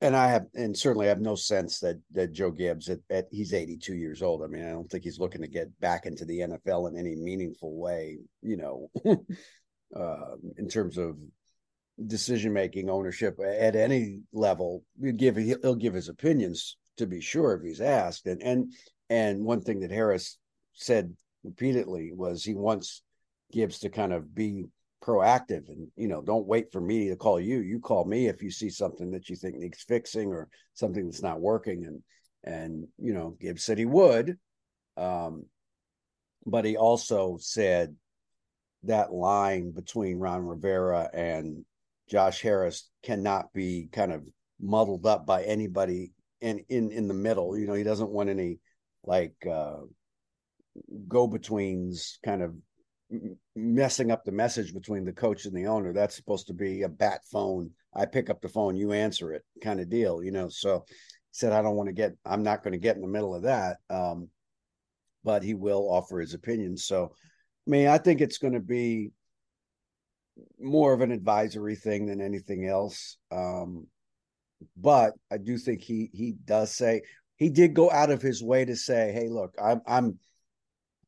and 0.00 0.16
I 0.16 0.28
have, 0.28 0.46
and 0.54 0.76
certainly 0.76 1.06
I 1.06 1.10
have 1.10 1.20
no 1.20 1.34
sense 1.34 1.80
that 1.80 2.00
that 2.12 2.32
Joe 2.32 2.50
Gibbs 2.50 2.88
at, 2.88 3.00
at 3.10 3.26
he's 3.30 3.52
82 3.52 3.94
years 3.94 4.22
old. 4.22 4.42
I 4.42 4.46
mean, 4.46 4.64
I 4.64 4.70
don't 4.70 4.90
think 4.90 5.04
he's 5.04 5.18
looking 5.18 5.42
to 5.42 5.48
get 5.48 5.78
back 5.80 6.06
into 6.06 6.24
the 6.24 6.40
NFL 6.40 6.88
in 6.88 6.98
any 6.98 7.16
meaningful 7.16 7.76
way. 7.76 8.18
You 8.42 8.56
know, 8.56 8.90
uh, 9.94 10.36
in 10.56 10.68
terms 10.68 10.96
of 10.96 11.16
decision 12.06 12.52
making 12.52 12.88
ownership 12.88 13.38
at 13.44 13.76
any 13.76 14.20
level 14.32 14.82
he'd 15.02 15.16
give 15.16 15.36
he'll 15.36 15.74
give 15.74 15.94
his 15.94 16.08
opinions 16.08 16.76
to 16.96 17.06
be 17.06 17.20
sure 17.20 17.54
if 17.54 17.62
he's 17.62 17.80
asked 17.80 18.26
and 18.26 18.42
and 18.42 18.72
and 19.08 19.44
one 19.44 19.60
thing 19.60 19.80
that 19.80 19.90
harris 19.90 20.38
said 20.72 21.14
repeatedly 21.44 22.12
was 22.14 22.44
he 22.44 22.54
wants 22.54 23.02
gibbs 23.52 23.80
to 23.80 23.90
kind 23.90 24.12
of 24.12 24.34
be 24.34 24.64
proactive 25.04 25.68
and 25.68 25.88
you 25.96 26.08
know 26.08 26.20
don't 26.20 26.46
wait 26.46 26.70
for 26.70 26.80
me 26.80 27.08
to 27.08 27.16
call 27.16 27.40
you 27.40 27.60
you 27.60 27.80
call 27.80 28.04
me 28.04 28.26
if 28.26 28.42
you 28.42 28.50
see 28.50 28.68
something 28.68 29.10
that 29.10 29.30
you 29.30 29.36
think 29.36 29.56
needs 29.56 29.82
fixing 29.82 30.28
or 30.28 30.48
something 30.74 31.06
that's 31.06 31.22
not 31.22 31.40
working 31.40 31.86
and 31.86 32.02
and 32.44 32.86
you 32.98 33.14
know 33.14 33.36
gibbs 33.40 33.64
said 33.64 33.78
he 33.78 33.86
would 33.86 34.36
um 34.98 35.44
but 36.46 36.64
he 36.64 36.76
also 36.76 37.38
said 37.40 37.94
that 38.84 39.12
line 39.12 39.72
between 39.72 40.18
Ron 40.18 40.46
Rivera 40.46 41.08
and 41.12 41.64
Josh 42.08 42.40
Harris 42.40 42.88
cannot 43.02 43.52
be 43.52 43.88
kind 43.92 44.12
of 44.12 44.22
muddled 44.60 45.06
up 45.06 45.26
by 45.26 45.42
anybody 45.44 46.12
in 46.40 46.64
in 46.68 46.90
in 46.90 47.08
the 47.08 47.14
middle. 47.14 47.56
You 47.56 47.66
know, 47.66 47.74
he 47.74 47.84
doesn't 47.84 48.10
want 48.10 48.30
any 48.30 48.58
like 49.04 49.34
uh 49.48 49.76
go 51.08 51.26
betweens 51.26 52.18
kind 52.24 52.42
of 52.42 52.54
messing 53.56 54.10
up 54.10 54.24
the 54.24 54.32
message 54.32 54.72
between 54.72 55.04
the 55.04 55.12
coach 55.12 55.44
and 55.44 55.54
the 55.54 55.66
owner. 55.66 55.92
That's 55.92 56.16
supposed 56.16 56.46
to 56.48 56.54
be 56.54 56.82
a 56.82 56.88
bat 56.88 57.20
phone. 57.30 57.70
I 57.94 58.06
pick 58.06 58.30
up 58.30 58.40
the 58.40 58.48
phone, 58.48 58.76
you 58.76 58.92
answer 58.92 59.32
it 59.32 59.44
kind 59.62 59.80
of 59.80 59.90
deal, 59.90 60.22
you 60.22 60.30
know. 60.30 60.48
So 60.48 60.84
he 60.88 60.94
said, 61.32 61.52
I 61.52 61.62
don't 61.62 61.76
want 61.76 61.88
to 61.88 61.92
get, 61.92 62.12
I'm 62.24 62.42
not 62.42 62.62
going 62.62 62.72
to 62.72 62.78
get 62.78 62.96
in 62.96 63.02
the 63.02 63.08
middle 63.08 63.34
of 63.34 63.42
that. 63.42 63.78
Um, 63.88 64.28
but 65.24 65.42
he 65.42 65.54
will 65.54 65.88
offer 65.90 66.20
his 66.20 66.34
opinion. 66.34 66.76
So, 66.76 67.12
I 67.66 67.70
mean, 67.70 67.88
I 67.88 67.98
think 67.98 68.20
it's 68.20 68.38
going 68.38 68.54
to 68.54 68.60
be 68.60 69.10
more 70.58 70.92
of 70.92 71.00
an 71.00 71.12
advisory 71.12 71.76
thing 71.76 72.06
than 72.06 72.20
anything 72.20 72.66
else. 72.66 73.18
Um, 73.30 73.86
but 74.76 75.14
I 75.30 75.38
do 75.38 75.58
think 75.58 75.82
he 75.82 76.10
he 76.12 76.34
does 76.44 76.74
say 76.74 77.02
he 77.36 77.48
did 77.48 77.74
go 77.74 77.90
out 77.90 78.10
of 78.10 78.22
his 78.22 78.42
way 78.42 78.64
to 78.64 78.76
say, 78.76 79.12
"Hey, 79.12 79.28
look, 79.28 79.54
I'm 79.62 79.80
I'm 79.86 80.18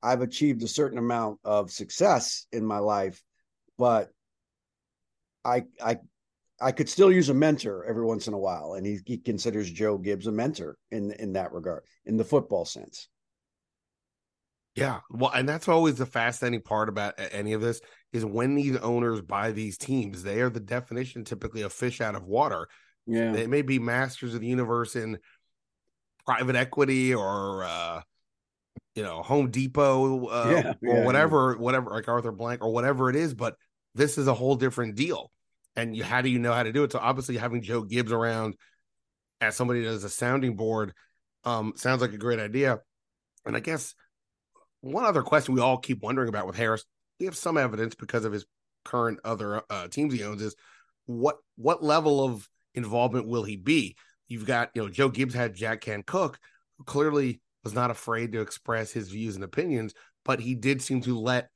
I've 0.03 0.23
achieved 0.23 0.63
a 0.63 0.69
certain 0.69 0.99
amount 0.99 1.39
of 1.45 1.71
success 1.71 2.47
in 2.53 2.65
my 2.65 2.79
life, 2.79 3.23
but 3.79 4.11
I 5.45 5.65
I 5.83 5.99
I 6.61 6.73
could 6.73 6.89
still 6.89 7.13
use 7.13 7.29
a 7.29 7.35
mentor 7.35 7.85
every 7.85 8.05
once 8.05 8.29
in 8.29 8.35
a 8.35 8.39
while." 8.39 8.75
And 8.75 8.87
he 8.87 9.01
he 9.05 9.19
considers 9.19 9.71
Joe 9.71 9.99
Gibbs 9.99 10.27
a 10.27 10.33
mentor 10.33 10.77
in 10.91 11.13
in 11.13 11.35
that 11.35 11.53
regard, 11.53 11.85
in 12.05 12.17
the 12.17 12.25
football 12.25 12.65
sense. 12.65 13.09
Yeah, 14.75 15.01
well, 15.11 15.31
and 15.35 15.47
that's 15.47 15.69
always 15.69 15.97
the 15.97 16.07
fascinating 16.07 16.63
part 16.63 16.89
about 16.89 17.15
any 17.19 17.53
of 17.53 17.61
this 17.61 17.83
is 18.13 18.25
when 18.25 18.55
these 18.55 18.77
owners 18.79 19.21
buy 19.21 19.53
these 19.53 19.77
teams, 19.77 20.23
they 20.23 20.41
are 20.41 20.49
the 20.49 20.61
definition 20.61 21.25
typically 21.25 21.61
of 21.61 21.75
fish 21.75 22.01
out 22.01 22.15
of 22.15 22.25
water. 22.25 22.69
Yeah, 23.07 23.33
they 23.33 23.47
may 23.47 23.63
be 23.63 23.79
masters 23.79 24.35
of 24.35 24.41
the 24.41 24.47
universe 24.47 24.97
in 24.97 25.19
private 26.25 26.57
equity 26.57 27.15
or 27.15 27.65
uh, 27.65 28.01
you 28.95 29.03
know 29.03 29.23
Home 29.23 29.51
Depot 29.51 30.27
uh, 30.27 30.49
yeah, 30.51 30.73
or 30.89 30.99
yeah, 30.99 31.05
whatever, 31.05 31.55
yeah. 31.57 31.63
whatever 31.63 31.91
like 31.91 32.09
Arthur 32.09 32.33
Blank 32.33 32.63
or 32.65 32.73
whatever 32.73 33.11
it 33.11 33.17
is, 33.17 33.35
but 33.35 33.57
this 33.95 34.19
is 34.19 34.27
a 34.27 34.35
whole 34.35 34.57
different 34.57 34.95
deal. 34.95 35.31
And 35.77 35.97
you, 35.97 36.05
how 36.05 36.21
do 36.21 36.29
you 36.29 36.39
know 36.39 36.53
how 36.53 36.63
to 36.63 36.73
do 36.73 36.85
it? 36.85 36.93
So 36.93 36.99
obviously 36.99 37.37
having 37.37 37.63
Joe 37.63 37.83
Gibbs 37.83 38.13
around 38.13 38.57
as 39.41 39.57
somebody 39.57 39.83
that 39.83 39.91
is 39.91 40.05
a 40.05 40.11
sounding 40.11 40.57
board 40.57 40.93
um, 41.45 41.73
sounds 41.77 42.01
like 42.01 42.13
a 42.13 42.19
great 42.19 42.39
idea. 42.39 42.79
And 43.45 43.57
I 43.57 43.61
guess 43.61 43.95
one 44.81 45.05
other 45.05 45.23
question 45.23 45.55
we 45.55 45.61
all 45.61 45.79
keep 45.79 46.03
wondering 46.03 46.29
about 46.29 46.47
with 46.47 46.57
Harris, 46.57 46.85
we 47.19 47.27
have 47.27 47.37
some 47.37 47.59
evidence 47.59 47.95
because 47.95 48.25
of 48.25 48.33
his 48.33 48.47
current 48.85 49.21
other 49.25 49.63
uh, 49.71 49.89
teams 49.89 50.15
he 50.15 50.25
owns 50.25 50.43
is 50.43 50.55
what 51.07 51.37
what 51.57 51.83
level 51.83 52.25
of 52.25 52.49
involvement 52.75 53.27
will 53.27 53.45
he 53.45 53.57
be? 53.57 53.97
You've 54.29 54.47
got, 54.47 54.71
you 54.75 54.83
know, 54.83 54.89
Joe 54.89 55.09
Gibbs 55.09 55.35
had 55.35 55.55
Jack 55.55 55.83
Kent 55.83 56.07
Cooke, 56.07 56.39
clearly 56.87 57.42
was 57.65 57.75
not 57.75 57.91
afraid 57.91 58.33
to 58.33 58.41
express 58.41 58.93
his 58.93 59.09
views 59.09 59.35
and 59.35 59.45
opinions, 59.45 59.95
but 60.25 60.41
he 60.41 60.55
did 60.55 60.83
seem 60.83 61.01
to 61.03 61.19
let 61.19 61.49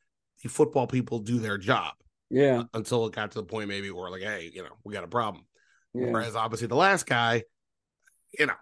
the 0.42 0.49
football 0.49 0.87
people 0.87 1.19
do 1.19 1.38
their 1.38 1.59
job. 1.59 1.95
Yeah. 2.31 2.64
Until 2.75 3.07
it 3.07 3.14
got 3.14 3.33
to 3.33 3.38
the 3.38 3.45
point 3.45 3.69
maybe 3.69 3.90
where 3.90 4.11
like, 4.11 4.23
hey, 4.23 4.51
you 4.53 4.62
know, 4.62 4.77
we 4.85 4.92
got 4.92 5.05
a 5.05 5.09
problem. 5.09 5.45
Yeah. 5.95 6.11
Whereas 6.11 6.37
obviously 6.37 6.66
the 6.66 6.77
last 6.77 7.07
guy, 7.07 7.45
you 8.38 8.47
know, 8.47 8.55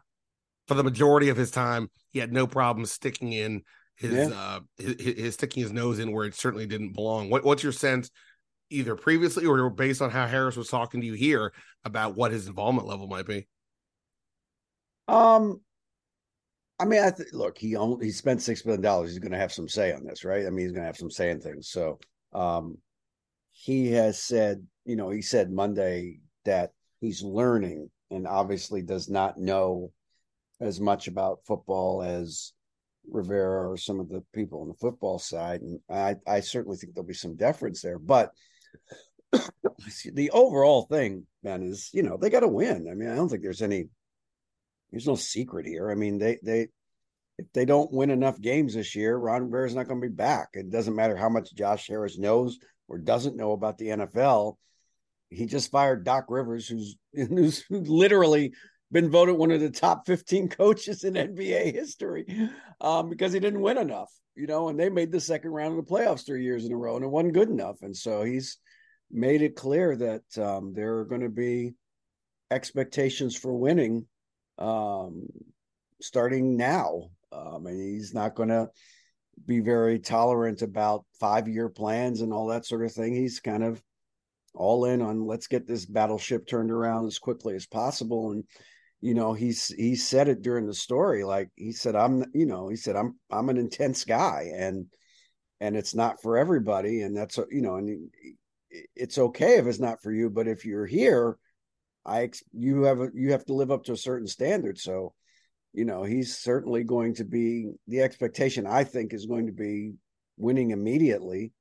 for 0.69 0.75
the 0.75 0.85
majority 0.85 1.29
of 1.29 1.37
his 1.37 1.51
time, 1.51 1.91
he 2.11 2.19
had 2.19 2.33
no 2.33 2.47
problem 2.47 2.87
sticking 2.87 3.33
in 3.33 3.63
his 3.97 4.13
yeah. 4.13 4.35
uh 4.35 4.61
his, 4.77 4.97
his, 4.99 5.35
sticking 5.35 5.63
his 5.63 5.73
nose 5.73 5.99
in 5.99 6.11
where 6.11 6.27
it 6.27 6.35
certainly 6.35 6.67
didn't 6.67 6.95
belong. 6.95 7.31
What 7.31 7.45
what's 7.45 7.63
your 7.63 7.73
sense 7.73 8.11
either 8.71 8.97
previously 8.97 9.47
or 9.47 9.71
based 9.71 10.03
on 10.03 10.11
how 10.11 10.27
Harris 10.27 10.57
was 10.57 10.69
talking 10.69 11.01
to 11.01 11.07
you 11.07 11.13
here 11.13 11.53
about 11.85 12.17
what 12.17 12.33
his 12.33 12.49
involvement 12.49 12.89
level 12.89 13.07
might 13.07 13.27
be? 13.27 13.47
Um 15.07 15.61
I 16.81 16.85
mean, 16.85 17.03
I 17.03 17.11
th- 17.11 17.33
look, 17.33 17.57
he 17.57 17.77
only 17.77 18.07
he 18.07 18.13
spent 18.13 18.43
six 18.43 18.65
million 18.65 18.83
dollars. 18.83 19.11
He's 19.11 19.21
going 19.21 19.33
to 19.33 19.39
have 19.39 19.53
some 19.53 19.69
say 19.69 19.93
on 19.93 20.05
this, 20.05 20.25
right? 20.25 20.47
I 20.47 20.51
mean, 20.51 20.67
he's 20.67 20.73
going 20.73 20.83
to 20.83 20.87
have 20.87 20.97
some 20.97 21.11
say 21.11 21.31
in 21.31 21.41
things. 21.41 21.69
So, 21.69 21.99
um, 22.33 22.79
he 23.53 23.93
has 23.93 24.21
said, 24.21 24.67
you 24.85 24.97
know, 24.97 25.11
he 25.11 25.23
said 25.23 25.53
Monday 25.53 26.21
that 26.45 26.73
he's 27.01 27.23
learning 27.23 27.91
and 28.11 28.27
obviously 28.27 28.83
does 28.83 29.09
not 29.09 29.39
know 29.39 29.93
as 30.61 30.81
much 30.81 31.07
about 31.07 31.45
football 31.47 32.03
as 32.03 32.53
Rivera 33.11 33.71
or 33.71 33.77
some 33.77 34.01
of 34.01 34.09
the 34.09 34.23
people 34.33 34.63
on 34.63 34.69
the 34.69 34.75
football 34.75 35.19
side, 35.19 35.61
and 35.61 35.81
I, 35.91 36.17
I 36.27 36.41
certainly 36.41 36.77
think 36.77 36.95
there'll 36.95 37.07
be 37.07 37.15
some 37.15 37.37
deference 37.37 37.83
there. 37.83 37.99
But 37.99 38.33
the 39.33 40.31
overall 40.31 40.83
thing, 40.83 41.27
man, 41.43 41.63
is 41.63 41.91
you 41.93 42.03
know 42.03 42.17
they 42.17 42.31
got 42.31 42.41
to 42.41 42.49
win. 42.49 42.89
I 42.91 42.95
mean, 42.95 43.11
I 43.11 43.15
don't 43.15 43.29
think 43.29 43.43
there's 43.43 43.63
any, 43.63 43.89
there's 44.95 45.09
no 45.09 45.17
secret 45.17 45.67
here. 45.67 45.91
I 45.91 45.97
mean, 45.97 46.19
they 46.19 46.39
they 46.41 46.69
if 47.37 47.47
they 47.53 47.65
don't 47.65 47.93
win 47.93 48.11
enough 48.11 48.41
games 48.41 48.75
this 48.75 48.95
year, 48.95 49.17
Ron 49.17 49.43
Rivera's 49.43 49.75
not 49.75 49.89
going 49.89 50.01
to 50.01 50.09
be 50.09 50.15
back. 50.15 50.51
It 50.53 50.71
doesn't 50.71 50.95
matter 50.95 51.17
how 51.17 51.29
much 51.29 51.53
Josh 51.53 51.89
Harris 51.89 52.17
knows 52.17 52.61
or 52.87 52.99
doesn't 52.99 53.37
know 53.37 53.51
about 53.51 53.77
the 53.77 53.89
NFL. 53.89 54.55
He 55.31 55.47
just 55.47 55.73
fired 55.73 56.05
Doc 56.05 56.27
Rivers, 56.29 56.69
who's 56.69 56.97
who's 57.13 57.65
literally 57.69 58.53
been 58.93 59.11
voted 59.11 59.37
one 59.37 59.51
of 59.51 59.61
the 59.61 59.71
top 59.71 60.07
15 60.07 60.49
coaches 60.51 61.03
in 61.03 61.15
NBA 61.15 61.75
history 61.75 62.27
um, 62.81 63.11
because 63.11 63.33
he 63.33 63.41
didn't 63.41 63.63
win 63.63 63.79
enough, 63.79 64.13
you 64.37 64.47
know, 64.47 64.69
and 64.69 64.79
they 64.79 64.91
made 64.91 65.11
the 65.11 65.19
second 65.19 65.51
round 65.51 65.77
of 65.77 65.85
the 65.85 65.91
playoffs 65.91 66.25
three 66.25 66.45
years 66.45 66.65
in 66.65 66.73
a 66.73 66.77
row 66.77 66.95
and 66.95 67.05
it 67.05 67.11
wasn't 67.11 67.35
good 67.35 67.49
enough. 67.49 67.79
And 67.83 67.97
so 67.97 68.23
he's 68.23 68.59
made 69.11 69.43
it 69.43 69.57
clear 69.57 69.97
that 69.97 70.39
um, 70.39 70.73
there 70.73 70.99
are 70.99 71.05
going 71.05 71.23
to 71.23 71.29
be 71.29 71.73
expectations 72.53 73.35
for 73.35 73.53
winning 73.53 74.07
um, 74.59 75.27
starting 76.01 76.57
now. 76.57 77.11
Um, 77.33 77.67
and 77.67 77.81
he's 77.81 78.15
not 78.15 78.35
going 78.35 78.51
to 78.51 78.69
be 79.47 79.61
very 79.61 79.99
tolerant 79.99 80.63
about 80.63 81.05
five 81.19 81.49
year 81.49 81.69
plans 81.69 82.21
and 82.21 82.33
all 82.33 82.47
that 82.49 82.67
sort 82.67 82.85
of 82.85 82.93
thing. 82.93 83.15
He's 83.15 83.41
kind 83.41 83.65
of 83.65 83.83
all 84.55 84.85
in 84.85 85.03
on 85.03 85.27
let's 85.27 85.49
get 85.49 85.67
this 85.67 85.85
battleship 85.85 86.47
turned 86.47 86.71
around 86.71 87.07
as 87.07 87.19
quickly 87.19 87.57
as 87.57 87.67
possible. 87.67 88.31
And 88.31 88.45
you 89.05 89.13
know 89.13 89.35
he's 89.35 89.69
he 89.69 89.95
said 89.95 90.29
it 90.29 90.41
during 90.41 90.67
the 90.67 90.73
story 90.73 91.25
like 91.25 91.51
he 91.57 91.73
said 91.73 91.95
i'm 91.95 92.25
you 92.33 92.47
know 92.47 92.71
he 92.71 92.77
said 92.77 92.97
i'm 92.97 93.15
i'm 93.31 93.51
an 93.51 93.59
intense 93.59 94.03
guy 94.03 94.51
and 94.57 94.87
and 95.61 95.77
it's 95.77 95.95
not 95.95 96.23
for 96.23 96.39
everybody 96.39 97.03
and 97.03 97.15
that's 97.15 97.39
you 97.51 97.61
know 97.61 97.77
and 97.77 98.11
it's 98.97 99.19
okay 99.19 99.59
if 99.59 99.67
it's 99.67 99.79
not 99.79 100.03
for 100.03 100.11
you 100.11 100.31
but 100.31 100.49
if 100.49 100.65
you're 100.65 100.87
here 100.87 101.37
i 102.07 102.29
you 102.53 102.83
have 102.83 103.01
a, 103.01 103.09
you 103.15 103.33
have 103.33 103.45
to 103.45 103.55
live 103.55 103.71
up 103.71 103.85
to 103.85 103.93
a 103.93 103.97
certain 103.97 104.27
standard 104.27 104.79
so 104.79 105.13
you 105.73 105.85
know 105.85 106.03
he's 106.03 106.37
certainly 106.37 106.85
going 106.85 107.15
to 107.15 107.25
be 107.25 107.73
the 107.89 108.01
expectation 108.01 108.67
i 108.67 108.85
think 108.85 109.13
is 109.13 109.27
going 109.27 109.47
to 109.47 109.53
be 109.53 109.93
winning 110.37 110.71
immediately 110.71 111.53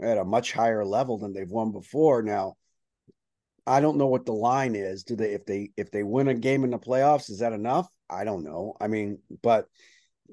at 0.00 0.18
a 0.18 0.24
much 0.24 0.52
higher 0.52 0.84
level 0.84 1.18
than 1.18 1.32
they've 1.32 1.50
won 1.50 1.72
before 1.72 2.22
now 2.22 2.54
I 3.66 3.80
don't 3.80 3.96
know 3.96 4.08
what 4.08 4.26
the 4.26 4.32
line 4.32 4.74
is. 4.74 5.04
Do 5.04 5.16
they 5.16 5.34
if 5.34 5.46
they 5.46 5.70
if 5.76 5.90
they 5.90 6.02
win 6.02 6.28
a 6.28 6.34
game 6.34 6.64
in 6.64 6.70
the 6.70 6.78
playoffs, 6.78 7.30
is 7.30 7.38
that 7.38 7.52
enough? 7.52 7.88
I 8.10 8.24
don't 8.24 8.44
know. 8.44 8.74
I 8.80 8.88
mean, 8.88 9.18
but 9.42 9.66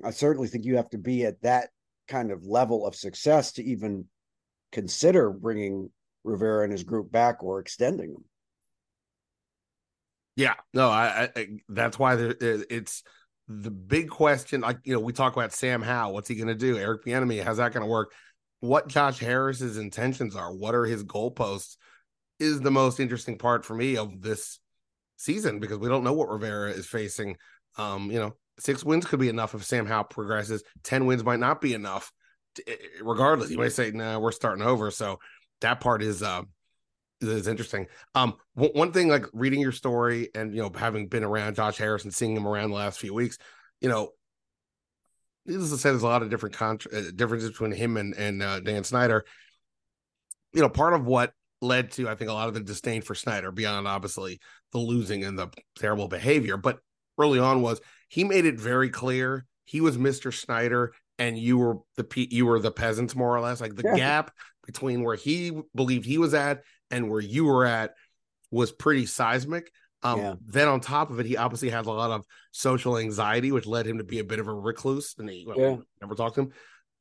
I 0.04 0.12
certainly 0.12 0.48
think 0.48 0.66
you 0.66 0.78
have 0.78 0.90
to 0.92 0.98
be 0.98 1.26
at 1.26 1.42
that 1.42 1.70
kind 2.08 2.32
of 2.32 2.46
level 2.46 2.86
of 2.86 2.96
success 2.96 3.54
to 3.54 3.64
even 3.64 4.06
consider 4.72 5.30
bringing 5.30 5.92
Rivera 6.24 6.64
and 6.64 6.72
his 6.72 6.84
group 6.84 7.12
back 7.12 7.44
or 7.44 7.60
extending 7.60 8.14
them. 8.14 8.26
Yeah, 10.36 10.56
no, 10.74 10.90
I, 10.90 11.30
I 11.36 11.48
that's 11.68 12.00
why 12.00 12.16
there, 12.16 12.36
it's 12.40 13.04
the 13.48 13.72
big 13.72 14.10
question. 14.10 14.62
Like 14.62 14.80
you 14.84 14.94
know, 14.94 15.00
we 15.00 15.14
talk 15.14 15.36
about 15.36 15.54
Sam 15.54 15.82
Howell. 15.82 16.14
What's 16.14 16.30
he 16.30 16.36
going 16.36 16.48
to 16.48 16.56
do? 16.56 16.78
Eric 16.78 17.04
Bieniemy, 17.04 17.44
how's 17.44 17.58
that 17.58 17.74
going 17.74 17.86
to 17.86 17.90
work? 17.90 18.14
What 18.62 18.88
Josh 18.88 19.20
Harris's 19.20 19.78
intentions 19.78 20.36
are? 20.36 20.54
What 20.54 20.76
are 20.76 20.86
his 20.86 21.04
goalposts? 21.04 21.76
is 22.40 22.62
the 22.62 22.72
most 22.72 23.00
interesting 23.00 23.38
part 23.38 23.66
for 23.66 23.76
me 23.76 23.98
of 23.98 24.22
this 24.22 24.60
season 25.18 25.60
because 25.60 25.78
we 25.78 25.90
don't 25.90 26.04
know 26.04 26.14
what 26.14 26.30
Rivera 26.30 26.72
is 26.72 26.88
facing. 26.88 27.36
Um, 27.78 28.10
you 28.10 28.20
know, 28.20 28.36
six 28.60 28.84
wins 28.84 29.06
could 29.06 29.20
be 29.20 29.30
enough 29.30 29.54
if 29.54 29.64
Sam 29.64 29.86
Howell 29.86 30.06
progresses. 30.06 30.64
Ten 30.84 31.06
wins 31.06 31.24
might 31.24 31.40
not 31.40 31.62
be 31.62 31.74
enough. 31.74 32.12
Regardless, 33.02 33.52
you 33.52 33.58
might 33.58 33.74
say, 33.74 33.92
"Nah, 33.92 34.20
we're 34.20 34.32
starting 34.32 34.66
over." 34.66 34.90
So 34.90 35.20
that 35.62 35.82
part 35.82 36.02
is 36.02 36.24
uh, 36.24 36.42
is 37.22 37.48
interesting. 37.48 37.88
Um, 38.16 38.36
w- 38.56 38.74
one 38.78 38.92
thing 38.92 39.10
like 39.10 39.26
reading 39.34 39.60
your 39.60 39.72
story 39.72 40.30
and 40.36 40.54
you 40.54 40.62
know 40.62 40.72
having 40.76 41.08
been 41.08 41.24
around 41.24 41.56
Josh 41.56 41.78
Harris 41.78 42.04
and 42.04 42.14
seeing 42.14 42.36
him 42.36 42.48
around 42.48 42.70
the 42.70 42.76
last 42.76 43.00
few 43.00 43.14
weeks, 43.14 43.38
you 43.82 43.90
know, 43.90 44.12
needless 45.46 45.72
to 45.72 45.78
say, 45.78 45.90
there's 45.90 46.04
a 46.04 46.08
lot 46.08 46.22
of 46.22 46.30
different 46.30 46.56
contra- 46.56 46.92
uh, 46.92 47.12
differences 47.16 47.52
between 47.52 47.72
him 47.72 47.98
and 47.98 48.16
and 48.16 48.42
uh, 48.42 48.60
Dan 48.60 48.84
Snyder. 48.84 49.26
You 50.54 50.62
know, 50.62 50.70
part 50.70 50.94
of 50.94 51.06
what 51.06 51.34
led 51.62 51.92
to, 51.92 52.08
I 52.08 52.16
think, 52.16 52.30
a 52.30 52.34
lot 52.34 52.48
of 52.48 52.54
the 52.54 52.62
disdain 52.62 53.02
for 53.02 53.16
Snyder 53.16 53.52
beyond 53.52 53.88
obviously 53.88 54.40
the 54.72 54.80
losing 54.80 55.24
and 55.24 55.38
the 55.38 55.50
terrible 55.78 56.08
behavior. 56.08 56.58
But 56.58 56.80
early 57.20 57.40
on 57.40 57.62
was 57.62 57.82
he 58.08 58.24
made 58.24 58.46
it 58.46 58.60
very 58.60 58.90
clear 58.90 59.46
he 59.66 59.82
was 59.82 59.98
Mr. 59.98 60.34
Snyder 60.34 60.94
and 61.20 61.38
you 61.38 61.58
were 61.58 61.78
the 61.98 62.28
you 62.32 62.46
were 62.46 62.60
the 62.60 62.72
peasants 62.72 63.16
more 63.16 63.36
or 63.36 63.42
less 63.42 63.62
like 63.62 63.76
the 63.76 63.84
yeah. 63.84 63.96
gap 63.96 64.32
between 64.66 65.04
where 65.04 65.16
he 65.16 65.52
believed 65.76 66.06
he 66.06 66.18
was 66.18 66.34
at 66.34 66.64
and 66.92 67.10
where 67.10 67.22
you 67.22 67.46
were 67.46 67.66
at 67.66 67.94
was 68.52 68.72
pretty 68.72 69.06
seismic. 69.06 69.72
Um, 70.02 70.20
Yeah. 70.20 70.34
Then 70.46 70.68
on 70.68 70.80
top 70.80 71.10
of 71.12 71.20
it, 71.20 71.26
he 71.26 71.38
obviously 71.38 71.70
has 71.70 71.86
a 71.86 71.92
lot 71.92 72.12
of 72.12 72.26
social 72.52 72.98
anxiety, 72.98 73.52
which 73.52 73.66
led 73.66 73.86
him 73.86 73.98
to 73.98 74.04
be 74.04 74.20
a 74.20 74.24
bit 74.24 74.40
of 74.40 74.48
a 74.48 74.54
recluse, 74.54 75.16
and 75.18 75.30
he 75.30 75.46
well, 75.48 75.60
Yeah. 75.60 75.76
never 76.02 76.16
talked 76.16 76.36
to 76.36 76.42
him. 76.42 76.54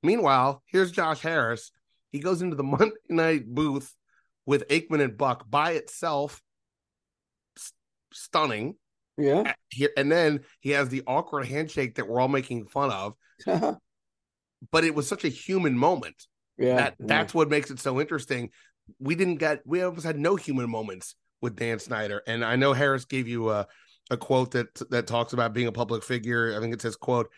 Meanwhile, 0.03 0.63
here's 0.67 0.91
Josh 0.93 1.21
Harris. 1.21 1.71
He 2.13 2.19
goes 2.21 2.43
into 2.43 2.57
the 2.57 2.63
Monday 2.65 2.95
night 3.09 3.47
booth 3.47 3.95
with 4.47 4.67
Aikman 4.69 5.01
and 5.03 5.17
Buck 5.17 5.49
by 5.49 5.73
itself. 5.73 6.43
S- 7.57 7.73
stunning. 8.13 8.77
Yeah. 9.17 9.53
Here 9.71 9.91
and 9.97 10.11
then 10.13 10.41
he 10.61 10.71
has 10.71 10.89
the 10.89 11.03
awkward 11.07 11.47
handshake 11.47 11.97
that 11.97 12.07
we're 12.09 12.21
all 12.21 12.29
making 12.29 12.67
fun 12.67 12.91
of, 12.93 13.15
but 14.71 14.85
it 14.85 14.95
was 14.95 15.09
such 15.09 15.25
a 15.25 15.29
human 15.29 15.77
moment. 15.77 16.15
yeah. 16.57 16.77
that 16.77 16.95
yeah. 16.99 17.07
that's 17.07 17.35
what 17.35 17.49
makes 17.49 17.71
it 17.71 17.81
so 17.81 18.01
interesting. 18.01 18.51
We 18.99 19.15
didn't 19.15 19.37
get 19.37 19.63
we 19.67 19.83
almost 19.83 20.07
had 20.07 20.19
no 20.19 20.37
human 20.37 20.69
moments 20.71 21.15
with 21.41 21.57
Dan 21.57 21.79
Snyder, 21.79 22.23
and 22.27 22.45
I 22.45 22.57
know 22.57 22.73
Harris 22.73 23.05
gave 23.05 23.29
you 23.29 23.51
a 23.51 23.67
a 24.11 24.17
quote 24.17 24.53
that 24.53 24.75
that 24.91 25.07
talks 25.07 25.33
about 25.33 25.53
being 25.53 25.67
a 25.67 25.73
public 25.73 26.03
figure. 26.03 26.55
I 26.57 26.61
think 26.61 26.73
it 26.75 26.83
says 26.83 26.97
quote. 26.97 27.29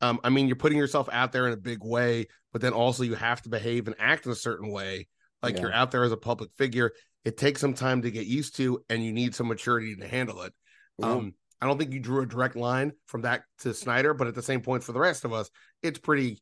Um, 0.00 0.20
I 0.22 0.30
mean, 0.30 0.46
you're 0.46 0.56
putting 0.56 0.78
yourself 0.78 1.08
out 1.10 1.32
there 1.32 1.46
in 1.48 1.52
a 1.52 1.56
big 1.56 1.82
way, 1.82 2.26
but 2.52 2.60
then 2.62 2.72
also 2.72 3.02
you 3.02 3.14
have 3.14 3.42
to 3.42 3.48
behave 3.48 3.88
and 3.88 3.96
act 3.98 4.26
in 4.26 4.32
a 4.32 4.36
certain 4.36 4.70
way, 4.70 5.08
like 5.42 5.56
Yeah. 5.56 5.62
you're 5.62 5.72
out 5.72 5.90
there 5.90 6.04
as 6.04 6.12
a 6.12 6.16
public 6.16 6.50
figure. 6.56 6.92
It 7.24 7.36
takes 7.36 7.60
some 7.60 7.74
time 7.74 8.02
to 8.02 8.10
get 8.12 8.26
used 8.26 8.54
to, 8.56 8.84
and 8.88 9.04
you 9.04 9.12
need 9.12 9.34
some 9.34 9.48
maturity 9.48 9.96
to 9.96 10.06
handle 10.06 10.42
it. 10.42 10.52
Yeah. 10.98 11.10
Um, 11.10 11.34
I 11.60 11.66
don't 11.66 11.78
think 11.78 11.92
you 11.92 11.98
drew 11.98 12.22
a 12.22 12.26
direct 12.26 12.54
line 12.54 12.92
from 13.06 13.22
that 13.22 13.42
to 13.60 13.74
Snyder, 13.74 14.14
but 14.14 14.28
at 14.28 14.36
the 14.36 14.42
same 14.42 14.60
point, 14.60 14.84
for 14.84 14.92
the 14.92 15.00
rest 15.00 15.24
of 15.24 15.32
us, 15.32 15.50
it's 15.82 15.98
pretty, 15.98 16.40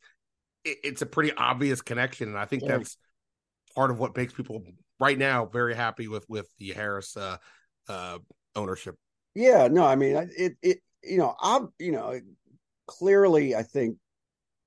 it- 0.65 0.79
it's 0.85 1.01
a 1.01 1.07
pretty 1.07 1.33
obvious 1.33 1.81
connection, 1.81 2.29
and 2.29 2.37
I 2.39 2.45
think 2.45 2.63
Yeah. 2.63 2.77
that's 2.77 2.99
part 3.77 3.91
of 3.93 4.01
what 4.01 4.17
makes 4.17 4.33
people 4.33 4.63
right 4.99 5.19
now 5.19 5.45
very 5.45 5.75
happy 5.75 6.09
with 6.09 6.29
with 6.29 6.49
the 6.59 6.73
Harris 6.73 7.17
uh, 7.17 7.37
uh, 7.89 8.19
ownership. 8.57 8.97
Yeah, 9.35 9.69
no, 9.69 9.85
I 9.85 9.97
mean, 9.97 10.17
it, 10.37 10.57
it, 10.63 10.79
you 11.05 11.19
know, 11.19 11.37
I'm, 11.41 11.69
you 11.79 11.93
know, 11.93 12.19
clearly, 12.87 13.55
I 13.55 13.63
think 13.63 13.99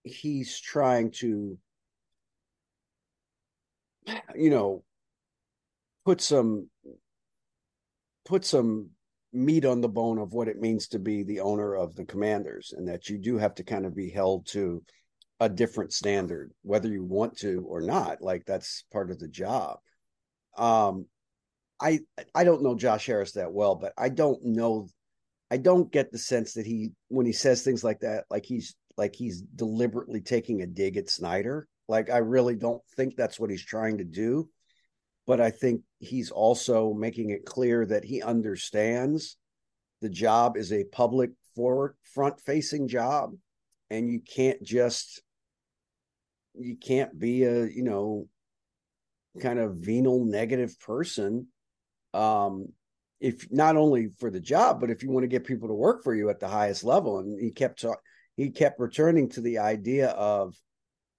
he's 0.04 0.60
trying 0.60 1.10
to, 1.14 1.58
you 4.36 4.50
know, 4.52 4.84
put 6.06 6.22
some, 6.22 6.70
put 8.26 8.46
some 8.46 8.92
meat 9.34 9.66
on 9.66 9.82
the 9.82 9.90
bone 9.90 10.20
of 10.20 10.34
what 10.34 10.48
it 10.48 10.62
means 10.62 10.88
to 10.90 11.00
be 11.00 11.24
the 11.24 11.40
owner 11.40 11.76
of 11.76 11.96
the 11.96 12.06
Commanders, 12.06 12.72
and 12.78 12.88
that 12.88 13.10
you 13.10 13.18
do 13.18 13.38
have 13.38 13.56
to 13.56 13.64
kind 13.64 13.88
of 13.88 13.96
be 13.96 14.12
held 14.12 14.46
to 14.48 14.84
a 15.40 15.50
different 15.50 15.94
standard, 15.94 16.52
whether 16.64 16.90
you 16.90 17.04
want 17.04 17.38
to 17.38 17.66
or 17.68 17.82
not. 17.82 18.22
Like 18.22 18.46
that's 18.46 18.84
part 18.92 19.12
of 19.12 19.20
the 19.20 19.28
job. 19.28 19.80
Um, 20.58 21.06
I 21.82 22.00
I 22.36 22.44
don't 22.44 22.64
know 22.64 22.76
Josh 22.76 23.06
Harris 23.06 23.34
that 23.34 23.54
well, 23.54 23.76
but 23.76 23.94
I 23.98 24.10
don't 24.10 24.44
know 24.44 24.88
I 25.52 25.58
don't 25.58 25.92
get 25.92 26.12
the 26.12 26.18
sense 26.18 26.54
that 26.54 26.66
he 26.66 26.92
when 27.08 27.26
he 27.26 27.32
says 27.32 27.64
things 27.64 27.84
like 27.84 28.02
that, 28.02 28.26
like 28.30 28.46
he's 28.46 28.76
like 28.98 29.16
he's 29.16 29.42
deliberately 29.42 30.22
taking 30.22 30.62
a 30.62 30.68
dig 30.68 30.98
at 30.98 31.10
Snyder. 31.10 31.68
Like 31.88 32.10
I 32.10 32.18
really 32.18 32.56
don't 32.56 32.82
think 32.96 33.16
that's 33.16 33.40
what 33.40 33.50
he's 33.50 33.66
trying 33.66 33.98
to 34.00 34.04
do. 34.04 34.50
But 35.26 35.40
I 35.40 35.52
think 35.52 35.82
he's 36.00 36.32
also 36.32 36.94
making 36.94 37.30
it 37.30 37.46
clear 37.46 37.86
that 37.86 38.04
he 38.04 38.22
understands 38.22 39.38
the 40.02 40.10
job 40.10 40.58
is 40.58 40.74
a 40.74 40.86
public 40.86 41.32
forward 41.56 41.96
front 42.14 42.40
facing 42.42 42.88
job 42.88 43.34
and 43.90 44.10
you 44.10 44.22
can't 44.22 44.62
just 44.64 45.22
you 46.56 46.76
can't 46.76 47.18
be 47.18 47.44
a 47.44 47.66
you 47.66 47.84
know 47.84 48.28
kind 49.40 49.60
of 49.60 49.76
venal 49.76 50.26
negative 50.26 50.80
person 50.80 51.48
um 52.14 52.68
if 53.20 53.52
not 53.52 53.76
only 53.76 54.10
for 54.20 54.32
the 54.32 54.40
job 54.40 54.80
but 54.80 54.90
if 54.90 55.04
you 55.04 55.10
want 55.10 55.24
to 55.24 55.28
get 55.28 55.44
people 55.46 55.68
to 55.68 55.74
work 55.74 56.04
for 56.04 56.16
you 56.16 56.30
at 56.30 56.40
the 56.40 56.48
highest 56.48 56.84
level. 56.84 57.20
And 57.20 57.40
he 57.40 57.52
kept 57.52 57.82
talk, 57.82 58.00
he 58.36 58.50
kept 58.50 58.80
returning 58.80 59.30
to 59.30 59.42
the 59.42 59.60
idea 59.60 60.10
of 60.10 60.56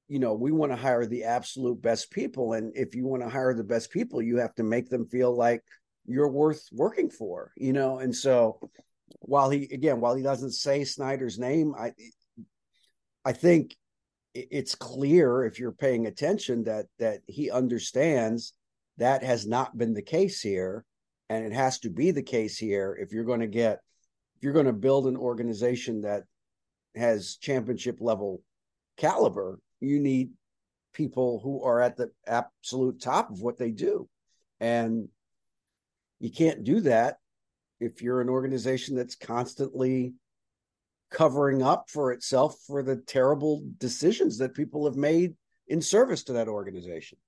you 0.09 0.19
know 0.19 0.35
we 0.35 0.51
want 0.51 0.73
to 0.73 0.77
hire 0.77 1.07
the 1.07 1.25
absolute 1.25 1.81
best 1.81 2.11
people. 2.11 2.55
And 2.55 2.73
if 2.75 2.95
you 2.95 3.07
want 3.07 3.23
to 3.23 3.29
hire 3.29 3.55
the 3.55 3.65
best 3.65 3.91
people 3.91 4.23
you 4.23 4.39
have 4.39 4.55
to 4.57 4.63
make 4.63 4.89
them 4.89 5.07
feel 5.07 5.37
like 5.37 5.63
you're 6.07 6.31
worth 6.31 6.67
working 6.73 7.11
for 7.11 7.53
you 7.57 7.73
know? 7.73 7.99
And 7.99 8.15
so 8.15 8.59
while 9.21 9.51
he 9.51 9.65
again 9.65 10.01
while 10.01 10.15
he 10.15 10.23
doesn't 10.23 10.53
say 10.53 10.85
Snyder's 10.85 11.39
name 11.39 11.75
I 11.79 11.93
I 13.25 13.33
think 13.33 13.77
it's 14.35 14.75
clear 14.75 15.45
if 15.45 15.59
you're 15.59 15.73
paying 15.73 16.07
attention 16.07 16.65
that 16.65 16.87
that 16.99 17.21
he 17.27 17.51
understands 17.51 18.53
that 18.99 19.23
has 19.23 19.47
not 19.47 19.77
been 19.77 19.95
the 19.95 20.03
case 20.03 20.41
here 20.41 20.85
and 21.29 21.45
it 21.45 21.53
has 21.53 21.79
to 21.81 21.91
be 21.91 22.11
the 22.11 22.23
case 22.23 22.57
here 22.57 22.97
if 23.01 23.13
you're 23.13 23.25
going 23.25 23.41
to 23.41 23.47
get 23.47 23.81
if 24.37 24.43
you're 24.43 24.53
going 24.53 24.67
to 24.67 24.73
build 24.73 25.07
an 25.07 25.17
organization 25.17 26.03
that 26.03 26.25
has 26.95 27.37
championship 27.37 27.97
level 28.01 28.43
caliber 28.97 29.59
you 29.81 29.99
need 29.99 30.31
people 30.93 31.41
who 31.43 31.63
are 31.63 31.81
at 31.81 31.97
the 31.97 32.11
absolute 32.27 33.01
top 33.01 33.31
of 33.31 33.41
what 33.41 33.59
they 33.59 33.71
do. 33.71 34.09
And 34.61 35.09
you 36.19 36.31
can't 36.31 36.65
do 36.65 36.81
that 36.83 37.17
if 37.79 38.03
you're 38.03 38.21
an 38.21 38.29
organization 38.29 38.97
that's 38.97 39.15
constantly 39.15 40.15
covering 41.11 41.63
up 41.63 41.89
for 41.89 42.13
itself 42.13 42.57
for 42.67 42.83
the 42.83 42.97
terrible 42.97 43.63
decisions 43.79 44.39
that 44.39 44.55
people 44.55 44.85
have 44.85 44.97
made 44.97 45.35
in 45.69 45.83
service 45.83 46.25
to 46.25 46.35
that 46.35 46.49
organization. 46.49 47.19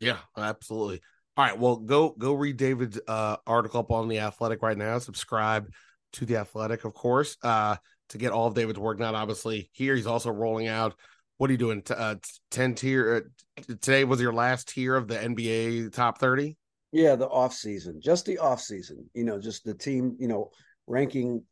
Yeah, 0.00 0.18
absolutely. 0.36 1.00
All 1.36 1.44
right, 1.44 1.58
well, 1.58 1.76
go 1.76 2.10
go 2.10 2.34
read 2.34 2.56
David's 2.56 3.00
uh, 3.08 3.36
article 3.46 3.80
up 3.80 3.90
on 3.90 4.08
the 4.08 4.20
Athletic 4.20 4.62
right 4.62 4.78
now. 4.78 4.98
Subscribe 4.98 5.72
to 6.14 6.26
the 6.26 6.36
Athletic, 6.36 6.84
of 6.84 6.94
course, 6.94 7.36
uh, 7.42 7.76
to 8.10 8.18
get 8.18 8.32
all 8.32 8.46
of 8.46 8.54
David's 8.54 8.78
work. 8.78 8.98
Not 8.98 9.14
obviously 9.14 9.70
here. 9.72 9.96
He's 9.96 10.06
also 10.06 10.30
rolling 10.30 10.68
out. 10.68 10.94
What 11.38 11.50
are 11.50 11.52
you 11.52 11.58
doing? 11.58 11.82
T- 11.82 11.94
uh, 11.94 12.16
ten 12.50 12.74
tier. 12.74 13.30
Uh, 13.58 13.62
today 13.66 14.04
was 14.04 14.20
your 14.20 14.32
last 14.32 14.68
tier 14.68 14.94
of 14.94 15.08
the 15.08 15.16
NBA 15.16 15.92
top 15.92 16.18
thirty. 16.18 16.56
Yeah, 16.92 17.16
the 17.16 17.26
off 17.26 17.52
season, 17.52 18.00
just 18.00 18.26
the 18.26 18.38
off 18.38 18.60
season. 18.60 19.10
You 19.14 19.24
know, 19.24 19.40
just 19.40 19.64
the 19.64 19.74
team. 19.74 20.16
You 20.20 20.28
know, 20.28 20.50
ranking 20.86 21.42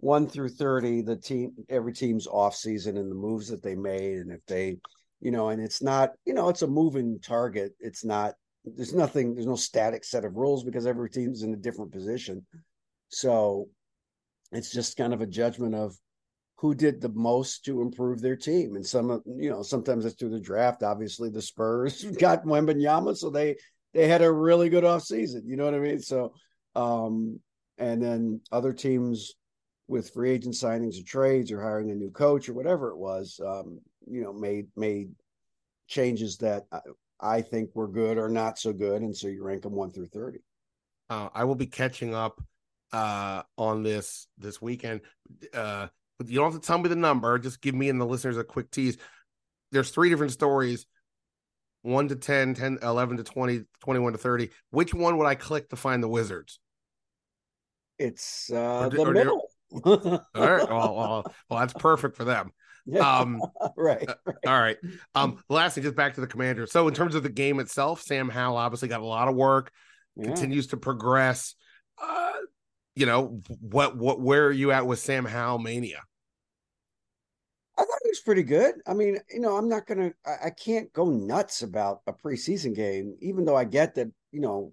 one 0.00 0.26
through 0.26 0.50
thirty. 0.50 1.02
The 1.02 1.16
team, 1.16 1.52
every 1.68 1.92
team's 1.92 2.26
off 2.26 2.54
season 2.54 2.96
and 2.96 3.10
the 3.10 3.14
moves 3.14 3.48
that 3.48 3.62
they 3.62 3.74
made, 3.74 4.18
and 4.18 4.32
if 4.32 4.44
they, 4.46 4.78
you 5.20 5.30
know, 5.30 5.50
and 5.50 5.62
it's 5.62 5.82
not, 5.82 6.10
you 6.24 6.34
know, 6.34 6.48
it's 6.48 6.62
a 6.62 6.66
moving 6.66 7.20
target. 7.20 7.72
It's 7.78 8.04
not. 8.04 8.34
There's 8.64 8.94
nothing. 8.94 9.34
There's 9.34 9.46
no 9.46 9.56
static 9.56 10.04
set 10.04 10.24
of 10.24 10.36
rules 10.36 10.64
because 10.64 10.86
every 10.86 11.10
team's 11.10 11.42
in 11.42 11.54
a 11.54 11.56
different 11.56 11.92
position. 11.92 12.46
So, 13.08 13.68
it's 14.52 14.72
just 14.72 14.96
kind 14.96 15.12
of 15.12 15.20
a 15.20 15.26
judgment 15.26 15.74
of 15.74 15.96
who 16.56 16.74
did 16.74 17.00
the 17.00 17.08
most 17.10 17.64
to 17.64 17.80
improve 17.80 18.20
their 18.20 18.36
team. 18.36 18.76
And 18.76 18.84
some, 18.84 19.10
of 19.10 19.22
you 19.26 19.48
know, 19.48 19.62
sometimes 19.62 20.04
it's 20.04 20.16
through 20.16 20.30
the 20.30 20.40
draft. 20.40 20.82
Obviously, 20.82 21.30
the 21.30 21.40
Spurs 21.40 22.04
got 22.18 22.44
Wembanyama, 22.44 23.16
so 23.16 23.30
they 23.30 23.56
they 23.94 24.08
had 24.08 24.22
a 24.22 24.32
really 24.32 24.68
good 24.68 24.84
offseason. 24.84 25.42
You 25.46 25.56
know 25.56 25.64
what 25.64 25.74
I 25.74 25.78
mean? 25.78 26.00
So, 26.00 26.34
um, 26.74 27.40
and 27.78 28.02
then 28.02 28.40
other 28.52 28.72
teams 28.72 29.34
with 29.90 30.10
free 30.10 30.30
agent 30.30 30.54
signings 30.54 31.00
or 31.00 31.04
trades 31.04 31.50
or 31.50 31.60
hiring 31.60 31.90
a 31.90 31.94
new 31.94 32.12
coach 32.12 32.48
or 32.48 32.54
whatever 32.54 32.90
it 32.90 32.96
was, 32.96 33.40
um, 33.44 33.80
you 34.06 34.22
know, 34.22 34.32
made 34.32 34.68
made 34.76 35.10
changes 35.88 36.36
that 36.38 36.62
I, 36.70 36.78
I 37.20 37.42
think 37.42 37.74
were 37.74 37.88
good 37.88 38.16
or 38.16 38.28
not 38.28 38.56
so 38.56 38.72
good, 38.72 39.02
and 39.02 39.14
so 39.14 39.26
you 39.26 39.42
rank 39.42 39.62
them 39.62 39.72
one 39.72 39.90
through 39.90 40.06
thirty. 40.06 40.38
Uh, 41.10 41.28
I 41.34 41.42
will 41.42 41.56
be 41.56 41.66
catching 41.66 42.14
up 42.14 42.40
uh, 42.92 43.42
on 43.58 43.82
this 43.82 44.28
this 44.38 44.62
weekend. 44.62 45.00
Uh, 45.52 45.88
but 46.18 46.28
you 46.28 46.38
don't 46.38 46.52
have 46.52 46.60
to 46.60 46.66
tell 46.66 46.78
me 46.78 46.88
the 46.88 46.94
number. 46.94 47.36
Just 47.38 47.60
give 47.60 47.74
me 47.74 47.88
and 47.88 48.00
the 48.00 48.06
listeners 48.06 48.36
a 48.36 48.44
quick 48.44 48.70
tease. 48.70 48.96
There's 49.72 49.90
three 49.90 50.08
different 50.08 50.32
stories 50.32 50.86
1 51.82 52.08
to 52.08 52.16
10, 52.16 52.54
10, 52.54 52.78
11 52.82 53.16
to 53.16 53.24
20, 53.24 53.64
21 53.80 54.12
to 54.12 54.18
30. 54.18 54.50
Which 54.70 54.92
one 54.92 55.16
would 55.16 55.26
I 55.26 55.34
click 55.34 55.70
to 55.70 55.76
find 55.76 56.02
the 56.02 56.08
Wizards? 56.08 56.60
It's 57.98 58.50
uh, 58.52 58.88
do- 58.88 58.98
the 58.98 59.02
or 59.02 59.12
middle. 59.12 59.49
All 59.72 60.20
right. 60.34 60.68
Well, 60.68 60.94
well, 60.96 61.24
well, 61.48 61.60
that's 61.60 61.72
perfect 61.74 62.16
for 62.16 62.24
them. 62.24 62.50
Um, 62.98 63.40
right. 63.76 64.08
all 64.46 64.60
right. 64.60 64.76
Um, 65.14 65.42
lastly, 65.48 65.82
just 65.82 65.94
back 65.96 66.14
to 66.14 66.20
the 66.20 66.26
commander. 66.26 66.66
So, 66.66 66.88
in 66.88 66.94
terms 66.94 67.14
of 67.14 67.22
the 67.22 67.28
game 67.28 67.60
itself, 67.60 68.02
Sam 68.02 68.28
Howell 68.28 68.56
obviously 68.56 68.88
got 68.88 69.00
a 69.00 69.06
lot 69.06 69.28
of 69.28 69.34
work, 69.36 69.70
Yeah. 70.16 70.24
continues 70.26 70.68
to 70.68 70.76
progress. 70.76 71.54
Uh, 72.02 72.32
you 72.96 73.06
know, 73.06 73.40
what, 73.60 73.96
what, 73.96 74.20
where 74.20 74.46
are 74.46 74.52
you 74.52 74.72
at 74.72 74.86
with 74.86 74.98
Sam 74.98 75.24
Howell 75.24 75.58
mania? 75.58 76.02
I 77.78 77.82
thought 77.82 77.98
he 78.02 78.10
was 78.10 78.20
pretty 78.20 78.42
good. 78.42 78.74
I 78.86 78.92
mean, 78.94 79.18
you 79.32 79.40
know, 79.40 79.56
I'm 79.56 79.68
not 79.68 79.86
gonna, 79.86 80.12
I, 80.26 80.46
I 80.46 80.50
can't 80.50 80.92
go 80.92 81.06
nuts 81.08 81.62
about 81.62 82.00
a 82.06 82.12
preseason 82.12 82.74
game, 82.74 83.16
even 83.20 83.44
though 83.44 83.56
I 83.56 83.64
get 83.64 83.94
that, 83.94 84.08
you 84.32 84.40
know, 84.40 84.72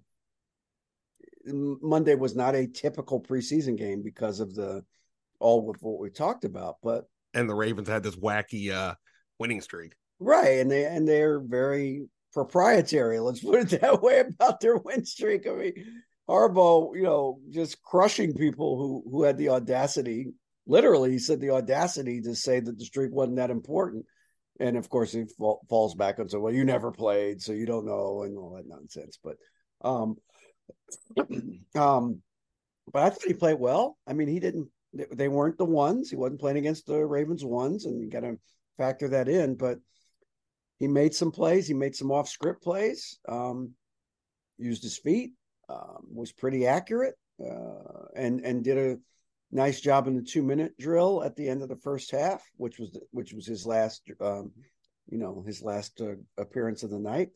Monday 1.44 2.14
was 2.14 2.34
not 2.34 2.54
a 2.54 2.66
typical 2.66 3.20
preseason 3.20 3.76
game 3.76 4.02
because 4.02 4.40
of 4.40 4.54
the 4.54 4.84
all 5.40 5.70
of 5.70 5.76
what 5.80 6.00
we 6.00 6.10
talked 6.10 6.44
about. 6.44 6.76
But 6.82 7.04
And 7.34 7.48
the 7.48 7.54
Ravens 7.54 7.88
had 7.88 8.02
this 8.02 8.16
wacky 8.16 8.70
uh 8.70 8.94
winning 9.38 9.60
streak. 9.60 9.94
right, 10.18 10.58
and 10.58 10.70
they 10.70 10.84
and 10.84 11.06
they're 11.06 11.40
very 11.40 12.08
proprietary. 12.32 13.18
Let's 13.20 13.40
put 13.40 13.72
it 13.72 13.80
that 13.80 14.02
way 14.02 14.20
about 14.20 14.60
their 14.60 14.76
win 14.76 15.04
streak. 15.04 15.46
I 15.46 15.52
mean, 15.52 16.02
Harbaugh, 16.28 16.94
you 16.94 17.02
know, 17.02 17.40
just 17.50 17.80
crushing 17.82 18.34
people 18.34 18.76
who 18.78 19.10
who 19.10 19.22
had 19.22 19.38
the 19.38 19.50
audacity. 19.50 20.28
Literally, 20.66 21.12
he 21.12 21.18
said 21.18 21.40
the 21.40 21.50
audacity 21.50 22.20
to 22.22 22.34
say 22.34 22.60
that 22.60 22.78
the 22.78 22.84
streak 22.84 23.10
wasn't 23.12 23.36
that 23.36 23.50
important. 23.50 24.04
And 24.60 24.76
of 24.76 24.88
course, 24.90 25.12
he 25.12 25.24
fall, 25.38 25.64
falls 25.70 25.94
back 25.94 26.18
and 26.18 26.30
says, 26.30 26.40
"Well, 26.40 26.52
you 26.52 26.64
never 26.64 26.90
played, 26.90 27.40
so 27.40 27.52
you 27.52 27.64
don't 27.64 27.86
know," 27.86 28.22
and 28.24 28.36
all 28.36 28.56
that 28.56 28.66
nonsense. 28.66 29.18
But, 29.22 29.36
um, 29.82 30.16
um, 31.74 32.22
but 32.92 33.02
I 33.02 33.10
thought 33.10 33.26
he 33.26 33.34
played 33.34 33.58
well. 33.58 33.98
I 34.06 34.12
mean, 34.12 34.28
he 34.28 34.40
didn't. 34.40 34.68
They 35.12 35.28
weren't 35.28 35.58
the 35.58 35.64
ones. 35.64 36.08
He 36.10 36.16
wasn't 36.16 36.40
playing 36.40 36.56
against 36.56 36.86
the 36.86 37.04
Ravens 37.04 37.44
ones, 37.44 37.84
and 37.84 38.00
you 38.00 38.08
got 38.08 38.20
to 38.20 38.38
factor 38.78 39.08
that 39.08 39.28
in. 39.28 39.54
But 39.54 39.78
he 40.78 40.88
made 40.88 41.14
some 41.14 41.30
plays. 41.30 41.66
He 41.66 41.74
made 41.74 41.94
some 41.94 42.10
off 42.10 42.28
script 42.28 42.62
plays. 42.62 43.18
Um, 43.28 43.72
used 44.56 44.82
his 44.82 44.96
feet. 44.96 45.32
Um, 45.68 46.06
was 46.10 46.32
pretty 46.32 46.66
accurate, 46.66 47.16
uh, 47.44 48.06
and 48.16 48.40
and 48.40 48.64
did 48.64 48.78
a 48.78 48.98
nice 49.50 49.80
job 49.80 50.06
in 50.06 50.16
the 50.16 50.22
two 50.22 50.42
minute 50.42 50.76
drill 50.78 51.22
at 51.22 51.36
the 51.36 51.48
end 51.48 51.62
of 51.62 51.68
the 51.68 51.76
first 51.76 52.10
half, 52.10 52.42
which 52.56 52.78
was 52.78 52.98
which 53.10 53.32
was 53.34 53.46
his 53.46 53.66
last, 53.66 54.02
um, 54.20 54.50
you 55.10 55.18
know, 55.18 55.42
his 55.46 55.62
last 55.62 56.00
uh, 56.00 56.14
appearance 56.38 56.82
of 56.82 56.90
the 56.90 56.98
night. 56.98 57.28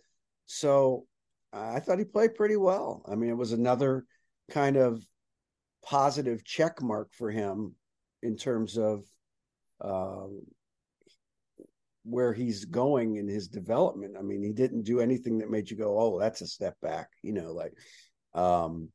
So 0.47 1.07
I 1.53 1.81
thought 1.81 1.99
he 1.99 2.05
played 2.05 2.35
pretty 2.35 2.57
well. 2.57 3.03
I 3.07 3.15
mean, 3.15 3.31
it 3.31 3.37
was 3.37 3.53
another 3.53 4.07
kind 4.51 4.77
of 4.77 5.05
positive 5.85 6.45
check 6.45 6.81
mark 6.81 7.13
for 7.13 7.31
him 7.31 7.75
in 8.23 8.37
terms 8.37 8.79
of 8.79 9.05
um, 9.81 10.43
where 12.05 12.33
he's 12.33 12.65
going 12.65 13.17
in 13.17 13.29
his 13.29 13.49
development. 13.49 14.17
I 14.19 14.23
mean, 14.23 14.43
he 14.43 14.53
didn't 14.53 14.85
do 14.85 15.01
anything 15.01 15.39
that 15.39 15.51
made 15.51 15.71
you 15.71 15.77
go, 15.77 15.99
"Oh, 16.01 16.19
that's 16.19 16.41
a 16.41 16.47
step 16.47 16.77
back." 16.81 17.11
You 17.23 17.33
know, 17.33 17.53
like 17.53 17.75
um, 18.35 18.89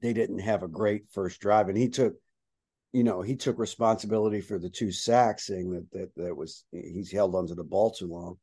they 0.00 0.12
didn't 0.12 0.40
have 0.40 0.62
a 0.62 0.68
great 0.68 1.10
first 1.10 1.40
drive, 1.40 1.68
and 1.68 1.78
he 1.78 1.88
took, 1.88 2.14
you 2.92 3.04
know, 3.04 3.22
he 3.22 3.36
took 3.36 3.58
responsibility 3.58 4.40
for 4.40 4.58
the 4.58 4.70
two 4.70 4.92
sacks, 4.92 5.46
saying 5.46 5.70
that 5.70 5.90
that 5.92 6.14
that 6.16 6.36
was 6.36 6.64
he's 6.70 7.10
held 7.10 7.34
onto 7.34 7.54
the 7.54 7.64
ball 7.64 7.90
too 7.90 8.06
long. 8.06 8.36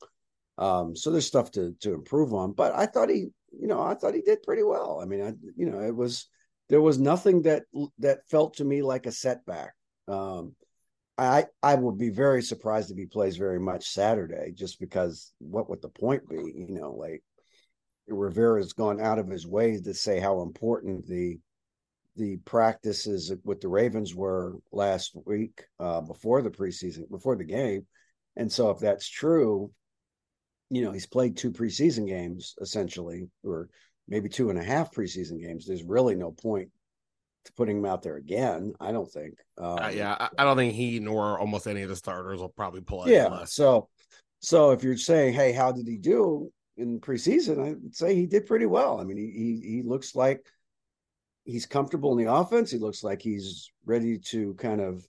Um, 0.58 0.96
so 0.96 1.12
there's 1.12 1.26
stuff 1.26 1.52
to 1.52 1.76
to 1.82 1.94
improve 1.94 2.34
on, 2.34 2.52
but 2.54 2.74
I 2.76 2.86
thought 2.86 3.10
he, 3.10 3.30
you 3.52 3.68
know, 3.68 3.82
I 3.82 3.96
thought 3.96 4.14
he 4.14 4.22
did 4.22 4.44
pretty 4.44 4.64
well. 4.64 5.00
I 5.02 5.06
mean, 5.06 5.22
I, 5.24 5.34
you 5.56 5.66
know, 5.66 5.80
it 5.80 5.96
was 5.96 6.28
there 6.70 6.82
was 6.82 7.00
nothing 7.00 7.44
that 7.44 7.64
that 8.00 8.28
felt 8.30 8.56
to 8.56 8.66
me 8.66 8.82
like 8.82 9.06
a 9.06 9.12
setback. 9.12 9.74
Um, 10.08 10.56
I 11.18 11.46
I 11.62 11.76
would 11.76 11.98
be 11.98 12.10
very 12.10 12.42
surprised 12.42 12.92
if 12.92 12.98
he 12.98 13.06
plays 13.06 13.38
very 13.38 13.60
much 13.60 13.90
Saturday, 13.90 14.52
just 14.54 14.80
because 14.80 15.34
what 15.40 15.70
would 15.70 15.82
the 15.82 15.90
point 15.90 16.28
be? 16.30 16.38
You 16.38 16.68
know, 16.70 16.94
like 16.94 17.24
Rivera's 18.08 18.74
gone 18.74 19.00
out 19.00 19.20
of 19.20 19.28
his 19.28 19.48
way 19.48 19.80
to 19.80 19.94
say 19.94 20.20
how 20.20 20.42
important 20.42 21.08
the 21.08 21.40
the 22.16 22.38
practices 22.38 23.34
with 23.44 23.60
the 23.60 23.68
Ravens 23.68 24.14
were 24.14 24.58
last 24.72 25.16
week 25.26 25.64
uh, 25.80 26.02
before 26.02 26.44
the 26.44 26.52
preseason, 26.52 27.10
before 27.10 27.36
the 27.36 27.44
game, 27.44 27.88
and 28.36 28.52
so 28.52 28.70
if 28.70 28.80
that's 28.80 29.08
true, 29.08 29.72
you 30.74 30.84
know, 30.84 30.92
he's 30.92 31.06
played 31.06 31.38
two 31.38 31.52
preseason 31.52 32.08
games 32.08 32.56
essentially, 32.60 33.30
or 33.44 33.70
maybe 34.08 34.30
two 34.30 34.50
and 34.50 34.58
a 34.58 34.64
half 34.64 34.92
preseason 34.92 35.40
games. 35.40 35.66
There's 35.66 35.84
really 35.84 36.16
no 36.16 36.32
point 36.32 36.70
to 37.46 37.54
putting 37.54 37.78
him 37.78 37.86
out 37.86 38.02
there 38.02 38.18
again. 38.18 38.74
I 38.80 38.92
don't 38.92 39.10
think. 39.10 39.36
Um, 39.58 39.80
uh, 39.80 39.90
yeah, 39.90 40.16
I, 40.20 40.30
I, 40.38 40.44
don't 40.44 40.58
think 40.58 40.74
he 40.74 41.00
nor 41.00 41.40
almost 41.40 41.68
any 41.68 41.82
of 41.82 41.90
the 41.90 41.96
starters 41.96 42.40
will 42.40 42.50
probably 42.50 42.82
pull 42.82 43.08
Yeah. 43.08 43.44
So, 43.46 43.90
so 44.40 44.72
if 44.72 44.84
you're 44.84 44.98
saying, 44.98 45.34
hey, 45.34 45.52
how 45.52 45.72
did 45.72 45.88
he 45.88 45.98
do 45.98 46.52
in 46.78 47.00
preseason? 47.00 47.64
I'd 47.64 47.96
say 47.96 48.16
he 48.16 48.26
did 48.26 48.46
pretty 48.46 48.66
well. 48.66 49.00
I 49.00 49.04
mean, 49.04 49.18
he 49.18 49.30
he, 49.32 49.76
he 49.76 49.82
looks 49.84 50.16
like 50.16 50.46
he's 51.46 51.66
comfortable 51.66 52.18
in 52.18 52.26
the 52.26 52.34
offense. 52.34 52.72
He 52.72 52.80
looks 52.80 53.04
like 53.04 53.22
he's 53.22 53.72
ready 53.86 54.18
to 54.18 54.54
kind 54.56 54.82
of 54.82 55.06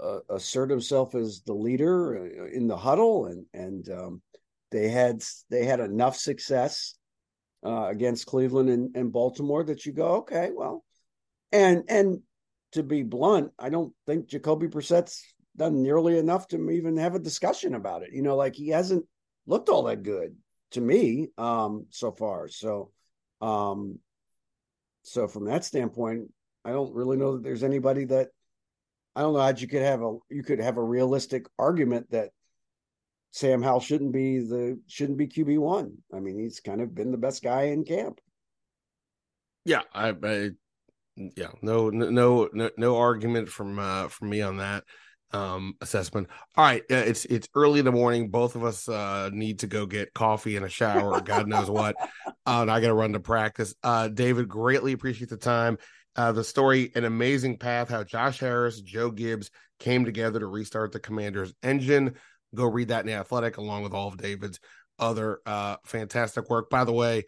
uh, 0.00 0.20
assert 0.30 0.70
himself 0.70 1.14
as 1.14 1.42
the 1.42 1.54
leader 1.54 2.16
uh, 2.18 2.46
in 2.56 2.66
the 2.66 2.76
huddle, 2.76 3.26
and 3.26 3.46
and 3.54 3.88
um, 3.90 4.22
they 4.72 4.88
had 4.88 5.22
they 5.50 5.64
had 5.64 5.80
enough 5.80 6.16
success 6.16 6.94
uh, 7.64 7.86
against 7.86 8.26
Cleveland 8.26 8.70
and, 8.70 8.96
and 8.96 9.12
Baltimore 9.12 9.62
that 9.64 9.86
you 9.86 9.92
go, 9.92 10.16
okay, 10.16 10.50
well, 10.52 10.84
and 11.52 11.84
and 11.88 12.20
to 12.72 12.82
be 12.82 13.02
blunt, 13.02 13.52
I 13.58 13.68
don't 13.68 13.92
think 14.06 14.26
Jacoby 14.26 14.66
Brissett's 14.66 15.22
done 15.56 15.82
nearly 15.82 16.18
enough 16.18 16.48
to 16.48 16.70
even 16.70 16.96
have 16.96 17.14
a 17.14 17.20
discussion 17.20 17.74
about 17.74 18.02
it. 18.02 18.10
You 18.12 18.22
know, 18.22 18.36
like 18.36 18.54
he 18.56 18.68
hasn't 18.68 19.04
looked 19.46 19.68
all 19.68 19.84
that 19.84 20.02
good 20.02 20.34
to 20.72 20.80
me 20.80 21.28
um, 21.36 21.86
so 21.90 22.10
far. 22.10 22.48
So, 22.48 22.90
um, 23.40 23.98
so 25.02 25.28
from 25.28 25.44
that 25.44 25.64
standpoint, 25.64 26.32
I 26.64 26.70
don't 26.70 26.94
really 26.94 27.16
know 27.16 27.34
that 27.34 27.42
there's 27.42 27.62
anybody 27.64 28.06
that 28.06 28.28
I 29.14 29.20
don't 29.20 29.34
know 29.34 29.40
how 29.40 29.54
you 29.54 29.68
could 29.68 29.82
have 29.82 30.00
a 30.02 30.16
you 30.30 30.42
could 30.42 30.60
have 30.60 30.78
a 30.78 30.82
realistic 30.82 31.46
argument 31.58 32.10
that 32.10 32.30
Sam 33.32 33.62
Howell 33.62 33.80
shouldn't 33.80 34.12
be 34.12 34.38
the 34.40 34.78
shouldn't 34.86 35.18
be 35.18 35.26
QB 35.26 35.58
one. 35.58 35.96
I 36.14 36.20
mean, 36.20 36.38
he's 36.38 36.60
kind 36.60 36.80
of 36.80 36.94
been 36.94 37.10
the 37.10 37.18
best 37.18 37.42
guy 37.42 37.64
in 37.64 37.84
camp. 37.84 38.20
Yeah, 39.64 39.82
I, 39.92 40.14
I 40.22 40.50
yeah, 41.16 41.48
no, 41.62 41.90
no, 41.90 42.48
no, 42.52 42.70
no 42.76 42.96
argument 42.98 43.48
from 43.48 43.78
uh, 43.78 44.08
from 44.08 44.30
me 44.30 44.42
on 44.42 44.58
that 44.58 44.84
um 45.32 45.74
assessment. 45.80 46.28
All 46.56 46.64
right 46.64 46.82
uh, 46.90 46.94
it's 46.94 47.24
it's 47.24 47.48
early 47.54 47.78
in 47.78 47.86
the 47.86 47.92
morning. 47.92 48.28
Both 48.28 48.54
of 48.54 48.64
us 48.64 48.86
uh 48.86 49.30
need 49.32 49.60
to 49.60 49.66
go 49.66 49.86
get 49.86 50.12
coffee 50.12 50.56
and 50.56 50.66
a 50.66 50.68
shower 50.68 51.20
god 51.22 51.48
knows 51.48 51.70
what. 51.70 51.96
Uh, 52.44 52.62
and 52.62 52.70
i 52.72 52.80
gotta 52.80 52.92
run 52.92 53.12
to 53.12 53.20
practice. 53.20 53.74
Uh 53.82 54.08
david 54.08 54.48
greatly 54.48 54.92
appreciate 54.92 55.30
the 55.30 55.36
time. 55.38 55.78
Uh 56.16 56.32
the 56.32 56.44
story 56.44 56.92
an 56.94 57.04
amazing 57.04 57.56
path 57.56 57.88
how 57.88 58.04
josh 58.04 58.40
harris 58.40 58.80
joe 58.80 59.10
gibbs 59.10 59.50
came 59.78 60.04
together 60.04 60.40
to 60.40 60.46
restart 60.46 60.92
the 60.92 61.00
commander's 61.00 61.54
engine 61.62 62.14
go 62.54 62.64
read 62.64 62.88
that 62.88 63.00
in 63.00 63.06
the 63.06 63.12
athletic 63.14 63.56
along 63.56 63.82
with 63.82 63.92
all 63.92 64.08
of 64.08 64.16
david's 64.16 64.60
other 64.98 65.40
uh 65.46 65.76
fantastic 65.84 66.48
work 66.50 66.68
by 66.70 66.84
the 66.84 66.92
way 66.92 67.24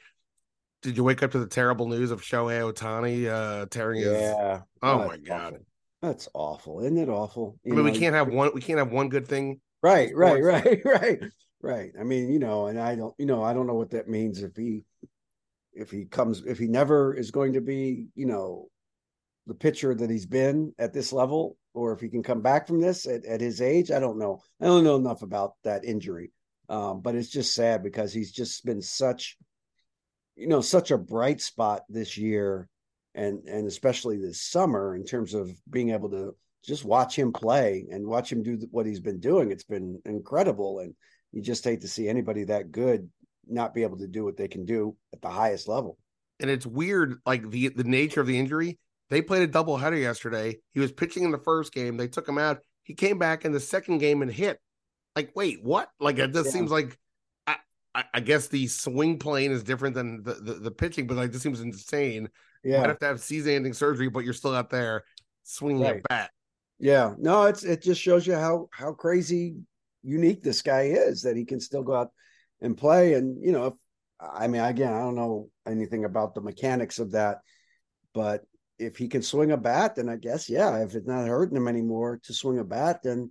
did 0.84 0.98
you 0.98 1.02
wake 1.02 1.22
up 1.22 1.30
to 1.32 1.38
the 1.38 1.46
terrible 1.46 1.88
news 1.88 2.10
of 2.10 2.20
Shohei 2.20 2.70
Ohtani 2.70 3.26
uh, 3.26 3.64
tearing 3.70 4.02
his? 4.02 4.20
Yeah. 4.20 4.60
Oh, 4.82 4.98
my 4.98 5.16
god. 5.16 5.54
Awful. 5.54 5.66
That's 6.02 6.28
awful, 6.34 6.80
isn't 6.80 6.98
it? 6.98 7.08
Awful. 7.08 7.58
You 7.64 7.72
I 7.72 7.76
mean, 7.76 7.86
know, 7.86 7.90
we 7.90 7.98
can't 7.98 8.14
have 8.14 8.28
one. 8.28 8.50
We 8.54 8.60
can't 8.60 8.78
have 8.78 8.92
one 8.92 9.08
good 9.08 9.26
thing. 9.26 9.62
Right. 9.82 10.14
Right. 10.14 10.42
Right. 10.42 10.80
Right. 10.84 11.22
Right. 11.62 11.92
I 11.98 12.04
mean, 12.04 12.30
you 12.30 12.38
know, 12.38 12.66
and 12.66 12.78
I 12.78 12.94
don't. 12.96 13.14
You 13.16 13.24
know, 13.24 13.42
I 13.42 13.54
don't 13.54 13.66
know 13.66 13.74
what 13.74 13.92
that 13.92 14.06
means 14.06 14.42
if 14.42 14.54
he, 14.54 14.84
if 15.72 15.90
he 15.90 16.04
comes, 16.04 16.42
if 16.44 16.58
he 16.58 16.66
never 16.66 17.14
is 17.14 17.30
going 17.30 17.54
to 17.54 17.62
be, 17.62 18.08
you 18.14 18.26
know, 18.26 18.68
the 19.46 19.54
pitcher 19.54 19.94
that 19.94 20.10
he's 20.10 20.26
been 20.26 20.74
at 20.78 20.92
this 20.92 21.14
level, 21.14 21.56
or 21.74 21.92
if 21.92 22.00
he 22.00 22.08
can 22.08 22.22
come 22.22 22.40
back 22.40 22.66
from 22.66 22.80
this 22.80 23.06
at, 23.06 23.24
at 23.24 23.40
his 23.40 23.60
age. 23.60 23.90
I 23.90 23.98
don't 23.98 24.18
know. 24.18 24.40
I 24.60 24.66
don't 24.66 24.84
know 24.84 24.96
enough 24.96 25.22
about 25.22 25.54
that 25.64 25.84
injury. 25.84 26.32
Um, 26.68 27.02
but 27.02 27.14
it's 27.14 27.28
just 27.28 27.54
sad 27.54 27.82
because 27.82 28.12
he's 28.12 28.32
just 28.32 28.64
been 28.64 28.80
such 28.80 29.36
you 30.36 30.48
know 30.48 30.60
such 30.60 30.90
a 30.90 30.98
bright 30.98 31.40
spot 31.40 31.82
this 31.88 32.16
year 32.16 32.68
and 33.14 33.46
and 33.46 33.66
especially 33.66 34.18
this 34.18 34.42
summer 34.42 34.96
in 34.96 35.04
terms 35.04 35.34
of 35.34 35.50
being 35.68 35.90
able 35.90 36.10
to 36.10 36.34
just 36.64 36.84
watch 36.84 37.16
him 37.16 37.32
play 37.32 37.86
and 37.90 38.06
watch 38.06 38.32
him 38.32 38.42
do 38.42 38.58
what 38.70 38.86
he's 38.86 39.00
been 39.00 39.20
doing 39.20 39.50
it's 39.50 39.64
been 39.64 40.00
incredible 40.04 40.80
and 40.80 40.94
you 41.32 41.42
just 41.42 41.64
hate 41.64 41.82
to 41.82 41.88
see 41.88 42.08
anybody 42.08 42.44
that 42.44 42.72
good 42.72 43.08
not 43.46 43.74
be 43.74 43.82
able 43.82 43.98
to 43.98 44.08
do 44.08 44.24
what 44.24 44.36
they 44.36 44.48
can 44.48 44.64
do 44.64 44.96
at 45.12 45.20
the 45.20 45.28
highest 45.28 45.68
level 45.68 45.98
and 46.40 46.50
it's 46.50 46.66
weird 46.66 47.16
like 47.26 47.48
the 47.50 47.68
the 47.68 47.84
nature 47.84 48.20
of 48.20 48.26
the 48.26 48.38
injury 48.38 48.78
they 49.10 49.22
played 49.22 49.42
a 49.42 49.46
double 49.46 49.76
header 49.76 49.96
yesterday 49.96 50.56
he 50.72 50.80
was 50.80 50.92
pitching 50.92 51.24
in 51.24 51.30
the 51.30 51.38
first 51.38 51.72
game 51.72 51.96
they 51.96 52.08
took 52.08 52.28
him 52.28 52.38
out 52.38 52.60
he 52.82 52.94
came 52.94 53.18
back 53.18 53.44
in 53.44 53.52
the 53.52 53.60
second 53.60 53.98
game 53.98 54.22
and 54.22 54.30
hit 54.30 54.58
like 55.16 55.30
wait 55.34 55.62
what 55.62 55.88
like 56.00 56.18
it 56.18 56.32
just 56.32 56.46
yeah. 56.46 56.52
seems 56.52 56.70
like 56.70 56.98
I, 57.94 58.04
I, 58.14 58.20
guess 58.20 58.48
the 58.48 58.66
swing 58.66 59.18
plane 59.18 59.52
is 59.52 59.62
different 59.62 59.94
than 59.94 60.22
the, 60.24 60.34
the, 60.34 60.54
the 60.54 60.70
pitching, 60.70 61.06
but 61.06 61.16
like 61.16 61.30
this 61.30 61.42
seems 61.42 61.60
insane. 61.60 62.28
Yeah, 62.64 62.76
you 62.76 62.80
might 62.80 62.88
have 62.88 62.98
to 63.00 63.06
have 63.06 63.20
season-ending 63.20 63.74
surgery, 63.74 64.08
but 64.08 64.24
you're 64.24 64.32
still 64.32 64.54
out 64.54 64.70
there 64.70 65.04
swinging 65.44 65.82
right. 65.82 66.00
a 66.00 66.08
bat. 66.08 66.30
Yeah, 66.78 67.14
no, 67.18 67.44
it's 67.44 67.62
it 67.62 67.82
just 67.82 68.00
shows 68.00 68.26
you 68.26 68.34
how 68.34 68.68
how 68.72 68.92
crazy 68.92 69.56
unique 70.02 70.42
this 70.42 70.60
guy 70.62 70.82
is 70.82 71.22
that 71.22 71.36
he 71.36 71.44
can 71.44 71.60
still 71.60 71.82
go 71.82 71.94
out 71.94 72.10
and 72.60 72.76
play. 72.76 73.14
And 73.14 73.42
you 73.42 73.52
know, 73.52 73.66
if, 73.66 73.74
I 74.20 74.48
mean, 74.48 74.62
again, 74.62 74.92
I 74.92 74.98
don't 74.98 75.14
know 75.14 75.50
anything 75.66 76.04
about 76.04 76.34
the 76.34 76.40
mechanics 76.40 76.98
of 76.98 77.12
that, 77.12 77.38
but 78.12 78.44
if 78.78 78.96
he 78.96 79.08
can 79.08 79.22
swing 79.22 79.52
a 79.52 79.56
bat, 79.56 79.96
then 79.96 80.08
I 80.08 80.16
guess 80.16 80.48
yeah. 80.48 80.82
If 80.82 80.94
it's 80.94 81.06
not 81.06 81.26
hurting 81.26 81.56
him 81.56 81.68
anymore 81.68 82.20
to 82.24 82.32
swing 82.34 82.58
a 82.58 82.64
bat, 82.64 83.02
then 83.02 83.30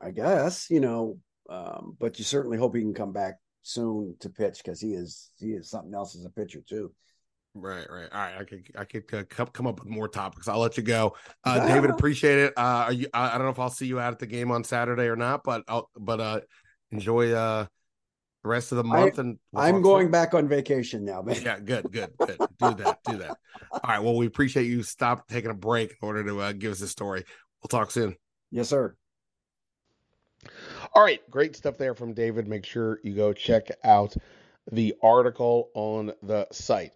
I 0.00 0.10
guess 0.10 0.70
you 0.70 0.80
know. 0.80 1.18
Um, 1.48 1.96
but 1.98 2.18
you 2.18 2.24
certainly 2.24 2.58
hope 2.58 2.74
he 2.74 2.82
can 2.82 2.92
come 2.92 3.12
back 3.12 3.36
soon 3.62 4.16
to 4.20 4.28
pitch 4.28 4.58
because 4.62 4.80
he 4.80 4.92
is 4.92 5.30
he 5.38 5.52
is 5.52 5.70
something 5.70 5.94
else 5.94 6.14
as 6.16 6.24
a 6.24 6.30
pitcher 6.30 6.62
too. 6.68 6.92
Right, 7.54 7.86
right. 7.90 8.08
All 8.12 8.20
right, 8.20 8.36
I 8.38 8.44
could 8.44 8.70
I 8.76 8.84
could 8.84 9.14
uh, 9.14 9.44
come 9.46 9.66
up 9.66 9.80
with 9.80 9.88
more 9.88 10.08
topics. 10.08 10.48
I'll 10.48 10.60
let 10.60 10.76
you 10.76 10.82
go, 10.82 11.16
uh, 11.44 11.66
David. 11.66 11.90
Appreciate 11.90 12.38
it. 12.38 12.54
Uh, 12.56 12.84
are 12.86 12.92
you? 12.92 13.08
I, 13.14 13.30
I, 13.30 13.32
don't 13.32 13.46
know 13.46 13.52
if 13.52 13.58
I'll 13.58 13.70
see 13.70 13.86
you 13.86 13.98
out 13.98 14.12
at 14.12 14.18
the 14.18 14.26
game 14.26 14.50
on 14.50 14.64
Saturday 14.64 15.06
or 15.06 15.16
not, 15.16 15.42
but 15.42 15.64
I'll, 15.66 15.90
but 15.96 16.20
uh, 16.20 16.40
enjoy 16.92 17.32
uh 17.32 17.66
the 18.42 18.48
rest 18.48 18.72
of 18.72 18.76
the 18.76 18.84
month. 18.84 19.18
I, 19.18 19.22
and 19.22 19.38
we'll 19.52 19.64
I'm 19.64 19.82
going 19.82 20.04
soon. 20.06 20.12
back 20.12 20.34
on 20.34 20.48
vacation 20.48 21.04
now, 21.04 21.22
man. 21.22 21.42
Yeah, 21.42 21.58
good, 21.58 21.90
good, 21.90 22.10
good. 22.18 22.38
do 22.38 22.74
that, 22.74 22.98
do 23.04 23.18
that. 23.18 23.36
All 23.72 23.80
right. 23.84 23.98
Well, 23.98 24.16
we 24.16 24.26
appreciate 24.26 24.66
you 24.66 24.82
stop 24.82 25.28
taking 25.28 25.50
a 25.50 25.54
break 25.54 25.90
in 25.90 26.06
order 26.06 26.24
to 26.24 26.40
uh, 26.40 26.52
give 26.52 26.72
us 26.72 26.80
a 26.80 26.88
story. 26.88 27.24
We'll 27.62 27.68
talk 27.68 27.90
soon. 27.90 28.16
Yes, 28.50 28.68
sir. 28.68 28.94
All 30.94 31.02
right, 31.02 31.20
great 31.30 31.56
stuff 31.56 31.76
there 31.78 31.94
from 31.94 32.14
David. 32.14 32.46
Make 32.46 32.64
sure 32.64 33.00
you 33.02 33.14
go 33.14 33.32
check 33.32 33.68
out 33.84 34.14
the 34.70 34.94
article 35.02 35.70
on 35.74 36.12
the 36.22 36.46
site. 36.52 36.92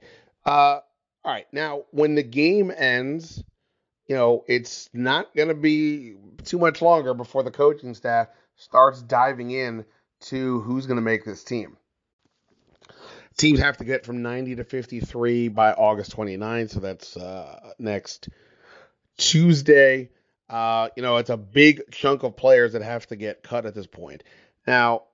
Uh, 0.46 0.78
all 1.24 1.32
right, 1.32 1.46
now 1.52 1.82
when 1.90 2.14
the 2.14 2.22
game 2.22 2.72
ends, 2.76 3.42
you 4.06 4.16
know 4.16 4.44
it's 4.46 4.88
not 4.92 5.34
going 5.34 5.48
to 5.48 5.54
be 5.54 6.14
too 6.44 6.58
much 6.58 6.82
longer 6.82 7.14
before 7.14 7.42
the 7.42 7.50
coaching 7.50 7.94
staff 7.94 8.28
starts 8.56 9.02
diving 9.02 9.50
in 9.50 9.84
to 10.22 10.60
who's 10.60 10.86
going 10.86 10.96
to 10.96 11.02
make 11.02 11.24
this 11.24 11.44
team. 11.44 11.76
Teams 13.36 13.60
have 13.60 13.78
to 13.78 13.84
get 13.84 14.04
from 14.04 14.22
90 14.22 14.56
to 14.56 14.64
53 14.64 15.48
by 15.48 15.72
August 15.72 16.14
29th, 16.14 16.70
so 16.70 16.80
that's 16.80 17.16
uh, 17.16 17.72
next 17.78 18.28
Tuesday. 19.16 20.10
Uh, 20.50 20.88
you 20.96 21.02
know, 21.02 21.16
it's 21.16 21.30
a 21.30 21.36
big 21.36 21.82
chunk 21.90 22.24
of 22.24 22.36
players 22.36 22.74
that 22.74 22.82
have 22.82 23.06
to 23.06 23.16
get 23.16 23.42
cut 23.42 23.64
at 23.64 23.74
this 23.74 23.86
point. 23.86 24.22
Now, 24.66 25.04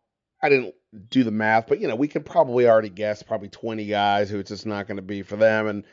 I 0.42 0.48
didn't 0.48 0.74
do 1.10 1.22
the 1.22 1.30
math, 1.30 1.68
but 1.68 1.80
you 1.80 1.86
know, 1.86 1.94
we 1.94 2.08
could 2.08 2.26
probably 2.26 2.68
already 2.68 2.88
guess 2.88 3.22
probably 3.22 3.48
20 3.48 3.86
guys 3.86 4.30
who 4.30 4.40
it's 4.40 4.50
just 4.50 4.66
not 4.66 4.88
going 4.88 4.96
to 4.96 5.02
be 5.02 5.22
for 5.22 5.36
them, 5.36 5.68
and 5.68 5.84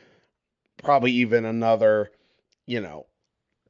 probably 0.82 1.12
even 1.12 1.44
another, 1.44 2.10
you 2.66 2.80
know, 2.80 3.06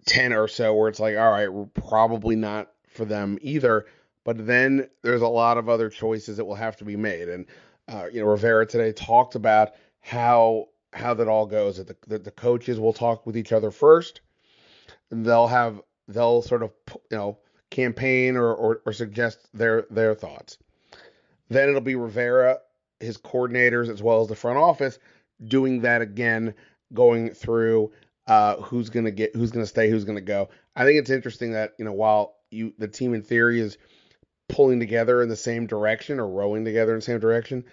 10 0.07 0.33
or 0.33 0.49
so 0.49 0.75
where 0.75 0.89
it's 0.89 1.01
like, 1.01 1.17
all 1.17 1.31
right, 1.31 1.53
we're 1.53 1.67
probably 1.67 2.37
not 2.37 2.71
for 2.89 3.05
them 3.05 3.39
either. 3.43 3.87
But 4.27 4.47
then 4.47 4.91
there's 5.03 5.23
a 5.23 5.29
lot 5.29 5.57
of 5.57 5.71
other 5.71 5.89
choices 5.89 6.37
that 6.37 6.45
will 6.45 6.55
have 6.57 6.77
to 6.77 6.85
be 6.85 6.97
made, 6.97 7.31
and 7.31 7.47
uh, 7.89 8.09
you 8.13 8.21
know, 8.21 8.27
Rivera 8.27 8.67
today 8.67 8.93
talked 8.93 9.37
about 9.37 9.71
how 10.01 10.67
how 10.93 11.15
that 11.15 11.29
all 11.29 11.47
goes. 11.47 11.79
That 11.79 11.87
the, 11.87 11.97
that 12.09 12.25
the 12.25 12.31
coaches 12.31 12.79
will 12.79 12.93
talk 12.93 13.25
with 13.25 13.39
each 13.39 13.53
other 13.53 13.71
first 13.71 14.21
they'll 15.11 15.47
have 15.47 15.81
they'll 16.09 16.43
sort 16.43 16.63
of 16.63 16.73
you 17.11 17.17
know 17.17 17.39
campaign 17.71 18.37
or, 18.37 18.55
or, 18.55 18.83
or 18.87 18.93
suggest 18.93 19.49
their 19.55 19.87
their 19.91 20.15
thoughts. 20.15 20.59
Then 21.49 21.69
it'll 21.69 21.81
be 21.81 21.95
Rivera, 21.95 22.59
his 23.01 23.19
coordinators, 23.19 23.89
as 23.89 24.03
well 24.03 24.21
as 24.21 24.29
the 24.29 24.35
front 24.35 24.59
office, 24.59 24.99
doing 25.47 25.83
that 25.83 26.03
again, 26.03 26.55
going 26.93 27.31
through 27.31 27.93
uh, 28.27 28.57
who's 28.57 28.91
gonna 28.91 29.13
get, 29.13 29.35
who's 29.37 29.53
gonna 29.53 29.67
stay, 29.67 29.89
who's 29.89 30.05
gonna 30.05 30.21
go. 30.21 30.49
I 30.75 30.85
think 30.85 30.99
it's 30.99 31.11
interesting 31.11 31.53
that 31.53 31.75
you 31.79 31.85
know 31.85 31.93
while 31.93 32.37
you 32.51 32.73
the 32.79 32.89
team 32.89 33.15
in 33.15 33.23
theory 33.23 33.61
is 33.61 33.79
pulling 34.49 34.81
together 34.81 35.23
in 35.23 35.29
the 35.29 35.37
same 35.37 35.67
direction 35.67 36.21
or 36.21 36.29
rowing 36.29 36.65
together 36.65 36.93
in 36.93 36.99
the 36.99 37.05
same 37.05 37.21
direction, 37.21 37.65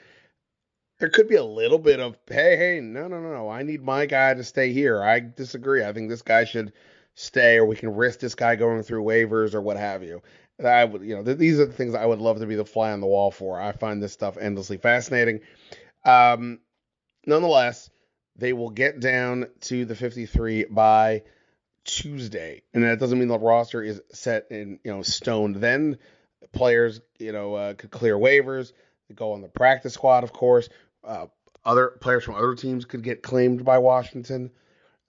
there 0.99 1.09
could 1.09 1.27
be 1.27 1.35
a 1.35 1.43
little 1.43 1.79
bit 1.79 1.99
of 1.99 2.17
hey 2.27 2.55
hey 2.55 2.79
no 2.81 3.07
no 3.07 3.19
no 3.19 3.33
no 3.33 3.49
I 3.49 3.63
need 3.63 3.83
my 3.83 4.05
guy 4.05 4.33
to 4.33 4.43
stay 4.43 4.71
here. 4.71 5.03
I 5.03 5.19
disagree. 5.19 5.83
I 5.83 5.93
think 5.93 6.09
this 6.09 6.21
guy 6.21 6.45
should 6.45 6.73
stay, 7.15 7.57
or 7.57 7.65
we 7.65 7.75
can 7.75 7.95
risk 7.95 8.19
this 8.19 8.35
guy 8.35 8.55
going 8.55 8.83
through 8.83 9.03
waivers 9.03 9.53
or 9.53 9.61
what 9.61 9.77
have 9.77 10.03
you. 10.03 10.21
I 10.63 10.85
would, 10.85 11.01
you 11.01 11.15
know, 11.15 11.23
th- 11.23 11.37
these 11.37 11.59
are 11.59 11.65
the 11.65 11.73
things 11.73 11.95
I 11.95 12.05
would 12.05 12.19
love 12.19 12.39
to 12.39 12.45
be 12.45 12.55
the 12.55 12.65
fly 12.65 12.91
on 12.91 13.01
the 13.01 13.07
wall 13.07 13.31
for. 13.31 13.59
I 13.59 13.71
find 13.71 14.01
this 14.01 14.13
stuff 14.13 14.37
endlessly 14.37 14.77
fascinating. 14.77 15.41
Um, 16.05 16.59
nonetheless, 17.25 17.89
they 18.35 18.53
will 18.53 18.69
get 18.69 18.99
down 18.99 19.47
to 19.61 19.85
the 19.85 19.95
53 19.95 20.65
by 20.65 21.23
Tuesday, 21.85 22.63
and 22.73 22.83
that 22.83 22.99
doesn't 22.99 23.17
mean 23.17 23.27
the 23.27 23.37
roster 23.37 23.81
is 23.81 24.01
set 24.11 24.47
in, 24.51 24.79
you 24.83 24.91
know, 24.91 25.01
stoned. 25.01 25.57
Then 25.57 25.97
players, 26.51 27.01
you 27.19 27.31
know, 27.31 27.55
uh, 27.55 27.73
could 27.73 27.91
clear 27.91 28.15
waivers, 28.15 28.73
go 29.15 29.33
on 29.33 29.41
the 29.41 29.47
practice 29.47 29.93
squad, 29.93 30.23
of 30.23 30.33
course. 30.33 30.69
Uh, 31.03 31.27
other 31.65 31.87
players 32.01 32.23
from 32.23 32.35
other 32.35 32.55
teams 32.55 32.85
could 32.85 33.03
get 33.03 33.23
claimed 33.23 33.63
by 33.63 33.77
Washington. 33.77 34.51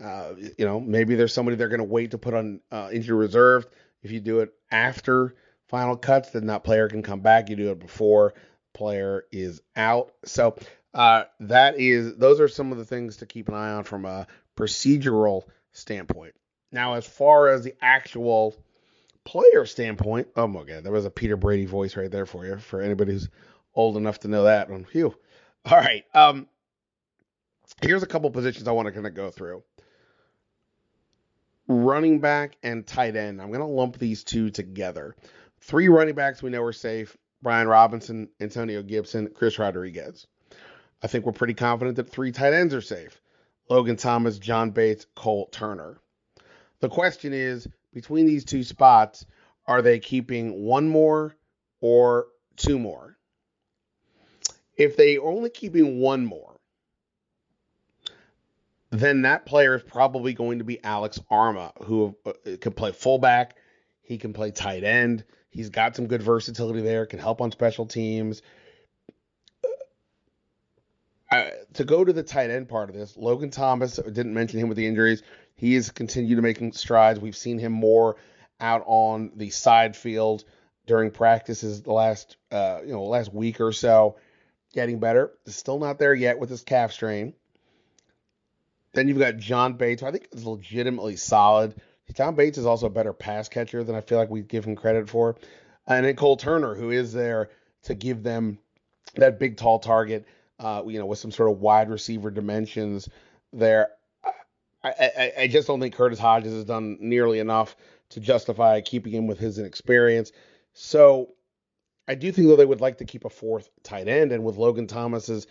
Uh, 0.03 0.35
you 0.59 0.65
know, 0.65 0.81
maybe 0.81 1.15
there's 1.15 1.33
somebody 1.33 1.57
they're 1.57 1.69
going 1.69 1.79
to 1.79 1.85
wait 1.85 2.11
to 2.13 2.19
put 2.19 2.35
on 2.35 2.61
uh, 2.71 2.91
injury 2.93 3.17
reserve. 3.17 3.67
If 4.03 4.11
you 4.11 4.21
do 4.21 4.41
it 4.41 4.53
after 4.71 5.35
final 5.69 5.97
cuts, 5.97 6.31
then 6.31 6.47
that 6.47 6.65
player 6.65 6.89
can 6.89 7.03
come 7.03 7.21
back. 7.21 7.49
You 7.49 7.57
do 7.57 7.71
it 7.71 7.79
before 7.79 8.35
player 8.75 9.25
is 9.33 9.63
out. 9.77 10.13
So 10.25 10.57
uh, 10.93 11.25
that 11.41 11.79
is 11.79 12.17
those 12.17 12.41
are 12.41 12.49
some 12.49 12.73
of 12.73 12.79
the 12.79 12.85
things 12.85 13.19
to 13.19 13.27
keep 13.27 13.49
an 13.49 13.55
eye 13.55 13.73
on 13.73 13.85
from 13.85 14.05
a 14.05 14.27
procedural 14.57 15.45
standpoint. 15.73 16.35
Now, 16.71 16.95
as 16.95 17.07
far 17.07 17.49
as 17.49 17.63
the 17.63 17.75
actual 17.81 18.55
player 19.25 19.67
standpoint, 19.67 20.29
oh 20.37 20.47
my 20.47 20.65
god, 20.65 20.85
there 20.85 20.93
was 20.93 21.05
a 21.05 21.11
Peter 21.11 21.37
Brady 21.37 21.67
voice 21.67 21.97
right 21.97 22.11
there 22.11 22.27
for 22.27 22.47
you 22.47 22.59
for 22.59 22.81
anybody 22.81 23.13
who's 23.13 23.29
old 23.75 23.97
enough 23.97 24.21
to 24.21 24.29
know 24.29 24.45
that 24.45 24.71
one. 24.71 24.85
Phew. 24.85 25.15
All 25.65 25.79
right. 25.79 26.05
Um, 26.15 26.47
here's 27.81 28.03
a 28.03 28.07
couple 28.07 28.31
positions 28.31 28.69
I 28.69 28.73
want 28.73 28.87
to 28.87 28.93
kind 28.93 29.07
of 29.07 29.15
go 29.15 29.31
through 29.31 29.63
running 31.69 32.21
back 32.21 32.57
and 32.63 32.87
tight 32.87 33.17
end. 33.17 33.41
I'm 33.41 33.49
going 33.49 33.61
to 33.61 33.67
lump 33.67 33.99
these 33.99 34.25
two 34.25 34.51
together. 34.51 35.17
Three 35.61 35.89
running 35.89 36.15
backs 36.15 36.43
we 36.43 36.51
know 36.51 36.63
are 36.63 36.73
safe 36.73 37.17
Brian 37.43 37.69
Robinson, 37.69 38.29
Antonio 38.41 38.83
Gibson, 38.83 39.31
Chris 39.35 39.59
Rodriguez. 39.59 40.27
I 41.03 41.07
think 41.07 41.27
we're 41.27 41.33
pretty 41.33 41.55
confident 41.55 41.97
that 41.97 42.11
three 42.11 42.33
tight 42.33 42.55
ends 42.55 42.75
are 42.75 42.81
safe 42.81 43.21
Logan 43.69 43.97
Thomas, 43.97 44.39
John 44.39 44.71
Bates, 44.71 45.07
Cole 45.15 45.49
Turner. 45.53 45.99
The 46.81 46.89
question 46.89 47.33
is 47.33 47.67
between 47.95 48.27
these 48.27 48.45
two 48.45 48.65
spots, 48.65 49.25
are 49.67 49.81
they 49.81 49.99
keeping 49.99 50.65
one 50.65 50.89
more 50.89 51.37
or 51.81 52.27
two 52.57 52.79
more? 52.79 53.17
If 54.77 54.97
they 54.97 55.17
are 55.17 55.27
only 55.27 55.51
keeping 55.51 56.01
one 56.01 56.27
more, 56.27 56.61
then 58.91 59.23
that 59.23 59.47
player 59.47 59.77
is 59.77 59.83
probably 59.83 60.35
going 60.35 60.59
to 60.59 60.65
be 60.65 60.83
Alex 60.85 61.19
Armah, 61.31 61.73
who 61.85 62.17
uh, 62.27 62.33
can 62.61 62.73
play 62.73 62.93
fullback. 62.93 63.57
He 64.03 64.19
can 64.19 64.33
play 64.33 64.51
tight 64.51 64.85
end. 64.85 65.25
He's 65.51 65.71
got 65.71 65.97
some 65.97 66.07
good 66.07 66.23
versatility 66.23 66.81
there, 66.81 67.07
can 67.07 67.21
help 67.21 67.41
on 67.41 67.53
special 67.53 67.87
teams. 67.87 68.43
Uh, 71.31 71.51
to 71.73 71.85
go 71.85 72.05
to 72.05 72.13
the 72.13 72.23
tight 72.23 72.51
end 72.51 72.69
part 72.69 72.89
of 72.89 72.95
this, 72.95 73.17
Logan 73.17 73.51
Thomas 73.51 73.97
didn't 73.97 74.35
mention 74.35 74.61
him 74.61 74.69
with 74.69 74.77
the 74.77 74.87
injuries. 74.87 75.23
He 75.55 75.75
has 75.75 75.91
continued 75.91 76.37
to 76.37 76.43
making 76.43 76.73
strides. 76.73 77.21
We've 77.21 77.37
seen 77.37 77.59
him 77.59 77.73
more 77.73 78.17
out 78.61 78.83
on 78.87 79.33
the 79.37 79.51
side 79.51 79.97
field 79.97 80.45
during 80.87 81.11
practices 81.11 81.83
the 81.83 81.93
last 81.93 82.37
uh, 82.51 82.81
you 82.85 82.93
know 82.93 83.05
last 83.05 83.33
week 83.33 83.61
or 83.61 83.73
so, 83.73 84.17
getting 84.73 84.99
better. 84.99 85.33
Still 85.47 85.79
not 85.79 85.99
there 85.99 86.15
yet 86.15 86.39
with 86.39 86.51
his 86.51 86.63
calf 86.63 86.93
strain. 86.93 87.35
Then 88.93 89.09
you've 89.09 89.19
got 89.19 89.39
John 89.39 89.75
Bates, 89.75 90.03
I 90.03 90.13
think 90.13 90.29
is 90.33 90.47
legitimately 90.47 91.17
solid. 91.17 91.75
John 92.13 92.35
Bates 92.35 92.59
is 92.59 92.67
also 92.67 92.87
a 92.87 92.91
better 92.91 93.13
pass 93.13 93.49
catcher 93.49 93.83
than 93.83 93.97
I 93.97 94.01
feel 94.01 94.19
like 94.19 94.31
we 94.31 94.43
give 94.43 94.65
him 94.65 94.77
credit 94.77 95.09
for. 95.09 95.37
And 95.87 96.07
then 96.07 96.17
Cole 96.17 96.37
Turner, 96.37 96.75
who 96.75 96.91
is 96.91 97.13
there 97.13 97.51
to 97.85 97.95
give 97.95 98.23
them 98.23 98.59
that 99.17 99.39
big, 99.39 99.57
tall 99.57 99.79
target, 99.79 100.27
uh, 100.59 100.83
you 100.87 100.99
know, 100.99 101.07
with 101.07 101.19
some 101.19 101.33
sort 101.33 101.51
of 101.51 101.61
wide 101.61 101.91
receiver 101.91 102.31
dimensions 102.31 103.09
there. 103.53 103.89
I, 104.85 105.11
I, 105.17 105.33
I 105.41 105.47
just 105.49 105.67
don't 105.67 105.81
think 105.81 105.95
Curtis 105.95 106.19
Hodges 106.19 106.53
has 106.53 106.65
done 106.65 106.99
nearly 107.01 107.39
enough 107.39 107.75
to 108.11 108.21
justify 108.21 108.81
keeping 108.83 109.13
him 109.13 109.27
with 109.27 109.39
his 109.39 109.59
inexperience. 109.59 110.31
So 110.75 111.31
I 112.07 112.15
do 112.15 112.31
think 112.31 112.49
though 112.49 112.57
they 112.57 112.67
would 112.67 112.83
like 112.83 112.99
to 112.99 113.05
keep 113.05 113.25
a 113.25 113.31
fourth 113.31 113.71
tight 113.83 114.09
end, 114.09 114.33
and 114.33 114.45
with 114.45 114.57
Logan 114.57 114.87
Thomas's, 114.87 115.47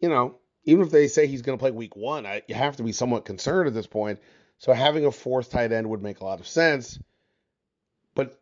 you 0.00 0.08
know, 0.08 0.38
even 0.64 0.84
if 0.84 0.90
they 0.90 1.08
say 1.08 1.26
he's 1.26 1.42
going 1.42 1.56
to 1.56 1.62
play 1.62 1.70
week 1.70 1.96
one, 1.96 2.26
I, 2.26 2.42
you 2.48 2.54
have 2.54 2.76
to 2.76 2.82
be 2.82 2.92
somewhat 2.92 3.24
concerned 3.24 3.68
at 3.68 3.74
this 3.74 3.86
point. 3.86 4.20
So 4.58 4.72
having 4.72 5.04
a 5.04 5.12
fourth 5.12 5.50
tight 5.50 5.70
end 5.72 5.88
would 5.90 6.02
make 6.02 6.20
a 6.20 6.24
lot 6.24 6.40
of 6.40 6.48
sense. 6.48 6.98
But 8.14 8.40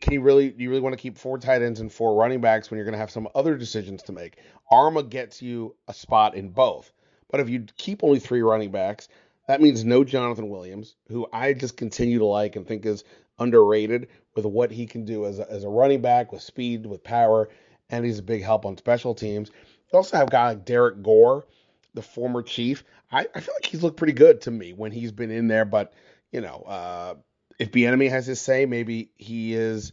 can 0.00 0.12
you 0.12 0.20
really 0.20 0.50
do 0.50 0.62
you 0.62 0.70
really 0.70 0.82
want 0.82 0.92
to 0.92 1.00
keep 1.00 1.16
four 1.16 1.38
tight 1.38 1.62
ends 1.62 1.80
and 1.80 1.92
four 1.92 2.14
running 2.14 2.40
backs 2.40 2.70
when 2.70 2.78
you're 2.78 2.84
going 2.84 2.92
to 2.92 2.98
have 2.98 3.10
some 3.10 3.28
other 3.34 3.56
decisions 3.56 4.02
to 4.04 4.12
make? 4.12 4.38
Armah 4.70 5.08
gets 5.08 5.40
you 5.40 5.74
a 5.86 5.94
spot 5.94 6.34
in 6.34 6.50
both. 6.50 6.92
But 7.30 7.40
if 7.40 7.48
you 7.48 7.66
keep 7.76 8.02
only 8.02 8.18
three 8.18 8.42
running 8.42 8.70
backs, 8.70 9.08
that 9.48 9.62
means 9.62 9.82
no 9.82 10.04
Jonathan 10.04 10.50
Williams, 10.50 10.94
who 11.08 11.26
I 11.32 11.54
just 11.54 11.76
continue 11.76 12.18
to 12.18 12.26
like 12.26 12.54
and 12.54 12.66
think 12.66 12.84
is 12.84 13.02
underrated 13.38 14.08
with 14.36 14.44
what 14.44 14.70
he 14.70 14.86
can 14.86 15.06
do 15.06 15.24
as 15.24 15.38
a, 15.38 15.50
as 15.50 15.64
a 15.64 15.68
running 15.68 16.02
back 16.02 16.32
with 16.32 16.42
speed, 16.42 16.84
with 16.84 17.02
power, 17.02 17.48
and 17.88 18.04
he's 18.04 18.18
a 18.18 18.22
big 18.22 18.42
help 18.42 18.66
on 18.66 18.76
special 18.76 19.14
teams. 19.14 19.50
You 19.90 19.96
also 19.96 20.18
have 20.18 20.28
a 20.28 20.30
guy 20.30 20.48
like 20.48 20.66
Derrick 20.66 21.02
Gore, 21.02 21.46
the 21.94 22.02
former 22.02 22.42
chief. 22.42 22.84
I, 23.10 23.26
I 23.34 23.40
feel 23.40 23.54
like 23.54 23.64
he's 23.64 23.82
looked 23.82 23.96
pretty 23.96 24.12
good 24.12 24.42
to 24.42 24.50
me 24.50 24.74
when 24.74 24.92
he's 24.92 25.12
been 25.12 25.30
in 25.30 25.48
there, 25.48 25.64
but 25.64 25.94
you 26.30 26.42
know, 26.42 26.62
uh, 26.66 27.14
if 27.58 27.72
Bieniemy 27.72 28.10
has 28.10 28.26
his 28.26 28.42
say, 28.42 28.66
maybe 28.66 29.10
he 29.16 29.54
is 29.54 29.92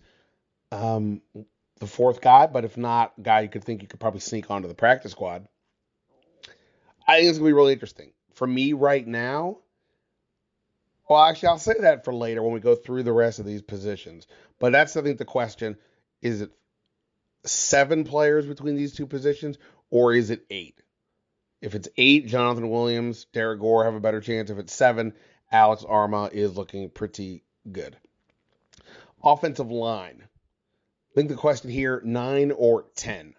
um, 0.74 1.22
the 1.80 1.88
fourth 1.88 2.20
guy. 2.20 2.47
But 2.47 2.66
if 2.66 2.76
not, 2.76 3.14
guy 3.24 3.39
you 3.39 3.49
could 3.49 3.64
think 3.64 3.82
you 3.82 3.88
could 3.88 4.01
probably 4.01 4.20
sneak 4.20 4.51
onto 4.51 4.68
the 4.68 4.76
practice 4.76 5.14
squad. 5.14 5.47
I 7.08 7.20
think 7.20 7.30
it's 7.30 7.38
gonna 7.38 7.49
be 7.49 7.53
really 7.53 7.72
interesting 7.72 8.12
for 8.36 8.45
me 8.45 8.73
right 8.73 9.05
now. 9.05 9.57
Well, 11.09 11.21
actually, 11.21 11.49
I'll 11.49 11.57
say 11.57 11.75
that 11.81 12.05
for 12.05 12.13
later 12.13 12.41
when 12.41 12.53
we 12.53 12.59
go 12.59 12.75
through 12.75 13.03
the 13.03 13.13
rest 13.13 13.39
of 13.39 13.45
these 13.45 13.61
positions. 13.61 14.27
But 14.59 14.71
that's 14.71 14.95
I 14.95 15.01
think 15.01 15.17
the 15.17 15.25
question: 15.25 15.77
is 16.21 16.41
it 16.41 16.51
seven 17.43 18.03
players 18.03 18.45
between 18.45 18.75
these 18.75 18.93
two 18.93 19.05
positions, 19.05 19.57
or 19.89 20.13
is 20.13 20.29
it 20.29 20.45
eight? 20.49 20.81
If 21.61 21.75
it's 21.75 21.89
eight, 21.97 22.27
Jonathan 22.27 22.69
Williams, 22.69 23.25
Derrick 23.33 23.59
Gore 23.59 23.86
have 23.86 23.95
a 23.95 23.99
better 23.99 24.21
chance. 24.21 24.49
If 24.49 24.57
it's 24.57 24.73
seven, 24.73 25.13
Alex 25.51 25.83
Armah 25.83 26.31
is 26.31 26.57
looking 26.57 26.89
pretty 26.89 27.43
good. 27.71 27.97
Offensive 29.23 29.71
line. 29.71 30.23
I 30.23 31.13
think 31.15 31.29
the 31.29 31.36
question 31.36 31.69
here 31.69 32.01
nine 32.03 32.51
or 32.51 32.86
10. 32.95 33.36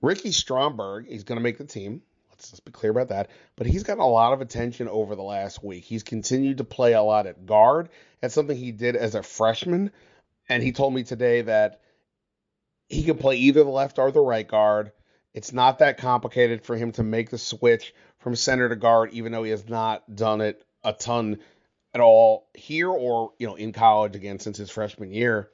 Ricky 0.00 0.30
Stromberg, 0.30 1.08
he's 1.08 1.24
going 1.24 1.38
to 1.38 1.42
make 1.42 1.58
the 1.58 1.64
team. 1.64 2.02
Let's 2.38 2.50
just 2.50 2.64
be 2.64 2.70
clear 2.70 2.92
about 2.92 3.08
that. 3.08 3.30
But 3.56 3.66
he's 3.66 3.82
gotten 3.82 4.02
a 4.02 4.08
lot 4.08 4.32
of 4.32 4.40
attention 4.40 4.88
over 4.88 5.16
the 5.16 5.22
last 5.22 5.64
week. 5.64 5.82
He's 5.82 6.04
continued 6.04 6.58
to 6.58 6.64
play 6.64 6.92
a 6.92 7.02
lot 7.02 7.26
at 7.26 7.46
guard. 7.46 7.88
That's 8.20 8.34
something 8.34 8.56
he 8.56 8.70
did 8.70 8.94
as 8.94 9.16
a 9.16 9.24
freshman. 9.24 9.90
And 10.48 10.62
he 10.62 10.70
told 10.70 10.94
me 10.94 11.02
today 11.02 11.42
that 11.42 11.80
he 12.88 13.02
can 13.02 13.18
play 13.18 13.36
either 13.36 13.64
the 13.64 13.70
left 13.70 13.98
or 13.98 14.12
the 14.12 14.20
right 14.20 14.46
guard. 14.46 14.92
It's 15.34 15.52
not 15.52 15.80
that 15.80 15.98
complicated 15.98 16.64
for 16.64 16.76
him 16.76 16.92
to 16.92 17.02
make 17.02 17.30
the 17.30 17.38
switch 17.38 17.92
from 18.18 18.36
center 18.36 18.68
to 18.68 18.76
guard, 18.76 19.12
even 19.12 19.32
though 19.32 19.42
he 19.42 19.50
has 19.50 19.68
not 19.68 20.14
done 20.14 20.40
it 20.40 20.64
a 20.84 20.92
ton 20.92 21.38
at 21.92 22.00
all 22.00 22.48
here 22.54 22.88
or 22.88 23.32
you 23.38 23.46
know 23.46 23.56
in 23.56 23.72
college 23.72 24.14
again 24.14 24.38
since 24.38 24.58
his 24.58 24.70
freshman 24.70 25.12
year. 25.12 25.50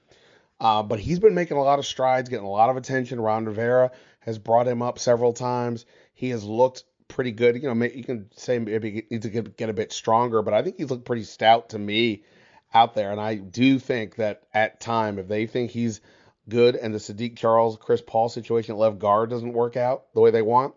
Uh, 0.60 0.82
but 0.82 1.00
he's 1.00 1.18
been 1.18 1.34
making 1.34 1.56
a 1.56 1.62
lot 1.62 1.78
of 1.78 1.86
strides, 1.86 2.28
getting 2.28 2.46
a 2.46 2.50
lot 2.50 2.70
of 2.70 2.76
attention. 2.76 3.20
Ron 3.20 3.44
Rivera 3.44 3.90
has 4.20 4.38
brought 4.38 4.68
him 4.68 4.82
up 4.82 4.98
several 4.98 5.32
times. 5.32 5.84
He 6.14 6.30
has 6.30 6.44
looked 6.44 6.84
pretty 7.08 7.32
good. 7.32 7.60
You 7.60 7.74
know, 7.74 7.84
you 7.84 8.04
can 8.04 8.30
say 8.36 8.58
maybe 8.58 8.90
he 8.90 9.02
needs 9.10 9.24
to 9.24 9.30
get, 9.30 9.56
get 9.56 9.68
a 9.68 9.74
bit 9.74 9.92
stronger, 9.92 10.42
but 10.42 10.54
I 10.54 10.62
think 10.62 10.76
he's 10.76 10.90
looked 10.90 11.04
pretty 11.04 11.24
stout 11.24 11.70
to 11.70 11.78
me 11.78 12.24
out 12.72 12.94
there. 12.94 13.10
And 13.10 13.20
I 13.20 13.34
do 13.34 13.78
think 13.78 14.16
that 14.16 14.42
at 14.52 14.80
time, 14.80 15.18
if 15.18 15.28
they 15.28 15.46
think 15.46 15.70
he's 15.70 16.00
good 16.48 16.76
and 16.76 16.94
the 16.94 16.98
Saahdiq 16.98 17.36
Charles, 17.36 17.76
Chris 17.76 18.02
Paul 18.04 18.28
situation 18.28 18.74
at 18.74 18.78
left 18.78 18.98
guard 18.98 19.30
doesn't 19.30 19.52
work 19.52 19.76
out 19.76 20.12
the 20.14 20.20
way 20.20 20.30
they 20.30 20.42
want, 20.42 20.74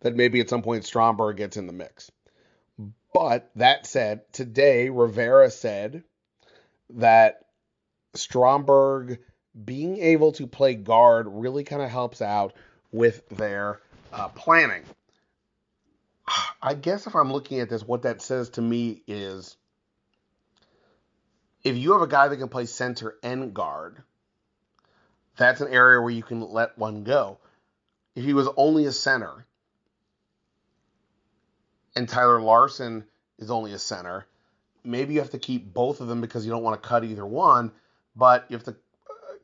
that 0.00 0.16
maybe 0.16 0.40
at 0.40 0.48
some 0.48 0.62
point 0.62 0.84
Stromberg 0.84 1.36
gets 1.36 1.56
in 1.56 1.66
the 1.66 1.72
mix. 1.72 2.10
But 3.12 3.50
that 3.56 3.86
said, 3.86 4.32
today 4.32 4.90
Rivera 4.90 5.50
said 5.50 6.04
that 6.90 7.40
Stromberg 8.14 9.18
being 9.64 9.98
able 9.98 10.32
to 10.32 10.46
play 10.46 10.74
guard 10.74 11.26
really 11.28 11.64
kind 11.64 11.82
of 11.82 11.90
helps 11.90 12.22
out 12.22 12.54
with 12.92 13.28
their 13.28 13.80
uh, 14.12 14.28
planning. 14.28 14.82
I 16.60 16.74
guess 16.74 17.06
if 17.06 17.14
I'm 17.14 17.32
looking 17.32 17.60
at 17.60 17.70
this, 17.70 17.82
what 17.82 18.02
that 18.02 18.20
says 18.20 18.50
to 18.50 18.62
me 18.62 19.02
is 19.06 19.56
if 21.64 21.76
you 21.76 21.92
have 21.92 22.02
a 22.02 22.06
guy 22.06 22.28
that 22.28 22.36
can 22.36 22.48
play 22.48 22.66
center 22.66 23.16
and 23.22 23.54
guard, 23.54 24.02
that's 25.36 25.60
an 25.60 25.72
area 25.72 26.00
where 26.00 26.10
you 26.10 26.22
can 26.22 26.40
let 26.40 26.76
one 26.78 27.04
go. 27.04 27.38
If 28.14 28.24
he 28.24 28.34
was 28.34 28.48
only 28.56 28.86
a 28.86 28.92
center 28.92 29.46
and 31.94 32.08
Tyler 32.08 32.40
Larsen 32.40 33.04
is 33.38 33.50
only 33.50 33.72
a 33.72 33.78
center, 33.78 34.26
maybe 34.84 35.14
you 35.14 35.20
have 35.20 35.30
to 35.30 35.38
keep 35.38 35.72
both 35.72 36.00
of 36.00 36.08
them 36.08 36.20
because 36.20 36.44
you 36.44 36.50
don't 36.50 36.62
want 36.62 36.82
to 36.82 36.88
cut 36.88 37.04
either 37.04 37.26
one, 37.26 37.72
but 38.18 38.44
you 38.48 38.56
have 38.56 38.64
to 38.64 38.72
uh, 38.72 38.74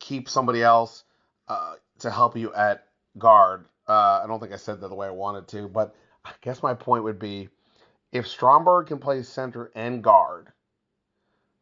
keep 0.00 0.28
somebody 0.28 0.62
else 0.62 1.04
uh, 1.48 1.74
to 2.00 2.10
help 2.10 2.36
you 2.36 2.52
at 2.52 2.86
guard. 3.16 3.66
Uh, 3.88 4.20
I 4.22 4.26
don't 4.26 4.40
think 4.40 4.52
I 4.52 4.56
said 4.56 4.80
that 4.80 4.88
the 4.88 4.94
way 4.94 5.06
I 5.06 5.12
wanted 5.12 5.48
to, 5.48 5.68
but 5.68 5.94
I 6.24 6.32
guess 6.42 6.62
my 6.62 6.74
point 6.74 7.04
would 7.04 7.18
be 7.18 7.48
if 8.12 8.26
Stromberg 8.26 8.88
can 8.88 8.98
play 8.98 9.22
center 9.22 9.70
and 9.74 10.02
guard, 10.02 10.48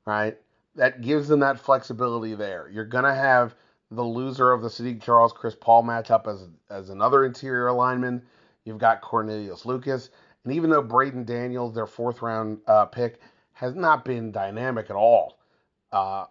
right, 0.06 0.38
that 0.76 1.02
gives 1.02 1.28
them 1.28 1.40
that 1.40 1.60
flexibility 1.60 2.34
there. 2.34 2.68
You're 2.72 2.84
going 2.84 3.04
to 3.04 3.14
have 3.14 3.54
the 3.90 4.02
loser 4.02 4.52
of 4.52 4.62
the 4.62 4.68
Saahdiq 4.68 5.02
Charles 5.02 5.32
Chris 5.32 5.54
Paul 5.54 5.82
matchup 5.82 6.26
as 6.26 6.48
as 6.70 6.88
another 6.88 7.24
interior 7.24 7.70
lineman. 7.72 8.22
You've 8.64 8.78
got 8.78 9.02
Cornelius 9.02 9.66
Lucas, 9.66 10.08
and 10.44 10.54
even 10.54 10.70
though 10.70 10.82
Braeden 10.82 11.24
Daniels, 11.24 11.74
their 11.74 11.86
fourth 11.86 12.22
round 12.22 12.60
uh, 12.66 12.86
pick, 12.86 13.20
has 13.52 13.74
not 13.74 14.04
been 14.04 14.32
dynamic 14.32 14.88
at 14.88 14.96
all 14.96 15.38
uh, 15.92 16.26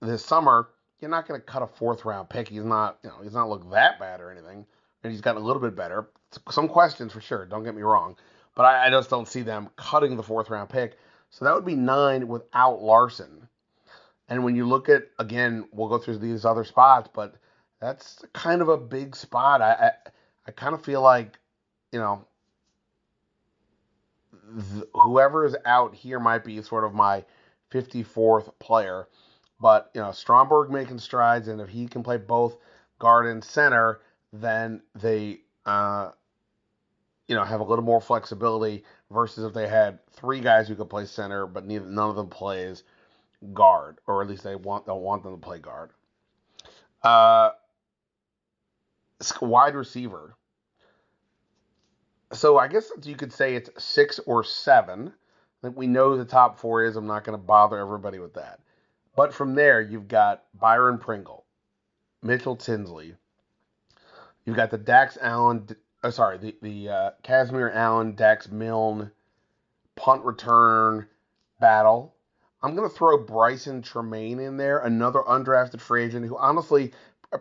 this 0.00 0.24
summer, 0.24 0.68
you're 1.00 1.10
not 1.10 1.26
going 1.26 1.40
to 1.40 1.46
cut 1.46 1.62
a 1.62 1.66
fourth 1.66 2.04
round 2.04 2.28
pick. 2.28 2.48
He's 2.48 2.64
not, 2.64 2.98
you 3.02 3.10
know, 3.10 3.16
he's 3.22 3.34
not 3.34 3.48
looked 3.48 3.70
that 3.70 3.98
bad 3.98 4.20
or 4.20 4.30
anything, 4.30 4.66
and 5.02 5.12
he's 5.12 5.20
gotten 5.20 5.42
a 5.42 5.44
little 5.44 5.62
bit 5.62 5.76
better. 5.76 6.08
Some 6.50 6.68
questions 6.68 7.12
for 7.12 7.20
sure. 7.20 7.46
Don't 7.46 7.64
get 7.64 7.74
me 7.74 7.82
wrong, 7.82 8.16
but 8.54 8.64
I, 8.64 8.86
I 8.86 8.90
just 8.90 9.10
don't 9.10 9.28
see 9.28 9.42
them 9.42 9.70
cutting 9.76 10.16
the 10.16 10.22
fourth 10.22 10.50
round 10.50 10.68
pick. 10.68 10.98
So 11.30 11.44
that 11.44 11.54
would 11.54 11.64
be 11.64 11.74
nine 11.74 12.28
without 12.28 12.82
Larsen. 12.82 13.48
And 14.28 14.44
when 14.44 14.56
you 14.56 14.66
look 14.66 14.88
at 14.88 15.04
again, 15.18 15.68
we'll 15.72 15.88
go 15.88 15.98
through 15.98 16.18
these 16.18 16.44
other 16.44 16.64
spots, 16.64 17.08
but 17.12 17.34
that's 17.80 18.24
kind 18.32 18.60
of 18.60 18.68
a 18.68 18.76
big 18.76 19.16
spot. 19.16 19.62
I 19.62 19.72
I, 19.72 19.90
I 20.46 20.50
kind 20.50 20.74
of 20.74 20.84
feel 20.84 21.00
like, 21.02 21.38
you 21.92 21.98
know, 21.98 22.26
th- 24.72 24.84
whoever 24.94 25.46
is 25.46 25.56
out 25.64 25.94
here 25.94 26.18
might 26.20 26.44
be 26.44 26.60
sort 26.62 26.84
of 26.84 26.94
my 26.94 27.24
54th 27.70 28.50
player. 28.58 29.06
But 29.60 29.90
you 29.94 30.00
know, 30.00 30.12
Stromberg 30.12 30.70
making 30.70 30.98
strides, 30.98 31.48
and 31.48 31.60
if 31.60 31.68
he 31.68 31.86
can 31.88 32.02
play 32.02 32.16
both 32.16 32.56
guard 32.98 33.26
and 33.26 33.42
center, 33.42 34.00
then 34.32 34.82
they, 34.94 35.40
uh, 35.66 36.10
you 37.26 37.34
know, 37.34 37.44
have 37.44 37.60
a 37.60 37.64
little 37.64 37.84
more 37.84 38.00
flexibility 38.00 38.84
versus 39.10 39.44
if 39.44 39.54
they 39.54 39.68
had 39.68 39.98
three 40.12 40.40
guys 40.40 40.68
who 40.68 40.76
could 40.76 40.90
play 40.90 41.06
center, 41.06 41.46
but 41.46 41.66
neither 41.66 41.86
none 41.86 42.10
of 42.10 42.16
them 42.16 42.28
plays 42.28 42.84
guard, 43.52 43.98
or 44.06 44.22
at 44.22 44.28
least 44.28 44.44
they 44.44 44.54
want 44.54 44.86
don't 44.86 45.02
want 45.02 45.22
them 45.22 45.32
to 45.32 45.40
play 45.40 45.58
guard. 45.58 45.90
Uh, 47.02 47.50
wide 49.40 49.74
receiver. 49.74 50.34
So 52.32 52.58
I 52.58 52.68
guess 52.68 52.90
you 53.02 53.16
could 53.16 53.32
say 53.32 53.54
it's 53.54 53.70
six 53.82 54.18
or 54.20 54.44
seven. 54.44 55.08
I 55.08 55.66
think 55.66 55.76
we 55.76 55.86
know 55.86 56.16
the 56.16 56.24
top 56.24 56.58
four 56.58 56.84
is. 56.84 56.96
I'm 56.96 57.06
not 57.06 57.24
going 57.24 57.38
to 57.38 57.42
bother 57.44 57.78
everybody 57.78 58.18
with 58.18 58.34
that. 58.34 58.60
But 59.18 59.34
from 59.34 59.56
there, 59.56 59.80
you've 59.80 60.06
got 60.06 60.44
Byron 60.54 60.98
Pringle, 60.98 61.44
Mitchell 62.22 62.54
Tinsley. 62.54 63.16
You've 64.44 64.54
got 64.54 64.70
the 64.70 64.78
Dax 64.78 65.18
Allen, 65.20 65.66
oh, 66.04 66.10
sorry, 66.10 66.38
the 66.38 66.56
the 66.62 66.88
uh, 66.88 67.10
Kazmeir 67.24 67.74
Allen, 67.74 68.14
Dax 68.14 68.48
Milne 68.48 69.10
punt 69.96 70.24
return 70.24 71.08
battle. 71.58 72.14
I'm 72.62 72.76
going 72.76 72.88
to 72.88 72.94
throw 72.94 73.18
Brycen 73.18 73.82
Tremayne 73.82 74.38
in 74.38 74.56
there, 74.56 74.78
another 74.78 75.24
undrafted 75.26 75.80
free 75.80 76.04
agent 76.04 76.24
who 76.24 76.36
honestly 76.36 76.92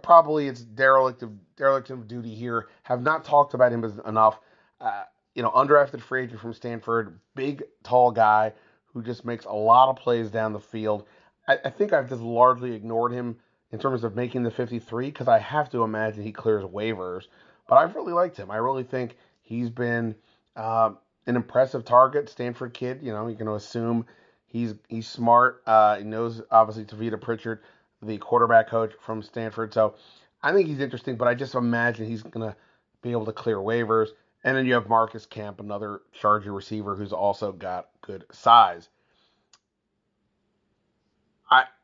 probably 0.02 0.48
it's 0.48 0.62
derelict 0.62 1.22
of 1.22 1.32
derelict 1.58 1.92
of 1.92 2.08
duty 2.08 2.34
here. 2.34 2.70
Have 2.82 3.04
not 3.04 3.24
talked 3.24 3.54
about 3.54 3.72
him 3.72 3.84
enough. 4.08 4.40
Uh, 4.82 5.04
you 5.36 5.44
know, 5.44 5.52
undrafted 5.52 6.02
free 6.02 6.24
agent 6.24 6.40
from 6.40 6.54
Stanford, 6.54 7.20
big 7.36 7.62
tall 7.84 8.10
guy 8.10 8.54
who 8.98 9.04
just 9.04 9.24
makes 9.24 9.46
a 9.46 9.54
lot 9.54 9.90
of 9.90 9.96
plays 9.96 10.32
down 10.32 10.54
the 10.54 10.60
field. 10.60 11.06
I, 11.48 11.58
I 11.66 11.70
think 11.70 11.93
I've 11.93 12.10
just 12.10 12.22
largely 12.22 12.74
ignored 12.74 13.12
him 13.12 13.38
in 13.72 13.80
terms 13.80 14.04
of 14.04 14.16
making 14.16 14.43
the 14.43 14.52
53 14.52 15.08
because 15.08 15.28
I 15.28 15.39
have 15.39 15.70
to 15.72 15.84
imagine 15.84 16.24
he 16.24 16.32
clears 16.32 16.64
waivers. 16.64 17.24
But 17.68 17.76
I've 17.76 17.95
really 17.95 18.14
liked 18.14 18.38
him. 18.38 18.50
I 18.50 18.58
really 18.58 18.84
think 18.84 19.18
he's 19.41 19.70
been 19.70 20.16
uh, 20.56 20.91
an 21.26 21.36
impressive 21.36 21.84
target. 21.84 22.30
Stanford 22.30 22.74
kid, 22.74 23.00
you 23.02 23.12
know, 23.12 23.28
you 23.28 23.36
can 23.36 23.48
assume 23.50 24.06
He's 24.48 24.74
he's 24.88 25.08
smart. 25.08 25.62
Uh, 25.66 25.98
he 25.98 26.04
knows 26.04 26.41
obviously 26.50 26.86
Tavita 26.86 27.20
Pritchard, 27.20 27.62
the 28.02 28.18
quarterback 28.18 28.70
coach 28.70 28.93
from 29.00 29.22
Stanford. 29.22 29.74
So 29.74 29.95
I 30.41 30.54
think 30.54 30.68
he's 30.68 30.80
interesting, 30.80 31.18
but 31.18 31.28
I 31.28 31.36
just 31.36 31.54
imagine 31.54 32.08
he's 32.08 32.24
gonna 32.24 32.56
be 33.02 33.12
able 33.12 33.26
to 33.26 33.34
clear 33.34 33.58
waivers. 33.58 34.10
And 34.43 34.56
then 34.56 34.66
you 34.66 34.76
have 34.76 34.88
Marcus 34.88 35.26
Kemp, 35.26 35.60
another 35.60 36.02
Charger 36.14 36.54
receiver 36.54 36.95
who's 36.95 37.12
also 37.12 37.52
got 37.52 37.89
good 38.02 38.24
size. 38.32 38.88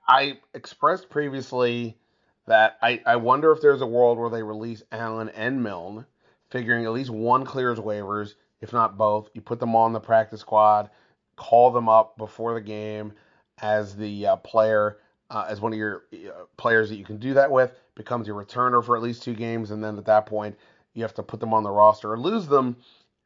I 0.07 0.39
expressed 0.53 1.09
previously 1.09 1.97
that 2.45 2.77
I, 2.81 3.01
I 3.05 3.15
wonder 3.17 3.51
if 3.51 3.61
there's 3.61 3.81
a 3.81 3.87
world 3.87 4.17
where 4.17 4.29
they 4.29 4.43
release 4.43 4.83
Allen 4.91 5.29
and 5.29 5.63
Milne, 5.63 6.05
figuring 6.49 6.85
at 6.85 6.91
least 6.91 7.09
one 7.09 7.45
clears 7.45 7.79
waivers, 7.79 8.35
if 8.61 8.73
not 8.73 8.97
both. 8.97 9.29
You 9.33 9.41
put 9.41 9.59
them 9.59 9.75
on 9.75 9.93
the 9.93 9.99
practice 9.99 10.41
squad 10.41 10.89
call 11.35 11.71
them 11.71 11.89
up 11.89 12.17
before 12.17 12.53
the 12.53 12.61
game 12.61 13.13
as 13.61 13.95
the 13.95 14.27
uh, 14.27 14.35
player, 14.37 14.97
uh, 15.29 15.45
as 15.47 15.61
one 15.61 15.73
of 15.73 15.79
your 15.79 16.03
uh, 16.13 16.43
players 16.57 16.89
that 16.89 16.95
you 16.95 17.05
can 17.05 17.17
do 17.17 17.33
that 17.33 17.51
with, 17.51 17.71
becomes 17.95 18.27
your 18.27 18.41
returner 18.41 18.83
for 18.83 18.95
at 18.95 19.01
least 19.03 19.23
two 19.23 19.33
games, 19.33 19.71
and 19.71 19.83
then 19.83 19.97
at 19.97 20.05
that 20.05 20.25
point 20.25 20.55
you 20.93 21.01
have 21.01 21.13
to 21.13 21.23
put 21.23 21.39
them 21.39 21.53
on 21.53 21.63
the 21.63 21.71
roster 21.71 22.11
or 22.11 22.19
lose 22.19 22.47
them, 22.47 22.75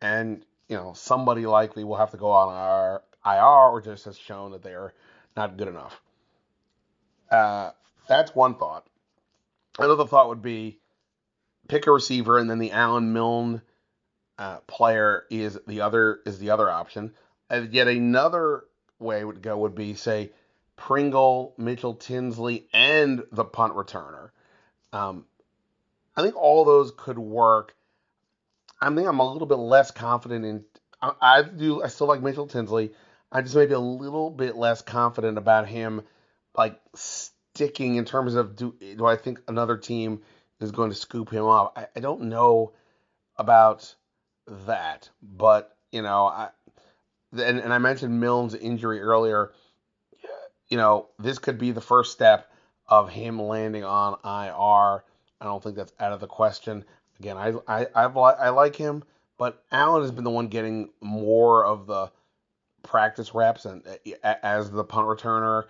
and 0.01 0.45
you 0.67 0.75
know 0.75 0.93
somebody 0.93 1.45
likely 1.45 1.83
will 1.83 1.95
have 1.97 2.11
to 2.11 2.17
go 2.17 2.31
on 2.31 2.53
our 2.53 3.03
IR 3.25 3.71
or 3.71 3.81
just 3.81 4.05
has 4.05 4.17
shown 4.17 4.51
that 4.51 4.63
they 4.63 4.73
are 4.73 4.93
not 5.35 5.57
good 5.57 5.67
enough. 5.67 6.01
Uh, 7.29 7.71
that's 8.07 8.33
one 8.33 8.55
thought. 8.55 8.87
Another 9.79 10.05
thought 10.07 10.29
would 10.29 10.41
be 10.41 10.79
pick 11.67 11.87
a 11.87 11.91
receiver, 11.91 12.37
and 12.37 12.49
then 12.49 12.59
the 12.59 12.71
Allen 12.71 13.13
Milne 13.13 13.61
uh, 14.37 14.57
player 14.61 15.25
is 15.29 15.57
the 15.67 15.81
other 15.81 16.19
is 16.25 16.39
the 16.39 16.51
other 16.51 16.69
option. 16.69 17.13
And 17.49 17.73
yet 17.73 17.87
another 17.87 18.65
way 18.99 19.23
would 19.23 19.41
go 19.41 19.57
would 19.57 19.75
be 19.75 19.95
say 19.95 20.31
Pringle, 20.75 21.53
Mitchell 21.57 21.95
Tinsley, 21.95 22.67
and 22.73 23.23
the 23.31 23.45
punt 23.45 23.73
returner. 23.73 24.29
Um, 24.93 25.25
I 26.15 26.21
think 26.21 26.35
all 26.35 26.65
those 26.65 26.91
could 26.95 27.19
work. 27.19 27.75
I 28.79 28.93
think 28.93 29.07
I'm 29.07 29.19
a 29.19 29.31
little 29.31 29.47
bit 29.47 29.57
less 29.57 29.91
confident 29.91 30.45
in. 30.45 30.65
I, 31.01 31.11
I 31.21 31.43
do. 31.43 31.83
I 31.83 31.87
still 31.87 32.07
like 32.07 32.21
Mitchell 32.21 32.47
Tinsley. 32.47 32.91
I 33.31 33.41
just 33.41 33.55
maybe 33.55 33.73
a 33.73 33.79
little 33.79 34.29
bit 34.29 34.55
less 34.55 34.81
confident 34.81 35.37
about 35.37 35.67
him, 35.67 36.03
like 36.57 36.79
sticking 36.95 37.95
in 37.95 38.05
terms 38.05 38.35
of 38.35 38.55
do 38.55 38.75
do 38.79 39.05
I 39.05 39.15
think 39.15 39.41
another 39.47 39.77
team 39.77 40.21
is 40.59 40.71
going 40.71 40.89
to 40.89 40.95
scoop 40.95 41.29
him 41.29 41.45
up? 41.45 41.73
I, 41.75 41.87
I 41.95 41.99
don't 41.99 42.23
know 42.23 42.73
about 43.37 43.93
that, 44.65 45.09
but 45.21 45.75
you 45.91 46.01
know, 46.01 46.25
I 46.25 46.49
and, 47.31 47.59
and 47.59 47.73
I 47.73 47.77
mentioned 47.77 48.19
Milne's 48.19 48.55
injury 48.55 49.01
earlier. 49.01 49.51
You 50.69 50.77
know, 50.77 51.07
this 51.19 51.39
could 51.39 51.57
be 51.57 51.71
the 51.71 51.81
first 51.81 52.11
step 52.11 52.51
of 52.87 53.09
him 53.09 53.41
landing 53.41 53.83
on 53.83 54.13
IR. 54.23 55.03
I 55.39 55.45
don't 55.45 55.63
think 55.63 55.75
that's 55.75 55.93
out 55.99 56.11
of 56.11 56.19
the 56.19 56.27
question. 56.27 56.83
Again, 57.19 57.37
I 57.37 57.53
I 57.67 57.87
I've, 57.95 58.17
I 58.17 58.49
like 58.49 58.75
him, 58.75 59.03
but 59.37 59.63
Allen 59.71 60.01
has 60.01 60.11
been 60.11 60.23
the 60.23 60.29
one 60.29 60.47
getting 60.47 60.89
more 61.01 61.65
of 61.65 61.87
the 61.87 62.11
practice 62.83 63.33
reps 63.33 63.65
and 63.65 63.83
as 64.23 64.71
the 64.71 64.83
punt 64.83 65.07
returner. 65.07 65.65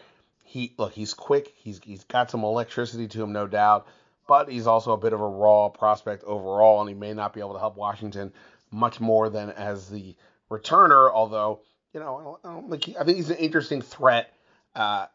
He 0.48 0.74
look, 0.78 0.94
he's 0.94 1.14
quick. 1.14 1.54
He's 1.56 1.80
he's 1.84 2.06
got 2.06 2.32
some 2.32 2.44
electricity 2.44 3.08
to 3.10 3.24
him, 3.24 3.34
no 3.34 3.48
doubt, 3.48 3.88
but 4.28 4.50
he's 4.50 4.66
also 4.66 4.94
a 4.94 4.98
bit 4.98 5.14
of 5.14 5.20
a 5.20 5.28
raw 5.28 5.70
prospect 5.70 6.24
overall, 6.24 6.80
and 6.80 6.90
he 6.90 6.96
may 6.96 7.14
not 7.14 7.34
be 7.34 7.42
able 7.42 7.54
to 7.54 7.60
help 7.60 7.76
Washington 7.76 8.32
much 8.72 9.00
more 9.00 9.30
than 9.30 9.50
as 9.52 9.90
the 9.90 10.16
returner. 10.50 11.12
Although 11.14 11.60
you 11.94 12.00
know, 12.00 12.18
I 12.18 12.24
don't, 12.24 12.40
I 12.46 12.62
don't 12.62 12.70
think 12.72 12.84
he, 12.86 12.98
I 12.98 13.04
think 13.04 13.18
he's 13.18 13.30
an 13.30 13.38
interesting 13.38 13.82
threat. 13.82 14.34
Uh, 14.76 15.08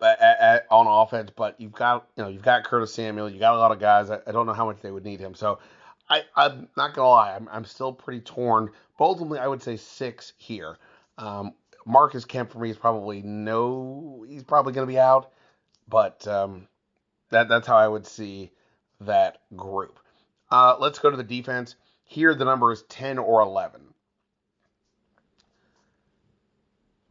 at, 0.00 0.40
at, 0.40 0.66
on 0.70 0.86
offense, 0.86 1.30
but 1.34 1.60
you've 1.60 1.72
got 1.72 2.06
you 2.16 2.22
know 2.22 2.28
you've 2.28 2.42
got 2.42 2.64
Curtis 2.64 2.94
Samuel, 2.94 3.28
you 3.28 3.38
got 3.38 3.54
a 3.54 3.58
lot 3.58 3.72
of 3.72 3.80
guys. 3.80 4.10
I, 4.10 4.20
I 4.26 4.32
don't 4.32 4.46
know 4.46 4.52
how 4.52 4.64
much 4.64 4.80
they 4.80 4.90
would 4.90 5.04
need 5.04 5.20
him, 5.20 5.34
so 5.34 5.58
I, 6.08 6.22
I'm 6.36 6.68
not 6.76 6.94
gonna 6.94 7.08
lie, 7.08 7.34
I'm, 7.34 7.48
I'm 7.50 7.64
still 7.64 7.92
pretty 7.92 8.20
torn. 8.20 8.70
But 8.98 9.04
ultimately, 9.04 9.38
I 9.38 9.46
would 9.46 9.62
say 9.62 9.76
six 9.76 10.34
here. 10.36 10.76
Um, 11.18 11.54
Marcus 11.84 12.24
Kemp 12.24 12.52
for 12.52 12.58
me 12.58 12.70
is 12.70 12.76
probably 12.76 13.22
no, 13.22 14.24
he's 14.28 14.44
probably 14.44 14.72
gonna 14.72 14.86
be 14.86 14.98
out, 14.98 15.32
but 15.88 16.26
um, 16.26 16.68
that 17.30 17.48
that's 17.48 17.66
how 17.66 17.76
I 17.76 17.88
would 17.88 18.06
see 18.06 18.50
that 19.00 19.38
group. 19.56 19.98
Uh, 20.50 20.76
let's 20.78 20.98
go 20.98 21.10
to 21.10 21.16
the 21.16 21.22
defense. 21.22 21.76
Here, 22.04 22.34
the 22.34 22.44
number 22.44 22.72
is 22.72 22.82
10 22.82 23.18
or 23.18 23.40
11. 23.40 23.80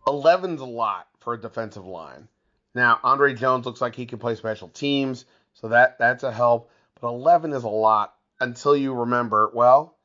11's 0.07 0.61
a 0.61 0.65
lot 0.65 1.07
for 1.19 1.34
a 1.34 1.41
defensive 1.41 1.86
line. 1.86 2.28
Now, 2.74 2.99
Andre 3.03 3.34
Jones 3.34 3.65
looks 3.65 3.82
like 3.82 3.95
he 3.95 4.05
can 4.05 4.19
play 4.19 4.36
special 4.36 4.69
teams, 4.69 5.26
so 5.53 5.69
that 5.69 5.97
that's 5.99 6.24
a 6.24 6.32
help. 6.32 6.69
But 6.99 7.09
11 7.09 7.53
is 7.53 7.63
a 7.63 7.69
lot 7.69 8.13
until 8.39 8.76
you 8.76 8.93
remember, 8.93 9.51
well, 9.53 9.97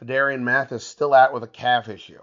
Phidarian 0.00 0.42
Mathis 0.42 0.82
is 0.82 0.88
still 0.88 1.14
out 1.14 1.32
with 1.32 1.42
a 1.42 1.48
calf 1.48 1.88
issue. 1.88 2.22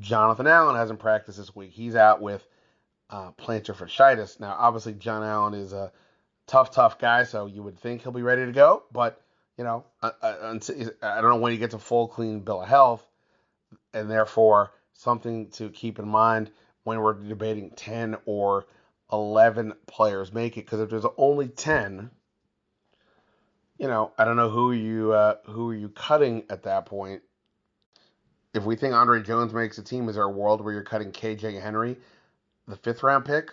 Jonathan 0.00 0.46
Allen 0.46 0.76
hasn't 0.76 0.98
practiced 0.98 1.38
this 1.38 1.54
week. 1.54 1.70
He's 1.72 1.94
out 1.94 2.20
with 2.20 2.46
uh, 3.10 3.32
plantar 3.32 3.74
fasciitis. 3.74 4.40
Now, 4.40 4.56
obviously, 4.58 4.94
John 4.94 5.22
Allen 5.22 5.54
is 5.54 5.72
a 5.72 5.92
tough, 6.46 6.70
tough 6.70 6.98
guy, 6.98 7.24
so 7.24 7.46
you 7.46 7.62
would 7.62 7.78
think 7.78 8.02
he'll 8.02 8.12
be 8.12 8.22
ready 8.22 8.46
to 8.46 8.52
go. 8.52 8.84
But 8.92 9.20
you 9.56 9.64
know, 9.64 9.84
I, 10.02 10.12
I, 10.22 10.30
I 11.02 11.20
don't 11.20 11.30
know 11.30 11.36
when 11.36 11.52
he 11.52 11.58
gets 11.58 11.74
a 11.74 11.78
full, 11.78 12.08
clean 12.08 12.40
bill 12.40 12.62
of 12.62 12.68
health, 12.68 13.06
and 13.92 14.10
therefore 14.10 14.72
something 14.94 15.48
to 15.50 15.70
keep 15.70 15.98
in 15.98 16.08
mind 16.08 16.50
when 16.84 17.00
we're 17.00 17.14
debating 17.14 17.70
10 17.70 18.16
or 18.26 18.66
11 19.12 19.74
players 19.86 20.32
make 20.32 20.56
it 20.56 20.64
because 20.64 20.80
if 20.80 20.90
there's 20.90 21.06
only 21.16 21.48
10 21.48 22.10
you 23.78 23.88
know 23.88 24.12
i 24.16 24.24
don't 24.24 24.36
know 24.36 24.50
who 24.50 24.72
you 24.72 25.12
uh, 25.12 25.34
who 25.46 25.70
are 25.70 25.74
you 25.74 25.88
cutting 25.88 26.44
at 26.48 26.62
that 26.62 26.86
point 26.86 27.22
if 28.54 28.64
we 28.64 28.76
think 28.76 28.94
andre 28.94 29.22
jones 29.22 29.52
makes 29.52 29.78
a 29.78 29.82
team 29.82 30.08
is 30.08 30.14
there 30.14 30.24
a 30.24 30.30
world 30.30 30.60
where 30.60 30.72
you're 30.72 30.82
cutting 30.82 31.12
kj 31.12 31.60
henry 31.60 31.96
the 32.68 32.76
fifth 32.76 33.02
round 33.02 33.24
pick 33.24 33.52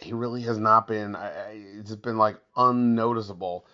he 0.00 0.12
really 0.12 0.42
has 0.42 0.58
not 0.58 0.86
been 0.86 1.16
it's 1.52 1.94
been 1.96 2.18
like 2.18 2.36
unnoticeable 2.56 3.66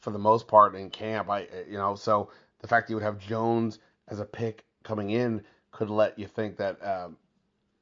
for 0.00 0.10
the 0.10 0.18
most 0.18 0.46
part 0.46 0.74
in 0.74 0.90
camp 0.90 1.28
i 1.30 1.46
you 1.68 1.76
know 1.76 1.94
so 1.94 2.30
the 2.60 2.68
fact 2.68 2.86
that 2.86 2.92
you 2.92 2.96
would 2.96 3.04
have 3.04 3.18
jones 3.18 3.78
as 4.08 4.20
a 4.20 4.24
pick 4.24 4.64
coming 4.82 5.10
in 5.10 5.42
could 5.72 5.90
let 5.90 6.18
you 6.18 6.26
think 6.26 6.56
that 6.56 6.84
um, 6.86 7.16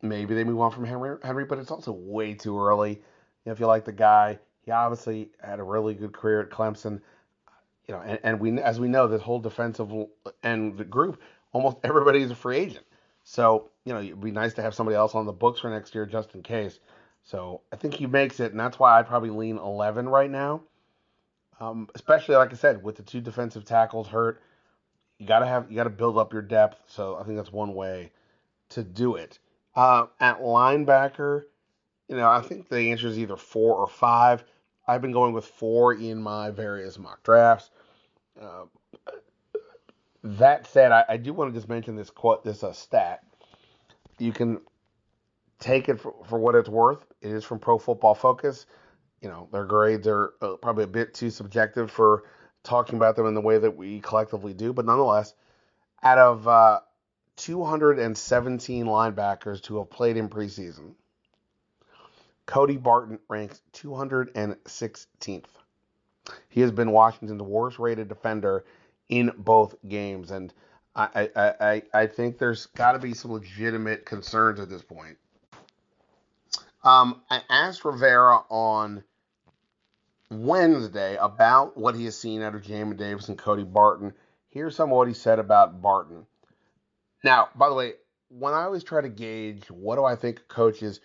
maybe 0.03 0.35
they 0.35 0.45
move 0.45 0.61
on 0.61 0.71
from 0.71 0.85
Henry, 0.85 1.17
Henry, 1.23 1.45
but 1.45 1.59
it's 1.59 1.71
also 1.71 1.93
way 1.93 2.35
too 2.35 2.59
early. 2.61 2.91
You 2.91 2.99
know, 3.47 3.53
if 3.53 3.61
you 3.61 3.67
like 3.67 3.85
the 3.85 3.93
guy, 3.93 4.39
he 4.61 4.71
obviously 4.71 5.31
had 5.41 5.59
a 5.59 5.63
really 5.63 5.95
good 5.95 6.13
career 6.13 6.41
at 6.41 6.51
Clemson. 6.51 7.01
You 7.87 7.95
know, 7.95 8.03
and, 8.05 8.19
and 8.23 8.41
we 8.41 8.61
as 8.61 8.79
we 8.79 8.89
know, 8.89 9.07
this 9.07 9.23
whole 9.23 9.41
defensive 9.41 9.91
and 10.43 10.77
the 10.77 10.85
group, 10.85 11.21
almost 11.53 11.79
everybody's 11.85 12.31
a 12.31 12.35
free 12.35 12.59
agent. 12.59 12.85
So 13.25 13.71
you 13.85 13.93
know, 13.93 14.01
it'd 14.01 14.21
be 14.21 14.31
nice 14.31 14.55
to 14.55 14.63
have 14.63 14.75
somebody 14.75 14.97
else 14.97 15.15
on 15.15 15.27
the 15.27 15.33
books 15.33 15.61
for 15.61 15.71
next 15.71 15.95
year 15.95 16.07
just 16.07 16.35
in 16.35 16.43
case. 16.43 16.79
So 17.23 17.63
I 17.73 17.77
think 17.77 17.95
he 17.95 18.07
makes 18.07 18.41
it, 18.41 18.53
and 18.53 18.61
that's 18.61 18.79
why 18.79 18.99
I'd 18.99 19.07
probably 19.07 19.31
lean 19.31 19.59
11 19.59 20.09
right 20.09 20.31
now. 20.31 20.63
Um, 21.61 21.89
especially 21.95 22.37
like 22.37 22.53
I 22.53 22.57
said, 22.57 22.83
with 22.83 22.97
the 22.97 23.03
two 23.03 23.21
defensive 23.21 23.65
tackles 23.65 24.07
hurt, 24.09 24.41
you 25.19 25.27
gotta 25.27 25.47
have 25.47 25.71
you 25.71 25.77
gotta 25.77 25.91
build 25.91 26.17
up 26.17 26.33
your 26.33 26.43
depth. 26.43 26.81
So 26.87 27.17
I 27.17 27.25
think 27.25 27.37
that's 27.37 27.53
one 27.53 27.75
way 27.75 28.13
to 28.71 28.83
do 28.83 29.17
it. 29.17 29.39
Uh, 29.75 30.07
at 30.21 30.41
linebacker, 30.41 31.45
you 32.09 32.17
know, 32.17 32.29
I 32.29 32.41
think 32.41 32.69
the 32.69 32.91
answer 32.91 33.09
is 33.09 33.19
either 33.19 33.37
four 33.37 33.77
or 33.77 33.89
five. 33.89 34.45
I've 34.87 35.03
been 35.03 35.13
going 35.13 35.35
with 35.35 35.45
four 35.45 35.95
in 35.95 36.23
my 36.23 36.51
various 36.51 36.99
mock 36.99 37.23
drafts. 37.23 37.71
Uh, 38.41 38.65
that 40.23 40.67
said, 40.67 40.93
I, 40.93 41.05
I, 41.09 41.17
do 41.17 41.33
want 41.33 41.53
to 41.53 41.59
just 41.59 41.69
mention 41.69 41.97
this 41.97 42.11
quote, 42.11 42.45
this 42.45 42.63
uh, 42.63 42.73
stat. 42.73 43.23
You 44.19 44.33
can 44.33 44.61
take 45.61 45.89
it 45.89 46.01
for, 46.01 46.15
for, 46.29 46.39
what 46.39 46.55
it's 46.55 46.69
worth. 46.69 47.05
It 47.21 47.31
is 47.31 47.45
from 47.45 47.61
Pro 47.61 47.79
Football 47.79 48.15
Focus. 48.15 48.67
You 49.23 49.29
know, 49.29 49.49
their 49.53 49.65
grades 49.65 50.07
are 50.07 50.35
uh, 50.41 50.55
probably 50.55 50.85
a 50.85 50.89
bit 50.89 51.15
too 51.15 51.31
subjective 51.31 51.91
for 51.91 52.25
talking 52.65 52.97
about 52.97 53.17
them 53.17 53.27
in 53.27 53.35
the 53.35 53.41
way 53.41 53.59
that 53.59 53.77
we 53.77 54.01
collectively 54.01 54.55
do, 54.55 54.73
but 54.73 54.85
nonetheless, 54.85 55.35
out 56.03 56.19
of 56.19 56.47
uh, 56.47 56.81
217 57.37 58.87
linebackers 58.87 59.63
to 59.63 59.79
have 59.79 59.91
played 59.91 60.17
in 60.17 60.29
preseason. 60.29 60.95
Cody 62.47 62.77
Barton 62.77 63.19
ranks 63.29 63.61
216th. 63.75 65.45
He 66.49 66.61
has 66.61 66.73
been 66.73 66.91
Washington's 66.91 67.43
worst 67.43 67.79
rated 67.79 68.09
defender 68.09 68.65
in 69.09 69.33
both 69.37 69.75
games, 69.87 70.31
and 70.31 70.53
I, 70.95 71.31
I, 71.35 71.55
I, 71.61 71.83
I 71.95 72.07
think 72.07 72.39
there's 72.39 72.67
got 72.67 72.93
to 72.93 72.99
be 72.99 73.15
some 73.15 73.33
legitimate 73.33 74.05
concerns 74.05 74.61
at 74.61 74.69
this 74.69 74.83
point. 74.83 75.17
Um, 76.85 77.23
I 77.31 77.43
asked 77.49 77.85
Rivera 77.85 78.41
on 78.51 79.05
Wednesday 80.31 81.17
about 81.21 81.77
what 81.77 81.95
he 81.95 82.05
has 82.05 82.19
seen 82.19 82.43
out 82.43 82.55
of 82.55 82.63
Jamin 82.63 82.97
Davis 82.97 83.29
and 83.29 83.39
Cody 83.39 83.65
Barton. 83.65 84.13
Here's 84.49 84.77
some 84.77 84.91
of 84.91 84.97
what 84.97 85.09
he 85.09 85.15
said 85.15 85.39
about 85.39 85.81
Barton. 85.81 86.27
Now, 87.25 87.49
by 87.55 87.69
the 87.69 87.75
way, 87.75 87.93
when 88.29 88.55
I 88.55 88.65
always 88.65 88.85
try 88.85 89.01
to 89.01 89.09
gauge 89.09 89.71
what 89.71 89.97
do 89.97 90.05
I 90.05 90.17
think 90.17 90.41
a 90.41 90.53
coach 90.53 90.83
is, 90.83 91.01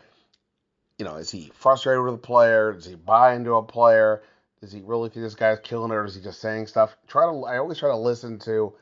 you 0.98 1.06
know, 1.06 1.16
is 1.16 1.32
he 1.32 1.52
frustrated 1.56 2.04
with 2.04 2.16
a 2.16 2.18
player? 2.18 2.74
Does 2.74 2.86
he 2.86 2.96
buy 2.96 3.34
into 3.34 3.56
a 3.56 3.64
player? 3.64 4.22
Does 4.64 4.72
he 4.72 4.82
really 4.82 5.10
this 5.10 5.36
guy's 5.36 5.60
killing 5.60 5.92
it, 5.92 5.96
or 5.96 6.06
is 6.06 6.16
he 6.16 6.22
just 6.22 6.40
saying 6.40 6.68
stuff? 6.68 6.96
Try 7.08 7.26
to. 7.26 7.46
I 7.46 7.58
always 7.58 7.78
try 7.78 7.90
to 7.90 7.98
listen 7.98 8.40
to, 8.40 8.74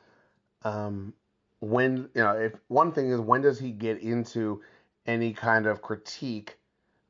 um, 0.63 1.13
when 1.59 2.09
you 2.13 2.21
know, 2.21 2.33
if 2.33 2.53
one 2.67 2.91
thing 2.91 3.09
is 3.11 3.19
when 3.19 3.41
does 3.41 3.59
he 3.59 3.71
get 3.71 3.99
into 3.99 4.61
any 5.05 5.33
kind 5.33 5.65
of 5.65 5.81
critique? 5.81 6.57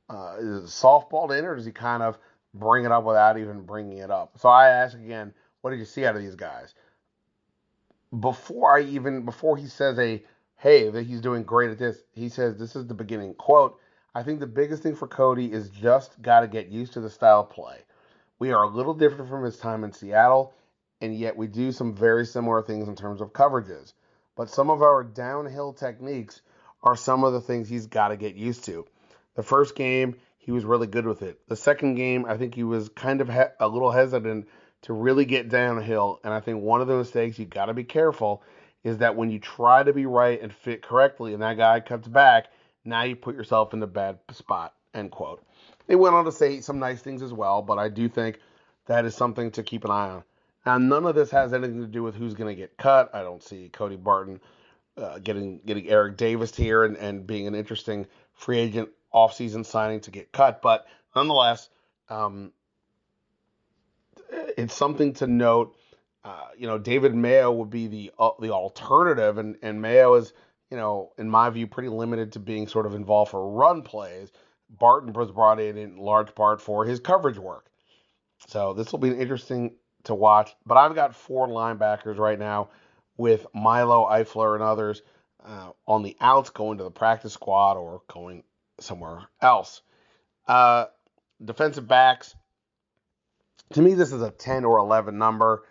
Uh, 0.10 0.36
is 0.40 0.64
it 0.64 0.66
softballed 0.66 1.38
in, 1.38 1.46
or 1.46 1.56
does 1.56 1.66
he 1.66 1.72
kind 1.72 2.02
of 2.02 2.18
bring 2.54 2.86
it 2.86 2.92
up 2.92 3.04
without 3.04 3.38
even 3.38 3.62
bringing 3.62 3.98
it 3.98 4.12
up? 4.12 4.38
So 4.40 4.50
I 4.50 4.70
ask 4.70 4.98
again, 4.98 5.34
what 5.62 5.72
did 5.72 5.80
you 5.80 5.86
see 5.86 6.06
out 6.06 6.16
of 6.16 6.22
these 6.22 6.36
guys? 6.36 6.74
before 8.20 8.78
I 8.78 8.84
even 8.84 9.24
before 9.26 9.58
he 9.58 9.68
says 9.68 9.98
a 10.00 10.22
hey 10.58 10.90
that 10.90 11.04
he's 11.04 11.22
doing 11.22 11.44
great 11.44 11.72
at 11.72 11.80
this, 11.80 12.02
he 12.14 12.30
says 12.30 12.58
this 12.58 12.76
is 12.76 12.88
the 12.88 12.94
beginning. 12.94 13.34
Quote, 13.36 13.80
I 14.14 14.24
think 14.24 14.40
the 14.40 14.48
biggest 14.48 14.84
thing 14.84 14.96
for 14.96 15.08
Cody 15.08 15.52
is 15.52 15.70
just 15.70 16.22
got 16.22 16.42
to 16.42 16.48
get 16.48 16.68
used 16.68 16.94
to 16.94 17.02
the 17.02 17.10
style 17.10 17.44
play. 17.44 17.78
We 18.42 18.54
are 18.54 18.64
a 18.64 18.68
little 18.68 18.96
different 18.96 19.30
from 19.30 19.44
his 19.44 19.58
time 19.58 19.84
in 19.84 19.92
Seattle, 19.92 20.56
and 21.00 21.16
yet 21.16 21.38
we 21.38 21.46
do 21.46 21.72
some 21.72 21.94
very 21.94 22.26
similar 22.26 22.64
things 22.64 22.88
in 22.88 22.96
terms 22.96 23.22
of 23.22 23.34
coverages. 23.34 23.94
But 24.36 24.50
some 24.50 24.72
of 24.72 24.82
our 24.82 25.04
downhill 25.04 25.74
techniques 25.74 26.42
are 26.82 26.96
some 26.96 27.24
of 27.24 27.34
the 27.34 27.42
things 27.42 27.70
he's 27.70 27.86
got 27.86 28.08
to 28.08 28.18
get 28.18 28.34
used 28.34 28.64
to. 28.66 28.88
The 29.36 29.44
first 29.44 29.76
game, 29.76 30.16
he 30.40 30.52
was 30.52 30.66
really 30.66 30.88
good 30.88 31.06
with 31.06 31.22
it. 31.22 31.40
The 31.50 31.56
second 31.56 31.94
game, 31.94 32.26
I 32.26 32.36
think 32.36 32.56
he 32.56 32.64
was 32.64 32.90
kind 32.90 33.22
of 33.22 33.30
he- 33.30 33.54
a 33.60 33.68
little 33.68 33.92
hesitant 33.92 34.48
to 34.82 34.94
really 34.94 35.26
get 35.26 35.50
downhill. 35.50 36.20
And 36.24 36.34
I 36.34 36.40
think 36.40 36.64
one 36.64 36.82
of 36.82 36.88
the 36.88 36.98
mistakes 36.98 37.38
you 37.38 37.46
got 37.46 37.68
to 37.68 37.76
be 37.76 37.84
careful 37.84 38.42
is 38.84 38.98
that 38.98 39.16
when 39.16 39.30
you 39.30 39.38
try 39.38 39.84
to 39.84 39.94
be 39.94 40.08
right 40.08 40.42
and 40.42 40.52
fit 40.52 40.82
correctly 40.82 41.36
and 41.36 41.44
that 41.44 41.58
guy 41.58 41.80
cuts 41.80 42.08
back, 42.08 42.48
now 42.86 43.04
you 43.04 43.16
put 43.16 43.36
yourself 43.36 43.76
in 43.76 43.84
a 43.84 43.88
bad 43.88 44.18
spot. 44.32 44.74
End 44.96 45.12
quote. 45.12 45.44
They 45.88 45.96
went 45.96 46.16
on 46.16 46.26
to 46.26 46.32
say 46.32 46.62
some 46.62 46.80
nice 46.80 47.02
things 47.02 47.22
as 47.22 47.34
well, 47.34 47.62
but 47.62 47.78
I 47.78 47.90
do 47.90 48.08
think 48.08 48.40
that 48.86 49.06
is 49.06 49.16
something 49.16 49.52
to 49.52 49.64
keep 49.64 49.84
an 49.86 49.92
eye 49.92 50.10
on. 50.10 50.24
Now, 50.66 50.78
none 50.78 51.06
of 51.06 51.16
this 51.16 51.32
has 51.32 51.54
anything 51.54 51.82
to 51.82 51.88
do 51.88 52.04
with 52.04 52.16
who's 52.16 52.34
going 52.34 52.54
to 52.54 52.60
get 52.60 52.78
cut. 52.78 53.14
I 53.14 53.24
don't 53.24 53.44
see 53.44 53.70
Cody 53.70 53.96
Barton 53.96 54.40
uh, 54.98 55.20
getting 55.20 55.60
getting 55.66 55.90
Eric 55.90 56.18
Davis 56.18 56.56
here 56.56 56.84
and, 56.84 56.98
and 56.98 57.26
being 57.26 57.48
an 57.48 57.56
interesting 57.56 58.06
free 58.34 58.60
agent 58.60 58.90
offseason 59.14 59.66
signing 59.66 60.02
to 60.02 60.12
get 60.12 60.32
cut. 60.32 60.62
But 60.62 60.86
nonetheless, 61.16 61.70
um, 62.10 62.52
it's 64.58 64.74
something 64.74 65.14
to 65.14 65.28
note. 65.28 65.76
Uh, 66.24 66.50
you 66.56 66.68
know, 66.68 66.78
David 66.78 67.16
Mayo 67.16 67.52
would 67.52 67.72
be 67.72 67.88
the 67.88 68.12
uh, 68.20 68.32
the 68.40 68.52
alternative, 68.52 69.40
and 69.40 69.58
and 69.64 69.82
Mayo 69.82 70.14
is, 70.16 70.34
you 70.70 70.78
know, 70.78 71.12
in 71.18 71.30
my 71.30 71.50
view, 71.50 71.66
pretty 71.66 71.90
limited 71.90 72.34
to 72.34 72.40
being 72.40 72.68
sort 72.68 72.86
of 72.86 72.94
involved 72.94 73.32
for 73.32 73.50
run 73.50 73.82
plays. 73.82 74.32
Barton 74.80 75.14
was 75.14 75.32
brought 75.32 75.60
in 75.60 75.78
in 75.78 75.98
large 75.98 76.34
part 76.34 76.62
for 76.62 76.86
his 76.86 77.00
coverage 77.00 77.38
work. 77.38 77.66
So 78.48 78.74
this 78.74 78.92
will 78.92 79.00
be 79.00 79.10
interesting 79.10 79.76
to 80.06 80.16
watch. 80.16 80.56
But 80.66 80.78
I've 80.78 80.96
got 80.96 81.16
four 81.16 81.48
linebackers 81.48 82.18
right 82.18 82.40
now 82.40 82.70
with 83.18 83.46
Milo 83.54 84.06
Eifler 84.06 84.56
and 84.56 84.64
others 84.64 85.02
uh, 85.46 85.72
on 85.88 86.04
the 86.04 86.16
outs 86.20 86.50
going 86.50 86.78
to 86.78 86.84
the 86.84 86.92
practice 86.92 87.34
squad 87.34 87.78
or 87.78 88.02
going 88.08 88.44
somewhere 88.80 89.28
else. 89.42 89.82
Uh, 90.48 90.86
defensive 91.44 91.88
backs, 91.88 92.36
to 93.74 93.82
me, 93.82 93.94
this 93.94 94.12
is 94.12 94.22
a 94.22 94.32
10 94.32 94.66
or 94.66 94.80
11 94.80 95.18
number. 95.18 95.64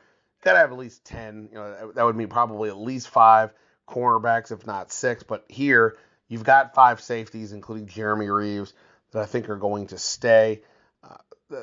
Got 0.43 0.55
to 0.55 0.59
have 0.59 0.73
at 0.73 0.79
least 0.79 1.05
10. 1.05 1.51
You 1.53 1.59
know, 1.59 1.93
that 1.95 2.05
would 2.05 2.17
mean 2.17 2.29
probably 2.29 2.69
at 2.69 2.79
least 2.79 3.09
five 3.09 3.53
cornerbacks, 3.89 4.53
if 4.53 4.67
not 4.67 4.91
six. 4.91 5.23
But 5.23 5.45
here, 5.49 5.99
you've 6.29 6.45
got 6.45 6.75
five 6.75 7.01
safeties, 7.01 7.53
including 7.53 7.87
Jeremy 7.87 8.31
Reaves, 8.31 8.73
that 9.13 9.23
I 9.23 9.27
think 9.27 9.49
are 9.49 9.57
going 9.57 9.89
to 9.89 9.99
stay. 9.99 10.63
Uh, 11.03 11.57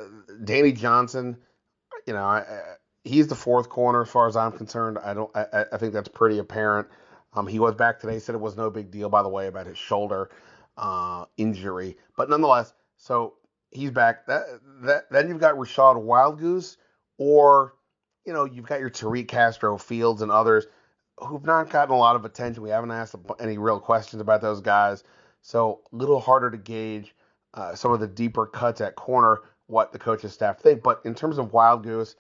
Danny 0.44 0.72
Johnson, 0.72 1.38
you 2.06 2.14
know, 2.14 2.24
I, 2.24 2.40
I, 2.40 2.62
he's 3.04 3.28
the 3.28 3.36
fourth 3.36 3.70
corner 3.70 4.02
as 4.02 4.10
far 4.10 4.28
as 4.28 4.36
I'm 4.36 4.52
concerned. 4.52 4.98
I 5.04 5.14
don't. 5.14 5.36
I, 5.36 5.66
I 5.72 5.78
think 5.78 5.94
that's 5.94 6.10
pretty 6.10 6.40
apparent. 6.40 6.88
Um, 7.34 7.48
he 7.48 7.60
was 7.60 7.76
back 7.76 8.00
today. 8.00 8.20
Said 8.20 8.36
it 8.36 8.42
was 8.42 8.58
no 8.58 8.70
big 8.70 8.92
deal, 8.92 9.10
by 9.10 9.24
the 9.24 9.30
way, 9.30 9.48
about 9.48 9.68
his 9.68 9.78
shoulder 9.78 10.30
uh, 10.78 11.26
injury, 11.38 11.98
but 12.16 12.30
nonetheless, 12.30 12.74
so 12.98 13.34
he's 13.72 13.92
back. 13.92 14.28
That 14.28 14.44
that 14.84 15.12
then 15.12 15.30
you've 15.30 15.40
got 15.40 15.56
Rachad 15.56 16.04
Wildgoose, 16.04 16.78
or 17.18 17.74
you 18.26 18.34
know 18.34 18.46
you've 18.46 18.68
got 18.68 18.80
your 18.80 18.90
Tariq 18.90 19.28
Castro 19.28 19.78
Fields 19.78 20.22
and 20.22 20.32
others 20.32 20.66
who've 21.20 21.46
not 21.46 21.70
gotten 21.70 21.96
a 21.96 21.98
lot 21.98 22.16
of 22.16 22.26
attention. 22.26 22.62
We 22.62 22.70
haven't 22.70 22.92
asked 22.92 23.16
any 23.40 23.58
real 23.58 23.80
questions 23.80 24.22
about 24.22 24.42
those 24.42 24.62
guys, 24.62 25.04
so 25.42 25.82
a 25.92 25.96
little 25.96 26.20
harder 26.20 26.52
to 26.52 26.58
gauge 26.58 27.16
uh, 27.58 27.76
some 27.76 27.92
of 27.92 28.00
the 28.00 28.08
deeper 28.08 28.46
cuts 28.46 28.80
at 28.82 28.96
corner 28.96 29.42
what 29.66 29.92
the 29.92 30.00
coaching 30.00 30.30
staff 30.30 30.60
think. 30.60 30.84
But 30.84 31.02
in 31.04 31.14
terms 31.14 31.38
of 31.38 31.52
Wildgoose, 31.52 32.16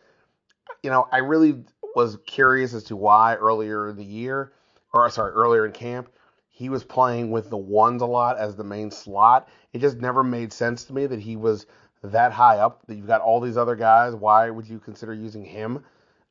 you 0.83 0.89
know, 0.89 1.07
I 1.11 1.17
really 1.17 1.63
was 1.95 2.17
curious 2.25 2.73
as 2.73 2.83
to 2.85 2.95
why 2.95 3.35
earlier 3.35 3.89
in 3.89 3.95
the 3.95 4.03
year, 4.03 4.51
or 4.93 5.09
sorry, 5.09 5.31
earlier 5.31 5.65
in 5.65 5.71
camp, 5.71 6.09
he 6.49 6.69
was 6.69 6.83
playing 6.83 7.29
with 7.31 7.49
the 7.49 7.57
ones 7.57 8.01
a 8.01 8.05
lot 8.05 8.37
as 8.37 8.55
the 8.55 8.63
main 8.63 8.89
slot. 8.89 9.47
It 9.73 9.79
just 9.79 9.97
never 9.97 10.23
made 10.23 10.51
sense 10.51 10.83
to 10.85 10.93
me 10.93 11.05
that 11.05 11.19
he 11.19 11.35
was 11.35 11.67
that 12.03 12.31
high 12.31 12.57
up. 12.57 12.85
That 12.87 12.95
you've 12.95 13.07
got 13.07 13.21
all 13.21 13.39
these 13.39 13.57
other 13.57 13.75
guys. 13.75 14.15
Why 14.15 14.49
would 14.49 14.67
you 14.67 14.79
consider 14.79 15.13
using 15.13 15.45
him? 15.45 15.83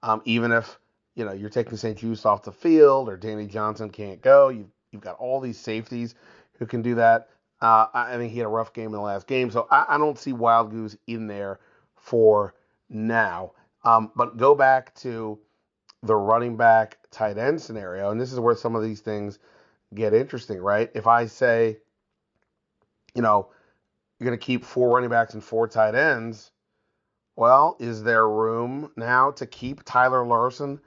Um, 0.03 0.21
even 0.25 0.53
if 0.53 0.79
you 1.15 1.25
know 1.25 1.33
you're 1.33 1.49
taking 1.49 1.77
St-Juste 1.77 2.27
off 2.27 2.43
the 2.43 2.53
field 2.53 3.09
or 3.09 3.17
Danny 3.17 3.47
Johnson 3.47 3.89
can't 3.89 4.21
go, 4.21 4.49
you've 4.49 4.71
you've 4.91 5.03
got 5.03 5.17
all 5.17 5.41
these 5.41 5.59
safeties 5.59 6.15
who 6.59 6.67
can 6.67 6.83
do 6.83 6.97
that. 6.97 7.29
Uh, 7.61 7.87
I 7.95 8.17
think 8.17 8.33
he 8.33 8.39
had 8.39 8.47
a 8.47 8.51
rough 8.51 8.73
game 8.75 8.87
in 8.87 8.93
the 8.93 9.01
last 9.01 9.27
game, 9.27 9.51
so 9.51 9.67
I, 9.71 9.87
I 9.91 9.99
don't 9.99 10.19
see 10.19 10.33
Wildgoose 10.33 10.97
in 11.07 11.27
there 11.27 11.61
for 11.95 12.55
now. 12.91 13.53
Um, 13.83 14.13
but 14.15 14.37
go 14.37 14.55
back 14.55 14.95
to 14.97 15.39
the 16.03 16.15
running 16.15 16.57
back 16.57 16.99
tight 17.11 17.39
end 17.39 17.61
scenario, 17.61 18.11
and 18.11 18.21
this 18.21 18.33
is 18.33 18.41
where 18.41 18.55
some 18.55 18.77
of 18.77 18.83
these 18.83 19.01
things 19.01 19.39
get 19.95 20.13
interesting, 20.13 20.61
right? 20.61 20.91
If 20.95 21.07
I 21.07 21.27
say, 21.27 21.79
you 23.15 23.23
know, 23.23 23.49
you're 24.19 24.27
going 24.27 24.39
to 24.39 24.45
keep 24.45 24.65
four 24.65 24.95
running 24.95 25.11
backs 25.11 25.35
and 25.35 25.43
four 25.43 25.67
tight 25.67 25.95
ends, 25.95 26.51
well, 27.37 27.77
is 27.79 28.03
there 28.03 28.29
room 28.29 28.91
now 28.97 29.31
to 29.33 29.47
keep 29.47 29.83
Tyler 29.85 30.27
Larsen 30.27 30.81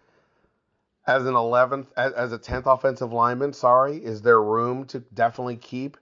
as 1.06 1.26
an 1.26 1.34
11th, 1.34 1.88
as, 1.96 2.14
as 2.14 2.34
a 2.34 2.40
10th 2.40 2.72
offensive 2.72 3.14
lineman? 3.14 3.54
Sorry, 3.54 3.98
is 3.98 4.22
there 4.22 4.42
room 4.42 4.86
to 4.86 5.00
definitely 5.00 5.58
keep 5.58 5.98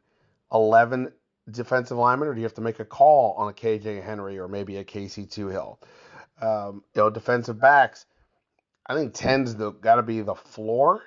11 0.54 1.12
defensive 1.52 1.98
linemen, 1.98 2.28
or 2.28 2.34
do 2.34 2.40
you 2.40 2.46
have 2.46 2.54
to 2.56 2.62
make 2.62 2.80
a 2.80 2.86
call 2.86 3.34
on 3.38 3.50
a 3.50 3.54
KJ 3.54 4.04
Henry 4.04 4.38
or 4.38 4.48
maybe 4.48 4.78
a 4.78 4.84
Casey 4.84 5.26
Toohill? 5.26 5.78
Um, 6.42 6.84
you 6.94 7.02
know, 7.02 7.10
defensive 7.10 7.60
backs. 7.60 8.06
I 8.86 8.96
think 8.96 9.14
10's 9.14 9.56
got 9.82 9.96
to 9.96 10.04
be 10.04 10.22
the 10.22 10.36
floor 10.36 11.04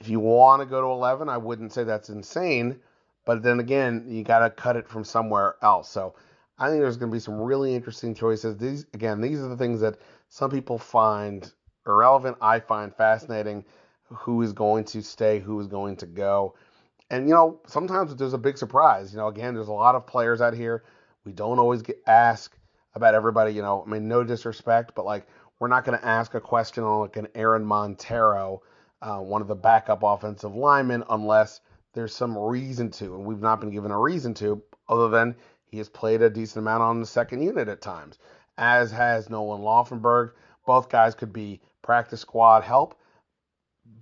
if 0.00 0.08
you 0.08 0.20
want 0.20 0.60
to 0.60 0.66
go 0.66 0.80
to 0.80 0.86
11, 0.86 1.28
I 1.28 1.36
wouldn't 1.36 1.72
say 1.72 1.84
that's 1.84 2.08
insane. 2.08 2.80
But 3.24 3.42
then 3.42 3.60
again, 3.60 4.04
you 4.08 4.22
got 4.22 4.40
to 4.40 4.50
cut 4.50 4.76
it 4.76 4.88
from 4.88 5.04
somewhere 5.04 5.56
else. 5.62 5.88
So 5.88 6.14
I 6.58 6.68
think 6.68 6.80
there's 6.80 6.96
going 6.96 7.10
to 7.10 7.14
be 7.14 7.20
some 7.20 7.40
really 7.40 7.74
interesting 7.74 8.14
choices. 8.14 8.56
These 8.58 8.86
again, 8.92 9.20
these 9.20 9.40
are 9.40 9.48
the 9.48 9.56
things 9.56 9.80
that 9.80 9.98
some 10.28 10.50
people 10.50 10.78
find 10.78 11.50
irrelevant. 11.86 12.36
I 12.40 12.60
find 12.60 12.94
fascinating. 12.94 13.64
Who 14.08 14.42
is 14.42 14.52
going 14.52 14.84
to 14.84 15.02
stay? 15.02 15.40
Who 15.40 15.58
is 15.60 15.66
going 15.66 15.96
to 15.96 16.06
go? 16.06 16.54
And 17.14 17.28
you 17.28 17.34
know, 17.34 17.60
sometimes 17.68 18.16
there's 18.16 18.32
a 18.32 18.38
big 18.38 18.58
surprise. 18.58 19.12
You 19.12 19.18
know, 19.18 19.28
again, 19.28 19.54
there's 19.54 19.68
a 19.68 19.72
lot 19.72 19.94
of 19.94 20.04
players 20.04 20.40
out 20.40 20.52
here. 20.52 20.82
We 21.24 21.32
don't 21.32 21.60
always 21.60 21.80
get 21.80 22.02
asked 22.08 22.58
about 22.96 23.14
everybody. 23.14 23.52
You 23.52 23.62
know, 23.62 23.84
I 23.86 23.88
mean, 23.88 24.08
no 24.08 24.24
disrespect, 24.24 24.96
but 24.96 25.04
like 25.04 25.28
we're 25.60 25.68
not 25.68 25.84
going 25.84 25.96
to 25.96 26.04
ask 26.04 26.34
a 26.34 26.40
question 26.40 26.82
on 26.82 27.02
like 27.02 27.16
an 27.16 27.28
Aaron 27.36 27.64
Monteiro, 27.64 28.58
uh, 29.00 29.18
one 29.18 29.42
of 29.42 29.46
the 29.46 29.54
backup 29.54 30.02
offensive 30.02 30.56
linemen 30.56 31.04
unless 31.08 31.60
there's 31.92 32.12
some 32.12 32.36
reason 32.36 32.90
to. 32.90 33.14
And 33.14 33.24
we've 33.24 33.40
not 33.40 33.60
been 33.60 33.70
given 33.70 33.92
a 33.92 34.00
reason 34.00 34.34
to, 34.34 34.60
other 34.88 35.08
than 35.08 35.36
he 35.66 35.78
has 35.78 35.88
played 35.88 36.20
a 36.20 36.28
decent 36.28 36.64
amount 36.64 36.82
on 36.82 36.98
the 36.98 37.06
second 37.06 37.42
unit 37.42 37.68
at 37.68 37.80
times, 37.80 38.18
as 38.58 38.90
has 38.90 39.30
Nolan 39.30 39.62
Laufenberg. 39.62 40.32
Both 40.66 40.88
guys 40.88 41.14
could 41.14 41.32
be 41.32 41.60
practice 41.80 42.22
squad 42.22 42.64
help, 42.64 42.98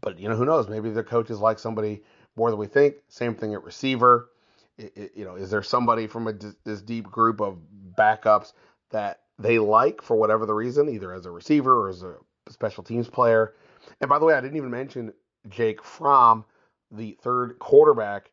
but 0.00 0.18
you 0.18 0.30
know 0.30 0.36
who 0.36 0.46
knows? 0.46 0.70
Maybe 0.70 0.88
their 0.88 1.02
coaches 1.02 1.40
like 1.40 1.58
somebody 1.58 2.02
more 2.36 2.50
than 2.50 2.58
we 2.58 2.66
think. 2.66 2.96
Same 3.08 3.34
thing 3.34 3.54
at 3.54 3.62
receiver. 3.64 4.30
It, 4.78 4.92
it, 4.96 5.12
you 5.14 5.24
know, 5.24 5.36
is 5.36 5.50
there 5.50 5.62
somebody 5.62 6.06
from 6.06 6.28
a, 6.28 6.32
this 6.64 6.80
deep 6.80 7.10
group 7.10 7.40
of 7.40 7.58
backups 7.98 8.52
that 8.90 9.20
they 9.38 9.58
like 9.58 10.02
for 10.02 10.16
whatever 10.16 10.46
the 10.46 10.54
reason, 10.54 10.88
either 10.88 11.12
as 11.12 11.26
a 11.26 11.30
receiver 11.30 11.84
or 11.84 11.88
as 11.88 12.02
a 12.02 12.14
special 12.48 12.82
teams 12.82 13.08
player? 13.08 13.54
And 14.00 14.08
by 14.08 14.18
the 14.18 14.24
way, 14.24 14.34
I 14.34 14.40
didn't 14.40 14.56
even 14.56 14.70
mention 14.70 15.12
Jake 15.48 15.82
Fromm, 15.82 16.44
the 16.90 17.18
third 17.22 17.58
quarterback. 17.58 18.30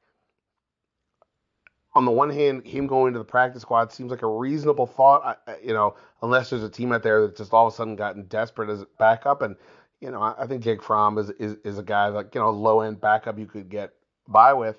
On 1.95 2.05
the 2.05 2.11
one 2.11 2.29
hand, 2.29 2.65
him 2.65 2.87
going 2.87 3.13
to 3.13 3.19
the 3.19 3.25
practice 3.25 3.63
squad 3.63 3.91
seems 3.91 4.11
like 4.11 4.21
a 4.21 4.27
reasonable 4.27 4.85
thought, 4.85 5.41
you 5.63 5.73
know, 5.73 5.95
unless 6.21 6.51
there's 6.51 6.63
a 6.63 6.69
team 6.69 6.91
out 6.91 7.03
there 7.03 7.23
that 7.23 7.35
just 7.35 7.51
all 7.51 7.67
of 7.67 7.73
a 7.73 7.75
sudden 7.75 7.95
gotten 7.95 8.23
desperate 8.25 8.69
as 8.69 8.83
a 8.83 8.87
backup. 8.99 9.41
And, 9.41 9.55
you 10.01 10.11
know, 10.11 10.21
I 10.21 10.47
think 10.47 10.63
Jake 10.63 10.81
Fromm 10.81 11.17
is, 11.17 11.29
is, 11.31 11.57
is 11.63 11.77
a 11.77 11.83
guy 11.83 12.07
like, 12.07 12.33
you 12.33 12.41
know, 12.41 12.51
low 12.51 12.81
end 12.81 13.01
backup 13.01 13.37
you 13.37 13.45
could 13.45 13.69
get 13.69 13.93
by 14.27 14.53
with. 14.53 14.77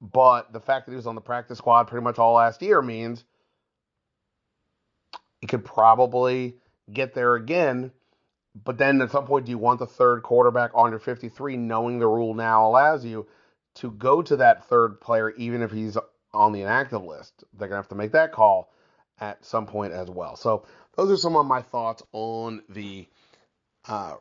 But 0.00 0.52
the 0.52 0.60
fact 0.60 0.86
that 0.86 0.92
he 0.92 0.96
was 0.96 1.06
on 1.06 1.14
the 1.14 1.20
practice 1.20 1.58
squad 1.58 1.84
pretty 1.84 2.04
much 2.04 2.18
all 2.18 2.34
last 2.34 2.62
year 2.62 2.82
means 2.82 3.24
he 5.40 5.46
could 5.46 5.64
probably 5.64 6.56
get 6.92 7.14
there 7.14 7.34
again 7.34 7.90
but 8.62 8.78
then 8.78 9.02
at 9.02 9.10
some 9.10 9.26
point, 9.26 9.46
do 9.46 9.50
you 9.50 9.58
want 9.58 9.80
the 9.80 9.86
third 9.86 10.22
quarterback 10.22 10.70
under 10.74 10.98
53, 10.98 11.56
knowing 11.56 11.98
the 11.98 12.06
rule 12.06 12.34
now 12.34 12.68
allows 12.68 13.04
you 13.04 13.26
to 13.76 13.90
go 13.90 14.22
to 14.22 14.36
that 14.36 14.66
third 14.66 15.00
player, 15.00 15.30
even 15.30 15.62
if 15.62 15.72
he's 15.72 15.98
on 16.32 16.52
the 16.52 16.62
inactive 16.62 17.02
list? 17.02 17.44
They're 17.52 17.68
going 17.68 17.78
to 17.78 17.82
have 17.82 17.88
to 17.88 17.96
make 17.96 18.12
that 18.12 18.32
call 18.32 18.72
at 19.20 19.44
some 19.44 19.66
point 19.66 19.92
as 19.92 20.08
well. 20.08 20.36
So, 20.36 20.66
those 20.96 21.10
are 21.10 21.16
some 21.16 21.34
of 21.34 21.46
my 21.46 21.62
thoughts 21.62 22.04
on 22.12 22.62
the 22.68 23.08
uh, 23.88 24.14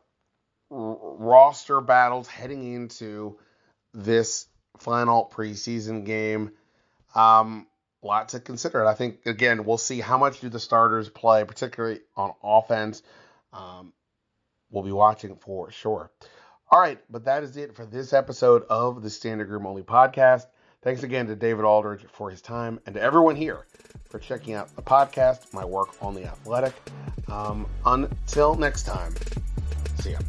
roster 0.70 1.82
battles 1.82 2.28
heading 2.28 2.74
into 2.74 3.38
this 3.94 4.48
final 4.78 5.32
preseason 5.34 6.06
game. 6.06 6.52
Um, 7.16 7.68
lot 8.02 8.30
to 8.30 8.40
consider. 8.40 8.86
I 8.86 8.96
think 8.96 9.26
again, 9.26 9.66
we'll 9.66 9.78
see 9.78 10.00
how 10.00 10.18
much 10.18 10.42
do 10.42 10.50
the 10.50 10.60
starters 10.60 11.10
play, 11.10 11.44
particularly 11.46 12.02
on 12.16 12.34
offense. 12.44 13.04
Um, 13.52 13.94
we'll 14.72 14.84
be 14.84 14.92
watching 14.92 15.36
for 15.36 15.72
sure. 15.72 16.12
All 16.72 16.80
right, 16.80 17.00
but 17.10 17.26
that 17.26 17.44
is 17.44 17.56
it 17.56 17.76
for 17.76 17.86
this 17.86 18.14
episode 18.14 18.64
of 18.70 19.04
the 19.04 19.10
Standing 19.10 19.48
Room 19.48 19.68
Only 19.68 19.84
podcast. 19.84 20.48
Thanks 20.82 21.04
again 21.04 21.28
to 21.28 21.36
David 21.36 21.64
Aldridge 21.66 22.06
for 22.12 22.30
his 22.30 22.42
time 22.42 22.80
and 22.86 22.96
to 22.96 23.02
everyone 23.02 23.36
here 23.36 23.68
for 24.10 24.20
checking 24.20 24.54
out 24.54 24.76
the 24.76 24.82
podcast, 24.82 25.54
my 25.54 25.64
work 25.64 25.90
on 26.02 26.14
the 26.14 26.26
athletic. 26.26 26.74
Um, 27.30 27.68
until 27.86 28.56
next 28.56 28.84
time, 28.84 29.14
ya. 30.10 30.20